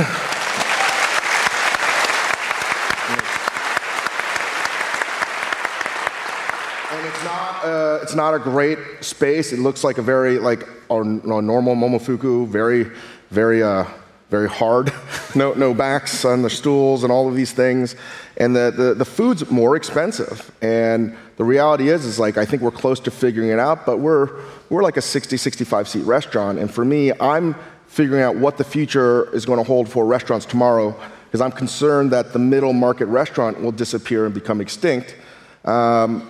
it's 7.05 7.23
not 7.23 7.63
uh, 7.63 7.92
it's 8.03 8.15
not 8.15 8.33
a 8.33 8.39
great 8.39 8.77
space. 9.01 9.51
It 9.51 9.59
looks 9.59 9.83
like 9.83 9.97
a 9.97 10.01
very 10.01 10.37
like 10.37 10.67
a, 10.89 11.01
a 11.01 11.03
normal 11.03 11.75
momofuku, 11.75 12.47
very 12.47 12.91
very 13.31 13.63
uh, 13.63 13.85
very 14.33 14.49
hard. 14.49 14.91
no, 15.35 15.53
no 15.53 15.75
backs 15.75 16.25
on 16.25 16.41
the 16.41 16.49
stools 16.49 17.03
and 17.03 17.11
all 17.11 17.27
of 17.27 17.35
these 17.35 17.51
things. 17.51 17.95
And 18.37 18.55
the, 18.55 18.73
the, 18.75 18.95
the, 18.95 19.05
food's 19.05 19.51
more 19.51 19.75
expensive. 19.75 20.51
And 20.59 21.15
the 21.37 21.43
reality 21.43 21.89
is, 21.89 22.03
is 22.03 22.17
like, 22.17 22.35
I 22.35 22.43
think 22.43 22.63
we're 22.63 22.71
close 22.71 22.99
to 23.01 23.11
figuring 23.11 23.49
it 23.49 23.59
out, 23.59 23.85
but 23.85 23.99
we're, 23.99 24.29
we're 24.71 24.81
like 24.81 24.97
a 24.97 25.03
60, 25.03 25.37
65 25.37 25.87
seat 25.87 26.03
restaurant. 26.05 26.57
And 26.57 26.73
for 26.73 26.83
me, 26.83 27.11
I'm 27.19 27.55
figuring 27.85 28.23
out 28.23 28.35
what 28.35 28.57
the 28.57 28.63
future 28.63 29.31
is 29.35 29.45
going 29.45 29.59
to 29.59 29.63
hold 29.63 29.87
for 29.87 30.03
restaurants 30.03 30.47
tomorrow 30.47 30.99
because 31.25 31.39
I'm 31.39 31.51
concerned 31.51 32.11
that 32.11 32.33
the 32.33 32.39
middle 32.39 32.73
market 32.73 33.05
restaurant 33.05 33.61
will 33.61 33.71
disappear 33.71 34.25
and 34.25 34.33
become 34.33 34.61
extinct. 34.61 35.15
Um, 35.63 36.27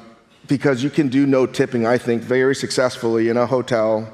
because 0.48 0.84
you 0.84 0.90
can 0.90 1.08
do 1.08 1.26
no 1.26 1.46
tipping, 1.46 1.86
I 1.86 1.98
think, 1.98 2.22
very 2.22 2.56
successfully 2.56 3.30
in 3.30 3.38
a 3.38 3.46
hotel 3.46 4.12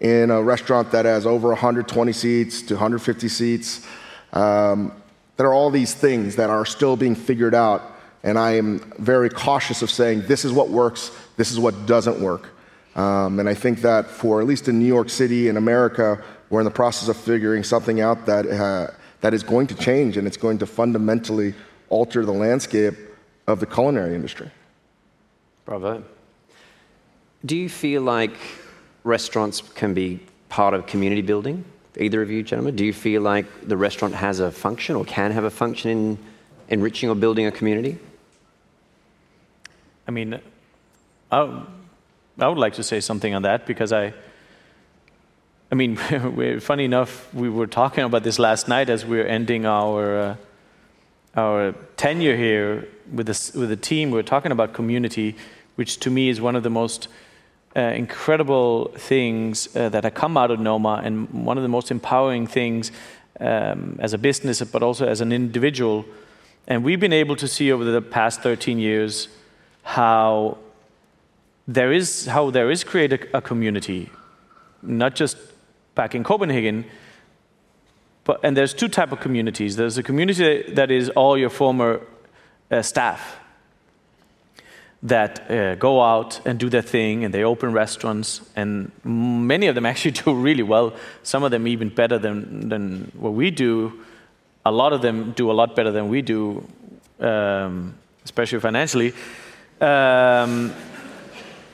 in 0.00 0.30
a 0.30 0.42
restaurant 0.42 0.92
that 0.92 1.04
has 1.04 1.26
over 1.26 1.48
120 1.48 2.12
seats 2.12 2.62
to 2.62 2.74
150 2.74 3.28
seats. 3.28 3.86
Um, 4.32 4.92
there 5.36 5.46
are 5.46 5.54
all 5.54 5.70
these 5.70 5.94
things 5.94 6.36
that 6.36 6.50
are 6.50 6.64
still 6.64 6.96
being 6.96 7.14
figured 7.14 7.54
out, 7.54 7.82
and 8.22 8.38
I 8.38 8.52
am 8.52 8.92
very 8.98 9.30
cautious 9.30 9.82
of 9.82 9.90
saying 9.90 10.26
this 10.26 10.44
is 10.44 10.52
what 10.52 10.70
works, 10.70 11.10
this 11.36 11.52
is 11.52 11.58
what 11.58 11.86
doesn't 11.86 12.20
work. 12.20 12.48
Um, 12.96 13.38
and 13.38 13.48
I 13.48 13.54
think 13.54 13.82
that 13.82 14.06
for 14.06 14.40
at 14.40 14.46
least 14.46 14.68
in 14.68 14.78
New 14.78 14.86
York 14.86 15.10
City 15.10 15.48
and 15.48 15.56
America, 15.56 16.22
we're 16.48 16.60
in 16.60 16.64
the 16.64 16.70
process 16.70 17.08
of 17.08 17.16
figuring 17.16 17.62
something 17.62 18.00
out 18.00 18.26
that, 18.26 18.46
uh, 18.46 18.88
that 19.20 19.32
is 19.32 19.42
going 19.42 19.66
to 19.68 19.74
change 19.74 20.16
and 20.16 20.26
it's 20.26 20.36
going 20.36 20.58
to 20.58 20.66
fundamentally 20.66 21.54
alter 21.88 22.24
the 22.24 22.32
landscape 22.32 22.94
of 23.46 23.60
the 23.60 23.66
culinary 23.66 24.14
industry. 24.14 24.50
Bravo. 25.70 26.02
Do 27.46 27.56
you 27.56 27.68
feel 27.68 28.02
like 28.02 28.36
restaurants 29.04 29.60
can 29.60 29.94
be 29.94 30.18
part 30.48 30.74
of 30.74 30.84
community 30.86 31.22
building? 31.22 31.64
Either 31.96 32.22
of 32.22 32.28
you 32.28 32.42
gentlemen, 32.42 32.74
do 32.74 32.84
you 32.84 32.92
feel 32.92 33.22
like 33.22 33.46
the 33.68 33.76
restaurant 33.76 34.12
has 34.14 34.40
a 34.40 34.50
function 34.50 34.96
or 34.96 35.04
can 35.04 35.30
have 35.30 35.44
a 35.44 35.50
function 35.50 35.90
in 35.92 36.18
enriching 36.70 37.08
or 37.08 37.14
building 37.14 37.46
a 37.46 37.52
community? 37.52 38.00
I 40.08 40.10
mean, 40.10 40.40
I, 41.30 41.62
I 42.40 42.48
would 42.48 42.58
like 42.58 42.74
to 42.74 42.82
say 42.82 42.98
something 42.98 43.32
on 43.32 43.42
that 43.42 43.64
because 43.64 43.92
I, 43.92 44.12
I 45.70 45.76
mean, 45.76 45.94
funny 46.60 46.84
enough, 46.84 47.32
we 47.32 47.48
were 47.48 47.68
talking 47.68 48.02
about 48.02 48.24
this 48.24 48.40
last 48.40 48.66
night 48.66 48.90
as 48.90 49.06
we 49.06 49.18
were 49.18 49.24
ending 49.24 49.66
our 49.66 50.18
uh, 50.18 50.36
our 51.36 51.72
tenure 51.96 52.36
here 52.36 52.88
with 53.12 53.28
with 53.54 53.68
the 53.68 53.76
team. 53.76 54.10
We 54.10 54.16
were 54.16 54.22
talking 54.22 54.52
about 54.52 54.72
community, 54.72 55.36
which 55.76 55.98
to 56.00 56.10
me 56.10 56.28
is 56.28 56.40
one 56.40 56.56
of 56.56 56.62
the 56.62 56.70
most 56.70 57.08
uh, 57.76 57.80
incredible 57.80 58.92
things 58.96 59.74
uh, 59.76 59.88
that 59.88 60.04
have 60.04 60.14
come 60.14 60.36
out 60.36 60.50
of 60.50 60.60
Noma, 60.60 61.00
and 61.04 61.30
one 61.30 61.56
of 61.56 61.62
the 61.62 61.68
most 61.68 61.90
empowering 61.90 62.46
things 62.46 62.90
um, 63.38 63.98
as 64.00 64.12
a 64.12 64.18
business, 64.18 64.60
but 64.62 64.82
also 64.82 65.06
as 65.06 65.20
an 65.20 65.32
individual. 65.32 66.04
And 66.66 66.84
we've 66.84 67.00
been 67.00 67.12
able 67.12 67.36
to 67.36 67.48
see 67.48 67.72
over 67.72 67.84
the 67.84 68.02
past 68.02 68.42
13 68.42 68.78
years 68.78 69.28
how 69.82 70.58
there 71.66 71.92
is 71.92 72.26
how 72.26 72.50
there 72.50 72.70
is 72.70 72.84
created 72.84 73.28
a, 73.32 73.40
community, 73.40 74.10
not 74.82 75.14
just 75.14 75.36
back 75.94 76.14
in 76.14 76.24
Copenhagen, 76.24 76.84
but 78.24 78.40
and 78.42 78.56
there's 78.56 78.74
two 78.74 78.88
type 78.88 79.12
of 79.12 79.20
communities. 79.20 79.76
There's 79.76 79.96
a 79.96 80.02
community 80.02 80.70
that 80.72 80.90
is 80.90 81.08
all 81.10 81.38
your 81.38 81.50
former 81.50 82.00
uh, 82.70 82.82
staff 82.82 83.39
that 85.02 85.50
uh, 85.50 85.74
go 85.76 86.02
out 86.02 86.40
and 86.44 86.58
do 86.58 86.68
their 86.68 86.82
thing 86.82 87.24
and 87.24 87.32
they 87.32 87.42
open 87.42 87.72
restaurants 87.72 88.42
and 88.54 88.92
many 89.02 89.66
of 89.66 89.74
them 89.74 89.86
actually 89.90 90.10
do 90.10 90.34
really 90.34 90.62
well. 90.62 90.92
Some 91.22 91.42
of 91.42 91.50
them 91.50 91.66
even 91.66 91.88
better 91.88 92.18
than, 92.18 92.68
than 92.68 93.12
what 93.14 93.32
we 93.32 93.50
do. 93.50 93.92
A 94.66 94.70
lot 94.70 94.92
of 94.92 95.00
them 95.00 95.32
do 95.32 95.50
a 95.50 95.54
lot 95.54 95.74
better 95.74 95.90
than 95.90 96.08
we 96.08 96.20
do 96.20 96.66
um, 97.20 97.94
especially 98.24 98.60
financially. 98.60 99.12
Um, 99.80 100.72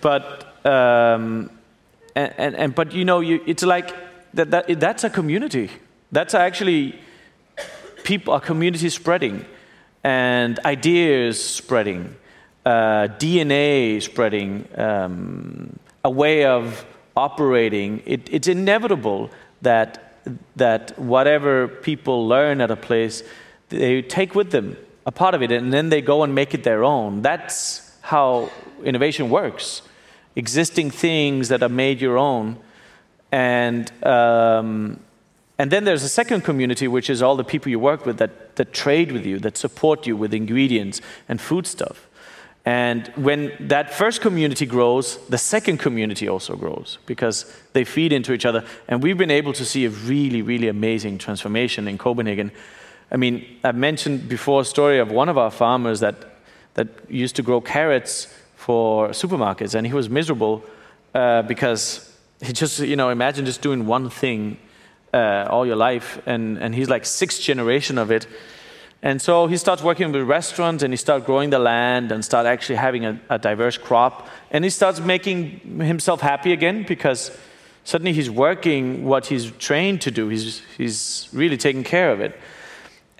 but 0.01 0.67
um, 0.67 1.51
and, 2.15 2.35
and, 2.39 2.57
and, 2.57 2.75
but 2.75 2.93
you 2.93 3.05
know 3.05 3.21
you, 3.21 3.43
it's 3.47 3.63
like 3.63 3.95
that, 4.35 4.51
that 4.51 4.81
that's 4.81 5.05
a 5.05 5.11
community. 5.11 5.71
That's 6.13 6.35
actually 6.35 6.99
people 8.05 8.35
a 8.35 8.41
community 8.41 8.89
spreading 8.89 9.45
and 10.05 10.59
ideas 10.61 11.43
spreading 11.43 12.15
uh, 12.67 13.07
DNA 13.19 14.03
spreading, 14.03 14.69
um, 14.77 15.79
a 16.05 16.11
way 16.11 16.45
of 16.45 16.85
operating, 17.17 18.03
it, 18.05 18.29
it's 18.31 18.49
inevitable 18.49 19.31
that, 19.63 20.21
that 20.57 20.99
whatever 20.99 21.69
people 21.69 22.27
learn 22.27 22.61
at 22.61 22.73
a 22.73 22.77
place, 22.77 23.23
they 23.69 24.03
take 24.03 24.35
with 24.35 24.51
them 24.51 24.77
a 25.07 25.13
part 25.13 25.35
of 25.37 25.43
it 25.43 25.53
and 25.53 25.73
then 25.73 25.91
they 25.91 26.01
go 26.01 26.25
and 26.25 26.35
make 26.35 26.55
it 26.55 26.65
their 26.65 26.83
own. 26.83 27.23
That's 27.23 27.97
how 28.03 28.51
innovation 28.83 29.31
works. 29.31 29.83
Existing 30.35 30.91
things 30.91 31.49
that 31.49 31.63
are 31.63 31.69
made 31.69 32.01
your 32.01 32.19
own. 32.19 32.59
And, 33.31 33.91
um, 34.05 34.99
and 35.57 35.71
then 35.71 35.85
there's 35.85 36.03
a 36.03 36.09
second 36.09 36.43
community, 36.43 36.89
which 36.89 37.09
is 37.09 37.23
all 37.23 37.37
the 37.37 37.45
people 37.45 37.71
you 37.71 37.79
work 37.79 38.05
with 38.05 38.19
that, 38.19 38.57
that 38.57 38.73
trade 38.73 39.13
with 39.13 39.25
you, 39.25 39.39
that 39.39 39.57
support 39.57 40.05
you 40.05 40.17
with 40.17 40.35
ingredients 40.35 41.01
and 41.29 41.41
food 41.41 41.69
stuff. 41.69 42.06
And 42.67 43.07
when 43.15 43.53
that 43.69 43.95
first 43.95 44.21
community 44.21 44.67
grows, 44.67 45.19
the 45.29 45.39
second 45.39 45.79
community 45.79 46.29
also 46.29 46.57
grows 46.57 46.99
because 47.07 47.47
they 47.73 47.85
feed 47.85 48.13
into 48.13 48.33
each 48.33 48.45
other. 48.45 48.65
And 48.89 49.03
we've 49.03 49.17
been 49.17 49.31
able 49.31 49.53
to 49.53 49.65
see 49.65 49.87
a 49.87 49.91
really, 49.91 50.43
really 50.43 50.69
amazing 50.69 51.19
transformation 51.19 51.89
in 51.89 51.97
Copenhagen. 51.97 52.51
I 53.13 53.17
mean, 53.17 53.45
I've 53.63 53.77
mentioned 53.77 54.29
before 54.29 54.63
a 54.63 54.65
story 54.65 54.99
of 54.99 55.13
one 55.13 55.31
of 55.31 55.39
our 55.39 55.53
farmers 55.53 56.01
that, 56.01 56.17
that 56.75 56.89
used 57.09 57.37
to 57.37 57.43
grow 57.43 57.61
carrots 57.61 58.27
for 58.57 59.11
supermarkets, 59.11 59.75
and 59.77 59.87
he 59.87 59.95
was 59.95 60.09
miserable 60.09 60.65
uh, 61.15 61.43
because 61.43 62.13
he 62.43 62.53
just, 62.53 62.81
you 62.81 62.97
know, 62.97 63.11
imagine 63.11 63.47
just 63.47 63.63
doing 63.63 63.87
one 63.87 64.11
thing. 64.11 64.59
uh, 65.17 65.47
all 65.51 65.67
your 65.67 65.77
life, 65.77 66.21
and, 66.27 66.59
and 66.59 66.75
he's 66.75 66.89
like 66.89 67.05
sixth 67.05 67.41
generation 67.41 67.99
of 67.99 68.11
it. 68.11 68.27
And 69.07 69.23
so 69.23 69.47
he 69.47 69.57
starts 69.57 69.85
working 69.85 70.11
with 70.11 70.25
restaurants 70.25 70.83
and 70.83 70.93
he 70.93 70.97
starts 70.97 71.25
growing 71.25 71.51
the 71.51 71.61
land 71.61 72.11
and 72.11 72.25
start 72.25 72.45
actually 72.45 72.75
having 72.75 73.05
a, 73.05 73.21
a, 73.31 73.39
diverse 73.39 73.79
crop. 73.79 74.27
And 74.51 74.65
he 74.65 74.71
starts 74.71 74.99
making 74.99 75.61
himself 75.79 76.21
happy 76.21 76.53
again 76.53 76.85
because 76.89 77.31
suddenly 77.85 78.13
he's 78.13 78.29
working 78.29 79.05
what 79.05 79.27
he's 79.27 79.53
trained 79.61 80.01
to 80.01 80.11
do. 80.11 80.27
He's, 80.29 80.61
he's 80.77 81.29
really 81.33 81.57
taking 81.57 81.85
care 81.85 82.11
of 82.11 82.21
it. 82.21 82.37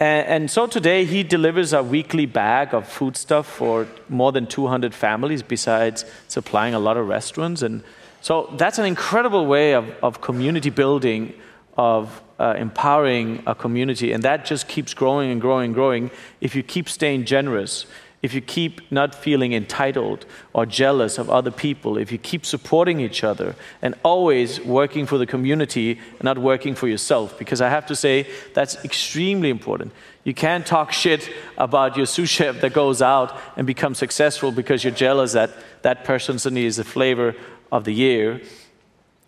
And, 0.01 0.27
and 0.27 0.51
so 0.51 0.67
today 0.67 1.05
he 1.05 1.23
delivers 1.23 1.73
a 1.73 1.85
weekly 1.85 2.27
bag 2.27 2.75
of 2.75 2.89
foodstuff 2.89 3.47
for 3.47 3.87
more 4.09 4.33
than 4.33 4.49
200 4.49 4.93
families 4.93 5.41
besides 5.41 6.05
supplying 6.27 6.75
a 6.75 6.81
lot 6.81 6.97
of 6.97 7.07
restaurants. 7.07 7.63
And 7.63 7.85
so 8.23 8.53
that's 8.57 8.79
an 8.79 8.87
incredible 8.87 9.47
way 9.47 9.75
of, 9.75 9.89
of 10.03 10.21
community 10.21 10.71
building, 10.71 11.33
of 11.77 12.21
uh, 12.39 12.55
empowering 12.57 13.43
a 13.47 13.55
community. 13.55 14.13
And 14.13 14.23
that 14.23 14.45
just 14.45 14.69
keeps 14.69 14.95
growing 14.95 15.31
and 15.31 15.41
growing 15.41 15.67
and 15.67 15.75
growing 15.75 16.11
if 16.41 16.55
you 16.55 16.63
keep 16.63 16.89
staying 16.89 17.25
generous, 17.25 17.87
if 18.23 18.35
you 18.35 18.41
keep 18.41 18.91
not 18.91 19.15
feeling 19.15 19.53
entitled 19.53 20.27
or 20.53 20.67
jealous 20.67 21.19
of 21.19 21.31
other 21.31 21.51
people, 21.51 21.97
if 21.97 22.11
you 22.11 22.19
keep 22.19 22.45
supporting 22.45 23.01
each 23.01 23.23
other 23.23 23.55
and 23.83 23.95
always 24.03 24.61
working 24.61 25.07
for 25.07 25.19
the 25.19 25.27
community 25.27 25.93
and 25.93 26.25
not 26.25 26.39
working 26.39 26.75
for 26.75 26.89
yourself. 26.89 27.39
Because 27.39 27.61
I 27.61 27.69
have 27.69 27.87
to 27.87 27.97
say, 27.97 28.27
that's 28.53 28.77
extremely 28.85 29.49
important. 29.49 29.93
You 30.25 30.35
can't 30.35 30.67
talk 30.67 30.93
shit 30.93 31.31
about 31.57 31.97
your 31.97 32.07
sous 32.07 32.29
chef 32.29 32.61
that 32.61 32.73
goes 32.73 33.01
out 33.01 33.39
and 33.57 33.67
becomes 33.67 33.99
successful 33.99 34.51
because 34.51 34.83
you're 34.83 34.93
jealous 34.93 35.33
that 35.33 35.51
that 35.83 36.05
person 36.05 36.39
suddenly 36.39 36.65
is 36.65 36.77
the 36.77 36.85
flavor 36.85 37.37
of 37.71 37.85
the 37.85 37.93
year 37.93 38.41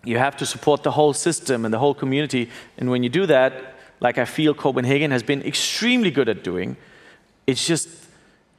you 0.09 0.19
have 0.19 0.37
to 0.39 0.47
support 0.47 0.83
the 0.83 0.91
whole 0.91 1.13
system 1.13 1.65
and 1.65 1.73
the 1.73 1.79
whole 1.79 1.95
community. 1.95 2.49
And 2.79 2.91
when 2.91 3.03
you 3.03 3.11
do 3.11 3.27
that, 3.27 3.53
like 4.01 4.17
I 4.17 4.25
feel 4.25 4.55
Copenhagen 4.55 5.11
has 5.11 5.23
been 5.23 5.43
extremely 5.43 6.11
good 6.11 6.29
at 6.29 6.43
doing, 6.43 6.77
it's 7.47 7.67
just, 7.67 7.89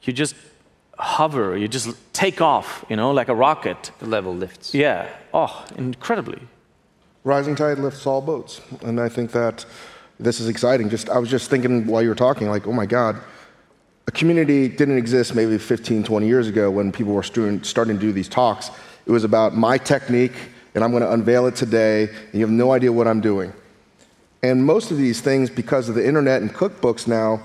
you 0.02 0.12
just 0.12 0.36
hover, 0.98 1.56
you 1.56 1.66
just 1.66 1.88
take 2.12 2.40
off, 2.40 2.84
you 2.88 2.96
know, 2.96 3.10
like 3.10 3.28
a 3.28 3.34
rocket. 3.34 3.90
The 3.98 4.06
level 4.06 4.34
lifts. 4.34 4.74
Yeah. 4.74 5.08
Oh, 5.34 5.64
incredibly. 5.76 6.40
Rising 7.24 7.56
tide 7.56 7.78
lifts 7.78 8.06
all 8.06 8.20
boats. 8.20 8.60
And 8.82 9.00
I 9.00 9.08
think 9.08 9.32
that 9.32 9.66
this 10.18 10.40
is 10.40 10.48
exciting. 10.48 10.88
Just 10.88 11.08
I 11.08 11.18
was 11.18 11.30
just 11.30 11.50
thinking 11.50 11.86
while 11.86 12.02
you 12.02 12.10
were 12.10 12.14
talking, 12.14 12.48
like, 12.48 12.66
oh 12.66 12.72
my 12.72 12.86
God, 12.86 13.16
a 14.06 14.12
community 14.12 14.68
didn't 14.68 14.98
exist 14.98 15.34
maybe 15.34 15.58
15, 15.58 16.04
20 16.04 16.26
years 16.26 16.46
ago 16.46 16.70
when 16.70 16.92
people 16.92 17.12
were 17.12 17.22
starting 17.22 17.96
to 17.96 18.00
do 18.00 18.12
these 18.12 18.28
talks. 18.28 18.70
It 19.06 19.12
was 19.12 19.24
about 19.24 19.56
my 19.56 19.78
technique 19.78 20.34
and 20.74 20.84
I'm 20.84 20.90
going 20.90 21.02
to 21.02 21.12
unveil 21.12 21.46
it 21.46 21.56
today, 21.56 22.04
and 22.08 22.34
you 22.34 22.40
have 22.40 22.50
no 22.50 22.72
idea 22.72 22.92
what 22.92 23.06
I'm 23.06 23.20
doing. 23.20 23.52
And 24.42 24.64
most 24.64 24.90
of 24.90 24.96
these 24.96 25.20
things, 25.20 25.50
because 25.50 25.88
of 25.88 25.94
the 25.94 26.06
internet 26.06 26.40
and 26.40 26.52
cookbooks 26.52 27.06
now, 27.06 27.42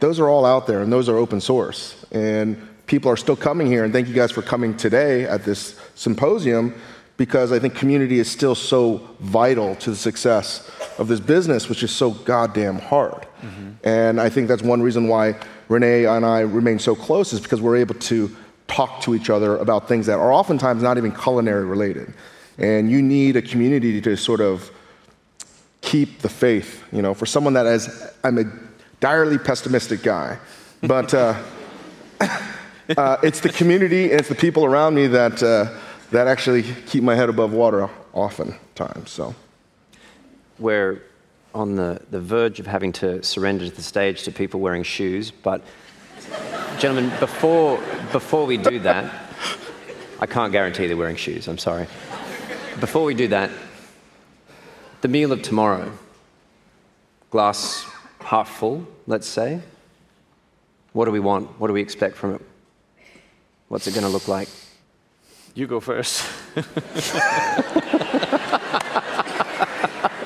those 0.00 0.20
are 0.20 0.28
all 0.28 0.46
out 0.46 0.66
there 0.66 0.80
and 0.80 0.92
those 0.92 1.08
are 1.08 1.16
open 1.16 1.40
source. 1.40 2.04
And 2.12 2.56
people 2.86 3.10
are 3.10 3.16
still 3.16 3.36
coming 3.36 3.66
here, 3.66 3.84
and 3.84 3.92
thank 3.92 4.08
you 4.08 4.14
guys 4.14 4.30
for 4.30 4.42
coming 4.42 4.76
today 4.76 5.24
at 5.24 5.44
this 5.44 5.78
symposium 5.94 6.74
because 7.18 7.50
I 7.50 7.58
think 7.58 7.74
community 7.74 8.20
is 8.20 8.30
still 8.30 8.54
so 8.54 9.08
vital 9.18 9.74
to 9.76 9.90
the 9.90 9.96
success 9.96 10.70
of 10.98 11.08
this 11.08 11.18
business, 11.18 11.68
which 11.68 11.82
is 11.82 11.90
so 11.90 12.12
goddamn 12.12 12.78
hard. 12.78 13.26
Mm-hmm. 13.42 13.70
And 13.82 14.20
I 14.20 14.28
think 14.28 14.46
that's 14.46 14.62
one 14.62 14.80
reason 14.80 15.08
why 15.08 15.34
Rene 15.68 16.04
and 16.04 16.24
I 16.24 16.40
remain 16.40 16.78
so 16.78 16.94
close, 16.94 17.32
is 17.32 17.40
because 17.40 17.60
we're 17.60 17.76
able 17.76 17.96
to 17.96 18.34
talk 18.68 19.00
to 19.00 19.14
each 19.14 19.30
other 19.30 19.56
about 19.56 19.88
things 19.88 20.06
that 20.06 20.18
are 20.18 20.32
oftentimes 20.32 20.82
not 20.82 20.98
even 20.98 21.10
culinary 21.10 21.64
related. 21.64 22.12
And 22.58 22.90
you 22.90 23.02
need 23.02 23.36
a 23.36 23.42
community 23.42 24.00
to 24.00 24.16
sort 24.16 24.40
of 24.40 24.70
keep 25.80 26.20
the 26.20 26.28
faith. 26.28 26.84
You 26.92 27.02
know, 27.02 27.14
for 27.14 27.26
someone 27.26 27.54
that 27.54 27.66
is, 27.66 27.88
I'm 28.22 28.38
a 28.38 28.44
direly 29.00 29.38
pessimistic 29.38 30.02
guy, 30.02 30.38
but 30.82 31.12
uh, 31.14 31.40
uh, 32.96 33.16
it's 33.22 33.40
the 33.40 33.48
community 33.48 34.10
and 34.10 34.20
it's 34.20 34.28
the 34.28 34.34
people 34.34 34.64
around 34.64 34.94
me 34.94 35.06
that, 35.06 35.42
uh, 35.42 35.74
that 36.10 36.26
actually 36.26 36.62
keep 36.86 37.02
my 37.02 37.14
head 37.14 37.28
above 37.28 37.52
water 37.52 37.88
oftentimes. 38.12 39.10
So. 39.10 39.34
We're 40.58 41.02
on 41.54 41.76
the, 41.76 42.00
the 42.10 42.20
verge 42.20 42.60
of 42.60 42.66
having 42.66 42.92
to 42.92 43.22
surrender 43.22 43.70
the 43.70 43.82
stage 43.82 44.24
to 44.24 44.32
people 44.32 44.60
wearing 44.60 44.82
shoes, 44.82 45.30
but 45.30 45.62
Gentlemen, 46.78 47.10
before, 47.18 47.82
before 48.12 48.46
we 48.46 48.56
do 48.56 48.78
that, 48.78 49.12
I 50.20 50.26
can't 50.26 50.52
guarantee 50.52 50.86
they're 50.86 50.96
wearing 50.96 51.16
shoes, 51.16 51.48
I'm 51.48 51.58
sorry. 51.58 51.88
Before 52.78 53.02
we 53.02 53.14
do 53.14 53.26
that, 53.28 53.50
the 55.00 55.08
meal 55.08 55.32
of 55.32 55.42
tomorrow, 55.42 55.90
glass 57.30 57.84
half 58.20 58.48
full, 58.48 58.86
let's 59.08 59.26
say. 59.26 59.60
What 60.92 61.06
do 61.06 61.10
we 61.10 61.18
want? 61.18 61.58
What 61.58 61.66
do 61.66 61.72
we 61.72 61.80
expect 61.80 62.16
from 62.16 62.36
it? 62.36 62.42
What's 63.66 63.88
it 63.88 63.94
going 63.94 64.06
to 64.06 64.10
look 64.10 64.28
like? 64.28 64.48
You 65.56 65.66
go 65.66 65.80
first. 65.80 66.24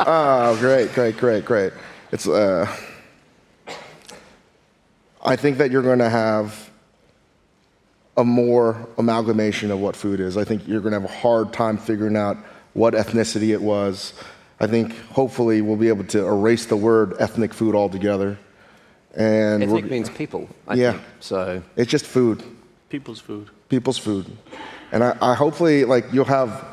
oh, 0.06 0.54
great, 0.60 0.92
great, 0.92 1.16
great, 1.16 1.46
great. 1.46 1.72
It's. 2.12 2.28
Uh 2.28 2.66
I 5.22 5.36
think 5.36 5.58
that 5.58 5.70
you're 5.70 5.82
going 5.82 6.00
to 6.00 6.10
have 6.10 6.70
a 8.16 8.24
more 8.24 8.88
amalgamation 8.98 9.70
of 9.70 9.78
what 9.78 9.96
food 9.96 10.20
is. 10.20 10.36
I 10.36 10.44
think 10.44 10.66
you're 10.66 10.80
going 10.80 10.92
to 10.92 11.00
have 11.00 11.08
a 11.08 11.14
hard 11.14 11.52
time 11.52 11.78
figuring 11.78 12.16
out 12.16 12.36
what 12.74 12.94
ethnicity 12.94 13.50
it 13.50 13.62
was. 13.62 14.12
I 14.60 14.66
think 14.66 14.96
hopefully 15.08 15.60
we'll 15.60 15.76
be 15.76 15.88
able 15.88 16.04
to 16.04 16.26
erase 16.26 16.66
the 16.66 16.76
word 16.76 17.14
ethnic 17.18 17.54
food 17.54 17.74
altogether. 17.74 18.38
And 19.14 19.62
ethnic 19.62 19.90
means 19.90 20.10
people. 20.10 20.48
I 20.66 20.74
yeah. 20.74 20.92
Think, 20.92 21.04
so 21.20 21.62
it's 21.76 21.90
just 21.90 22.06
food. 22.06 22.42
People's 22.88 23.20
food. 23.20 23.50
People's 23.68 23.98
food. 23.98 24.26
And 24.90 25.02
I, 25.02 25.16
I 25.20 25.34
hopefully 25.34 25.84
like 25.84 26.12
you'll 26.12 26.24
have 26.26 26.64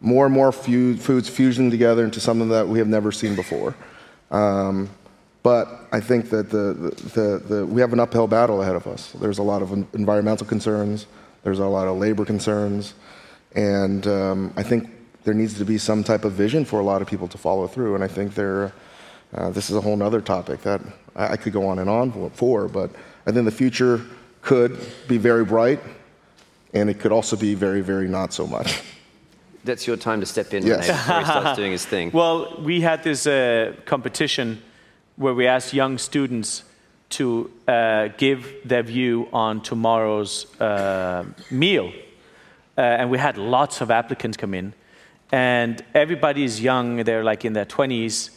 more 0.00 0.26
and 0.26 0.34
more 0.34 0.52
foods 0.52 1.28
fusion 1.28 1.70
together 1.70 2.04
into 2.04 2.20
something 2.20 2.48
that 2.50 2.68
we 2.68 2.78
have 2.78 2.88
never 2.88 3.12
seen 3.12 3.34
before. 3.34 3.74
Um, 4.30 4.90
but 5.46 5.86
I 5.92 6.00
think 6.00 6.28
that 6.30 6.50
the, 6.50 6.74
the, 7.14 7.38
the, 7.38 7.64
we 7.64 7.80
have 7.80 7.92
an 7.92 8.00
uphill 8.00 8.26
battle 8.26 8.62
ahead 8.62 8.74
of 8.74 8.88
us. 8.88 9.12
There's 9.12 9.38
a 9.38 9.44
lot 9.44 9.62
of 9.62 9.70
environmental 9.94 10.44
concerns, 10.44 11.06
there's 11.44 11.60
a 11.60 11.66
lot 11.66 11.86
of 11.86 11.98
labor 11.98 12.24
concerns, 12.24 12.94
and 13.54 14.04
um, 14.08 14.52
I 14.56 14.64
think 14.64 14.90
there 15.22 15.34
needs 15.34 15.54
to 15.58 15.64
be 15.64 15.78
some 15.78 16.02
type 16.02 16.24
of 16.24 16.32
vision 16.32 16.64
for 16.64 16.80
a 16.80 16.82
lot 16.82 17.00
of 17.00 17.06
people 17.06 17.28
to 17.28 17.38
follow 17.38 17.68
through. 17.68 17.94
And 17.94 18.02
I 18.02 18.08
think 18.08 18.34
there, 18.34 18.72
uh, 19.34 19.50
this 19.50 19.70
is 19.70 19.76
a 19.76 19.80
whole 19.80 20.02
other 20.02 20.20
topic 20.20 20.62
that 20.62 20.80
I, 21.14 21.34
I 21.34 21.36
could 21.36 21.52
go 21.52 21.64
on 21.68 21.78
and 21.78 21.88
on 21.88 22.30
for, 22.30 22.66
but 22.66 22.90
I 23.24 23.30
think 23.30 23.44
the 23.44 23.52
future 23.52 24.00
could 24.42 24.76
be 25.06 25.16
very 25.16 25.44
bright, 25.44 25.78
and 26.74 26.90
it 26.90 26.98
could 26.98 27.12
also 27.12 27.36
be 27.36 27.54
very, 27.54 27.82
very 27.82 28.08
not 28.08 28.32
so 28.32 28.48
much. 28.48 28.82
That's 29.62 29.86
your 29.86 29.96
time 29.96 30.18
to 30.18 30.26
step 30.26 30.52
in 30.54 30.66
yes. 30.66 30.88
before 30.88 31.18
he 31.20 31.24
starts 31.24 31.56
doing 31.56 31.70
his 31.70 31.86
thing. 31.86 32.10
Well, 32.20 32.60
we 32.64 32.80
had 32.80 33.04
this 33.04 33.28
uh, 33.28 33.74
competition 33.84 34.60
where 35.16 35.34
we 35.34 35.46
asked 35.46 35.72
young 35.72 35.98
students 35.98 36.62
to 37.08 37.50
uh, 37.66 38.08
give 38.16 38.56
their 38.64 38.82
view 38.82 39.28
on 39.32 39.60
tomorrow's 39.60 40.46
uh, 40.60 41.24
meal. 41.50 41.92
Uh, 42.76 42.80
and 42.80 43.10
we 43.10 43.18
had 43.18 43.38
lots 43.38 43.80
of 43.80 43.90
applicants 43.90 44.36
come 44.36 44.54
in. 44.54 44.74
And 45.32 45.82
everybody 45.94 46.44
is 46.44 46.60
young, 46.60 46.98
they're 47.04 47.24
like 47.24 47.44
in 47.44 47.52
their 47.52 47.64
20s. 47.64 48.30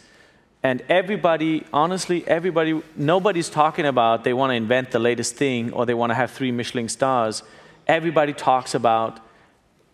And 0.64 0.82
everybody, 0.90 1.66
honestly, 1.72 2.28
everybody, 2.28 2.82
nobody's 2.96 3.50
talking 3.50 3.86
about 3.86 4.24
they 4.24 4.34
want 4.34 4.52
to 4.52 4.56
invent 4.56 4.92
the 4.92 5.00
latest 5.00 5.36
thing 5.36 5.72
or 5.72 5.86
they 5.86 5.94
want 5.94 6.10
to 6.10 6.16
have 6.16 6.32
three 6.32 6.52
Michelin 6.52 6.90
stars. 6.90 7.44
Everybody 7.88 8.34
talks 8.34 8.76
about 8.76 9.20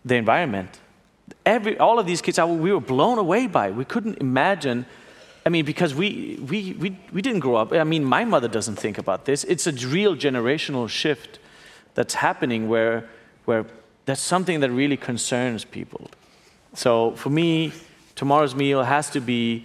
the 0.04 0.16
environment. 0.16 0.80
Every, 1.44 1.78
all 1.78 1.98
of 1.98 2.06
these 2.06 2.20
kids, 2.20 2.38
we 2.38 2.72
were 2.72 2.80
blown 2.80 3.18
away 3.18 3.46
by. 3.46 3.68
it. 3.68 3.74
We 3.74 3.84
couldn't 3.84 4.18
imagine 4.18 4.86
I 5.46 5.48
mean, 5.48 5.64
because 5.64 5.94
we, 5.94 6.40
we, 6.50 6.72
we, 6.72 6.98
we 7.12 7.22
didn't 7.22 7.38
grow 7.38 7.54
up. 7.54 7.72
I 7.72 7.84
mean, 7.84 8.04
my 8.04 8.24
mother 8.24 8.48
doesn't 8.48 8.74
think 8.74 8.98
about 8.98 9.26
this. 9.26 9.44
It's 9.44 9.68
a 9.68 9.72
real 9.72 10.16
generational 10.16 10.88
shift 10.88 11.38
that's 11.94 12.14
happening 12.14 12.68
where, 12.68 13.08
where 13.44 13.64
that's 14.06 14.20
something 14.20 14.58
that 14.58 14.72
really 14.72 14.96
concerns 14.96 15.64
people. 15.64 16.10
So 16.74 17.12
for 17.12 17.30
me, 17.30 17.72
tomorrow's 18.16 18.56
meal 18.56 18.82
has 18.82 19.08
to 19.10 19.20
be 19.20 19.64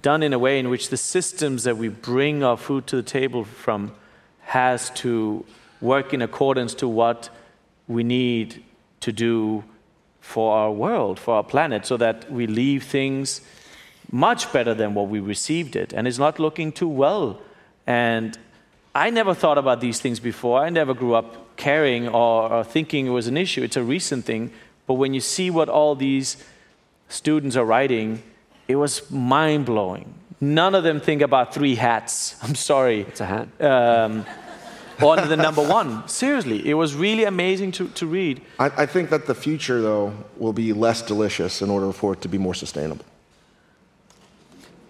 done 0.00 0.22
in 0.22 0.32
a 0.32 0.38
way 0.38 0.60
in 0.60 0.70
which 0.70 0.90
the 0.90 0.96
systems 0.96 1.64
that 1.64 1.76
we 1.76 1.88
bring 1.88 2.44
our 2.44 2.56
food 2.56 2.86
to 2.86 2.96
the 2.96 3.02
table 3.02 3.42
from 3.42 3.96
has 4.42 4.90
to 4.90 5.44
work 5.80 6.14
in 6.14 6.22
accordance 6.22 6.72
to 6.74 6.86
what 6.86 7.30
we 7.88 8.04
need 8.04 8.62
to 9.00 9.10
do 9.10 9.64
for 10.20 10.56
our 10.56 10.70
world, 10.70 11.18
for 11.18 11.34
our 11.34 11.44
planet, 11.44 11.84
so 11.84 11.96
that 11.96 12.30
we 12.30 12.46
leave 12.46 12.84
things 12.84 13.40
much 14.10 14.52
better 14.52 14.74
than 14.74 14.94
what 14.94 15.08
we 15.08 15.20
received 15.20 15.76
it, 15.76 15.92
and 15.92 16.06
it's 16.06 16.18
not 16.18 16.38
looking 16.38 16.72
too 16.72 16.88
well. 16.88 17.40
And 17.86 18.38
I 18.94 19.10
never 19.10 19.34
thought 19.34 19.58
about 19.58 19.80
these 19.80 20.00
things 20.00 20.20
before. 20.20 20.60
I 20.60 20.70
never 20.70 20.94
grew 20.94 21.14
up 21.14 21.56
caring 21.56 22.08
or, 22.08 22.50
or 22.50 22.64
thinking 22.64 23.06
it 23.06 23.10
was 23.10 23.26
an 23.26 23.36
issue. 23.36 23.62
It's 23.62 23.76
a 23.76 23.82
recent 23.82 24.24
thing. 24.24 24.52
But 24.86 24.94
when 24.94 25.14
you 25.14 25.20
see 25.20 25.50
what 25.50 25.68
all 25.68 25.94
these 25.94 26.36
students 27.08 27.56
are 27.56 27.64
writing, 27.64 28.22
it 28.68 28.76
was 28.76 29.10
mind 29.10 29.66
blowing. 29.66 30.14
None 30.40 30.74
of 30.74 30.84
them 30.84 31.00
think 31.00 31.22
about 31.22 31.52
three 31.52 31.74
hats. 31.74 32.36
I'm 32.42 32.54
sorry. 32.54 33.02
It's 33.02 33.20
a 33.20 33.26
hat. 33.26 33.60
Um, 33.60 34.24
on 35.02 35.28
the 35.28 35.36
number 35.36 35.62
one. 35.62 36.08
Seriously, 36.08 36.66
it 36.66 36.74
was 36.74 36.94
really 36.94 37.24
amazing 37.24 37.72
to, 37.72 37.88
to 37.88 38.06
read. 38.06 38.40
I, 38.58 38.66
I 38.66 38.86
think 38.86 39.10
that 39.10 39.26
the 39.26 39.34
future, 39.34 39.82
though, 39.82 40.14
will 40.38 40.52
be 40.52 40.72
less 40.72 41.02
delicious 41.02 41.60
in 41.60 41.70
order 41.70 41.92
for 41.92 42.14
it 42.14 42.22
to 42.22 42.28
be 42.28 42.38
more 42.38 42.54
sustainable. 42.54 43.04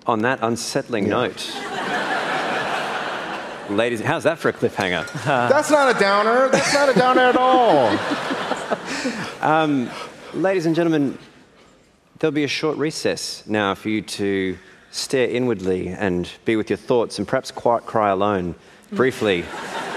On 0.07 0.21
that 0.21 0.39
unsettling 0.43 1.09
note, 1.09 1.53
ladies, 3.69 4.01
how's 4.01 4.23
that 4.23 4.39
for 4.39 4.49
a 4.49 4.53
cliffhanger? 4.53 5.05
That's 5.25 5.71
not 5.71 5.95
a 5.95 5.99
downer. 5.99 6.49
That's 6.49 6.73
not 6.73 6.89
a 6.89 6.95
downer 6.95 7.23
at 7.23 7.37
all. 7.37 7.97
Um, 9.41 9.91
ladies 10.35 10.67
and 10.67 10.75
gentlemen, 10.75 11.19
there'll 12.19 12.35
be 12.35 12.43
a 12.43 12.49
short 12.49 12.77
recess 12.79 13.47
now 13.47 13.77
for 13.77 13.91
you 13.91 14.03
to 14.03 14.59
stare 14.91 15.29
inwardly 15.29 15.89
and 15.89 16.29
be 16.45 16.57
with 16.57 16.69
your 16.69 16.79
thoughts 16.79 17.19
and 17.19 17.29
perhaps 17.29 17.53
quiet 17.53 17.87
cry 17.87 18.11
alone 18.11 18.57
briefly 18.91 19.43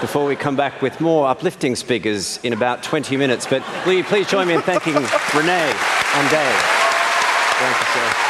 before 0.00 0.24
we 0.24 0.36
come 0.36 0.54
back 0.54 0.82
with 0.82 1.00
more 1.00 1.26
uplifting 1.26 1.74
speakers 1.74 2.38
in 2.44 2.52
about 2.52 2.84
20 2.84 3.16
minutes. 3.16 3.44
But 3.44 3.64
will 3.84 3.94
you 3.94 4.04
please 4.04 4.28
join 4.28 4.46
me 4.46 4.54
in 4.54 4.62
thanking 4.62 4.94
Rene 4.94 5.02
and 5.02 6.30
Dave? 6.30 6.60
Thank 7.58 7.78
you, 7.80 7.86
sir. 7.92 8.29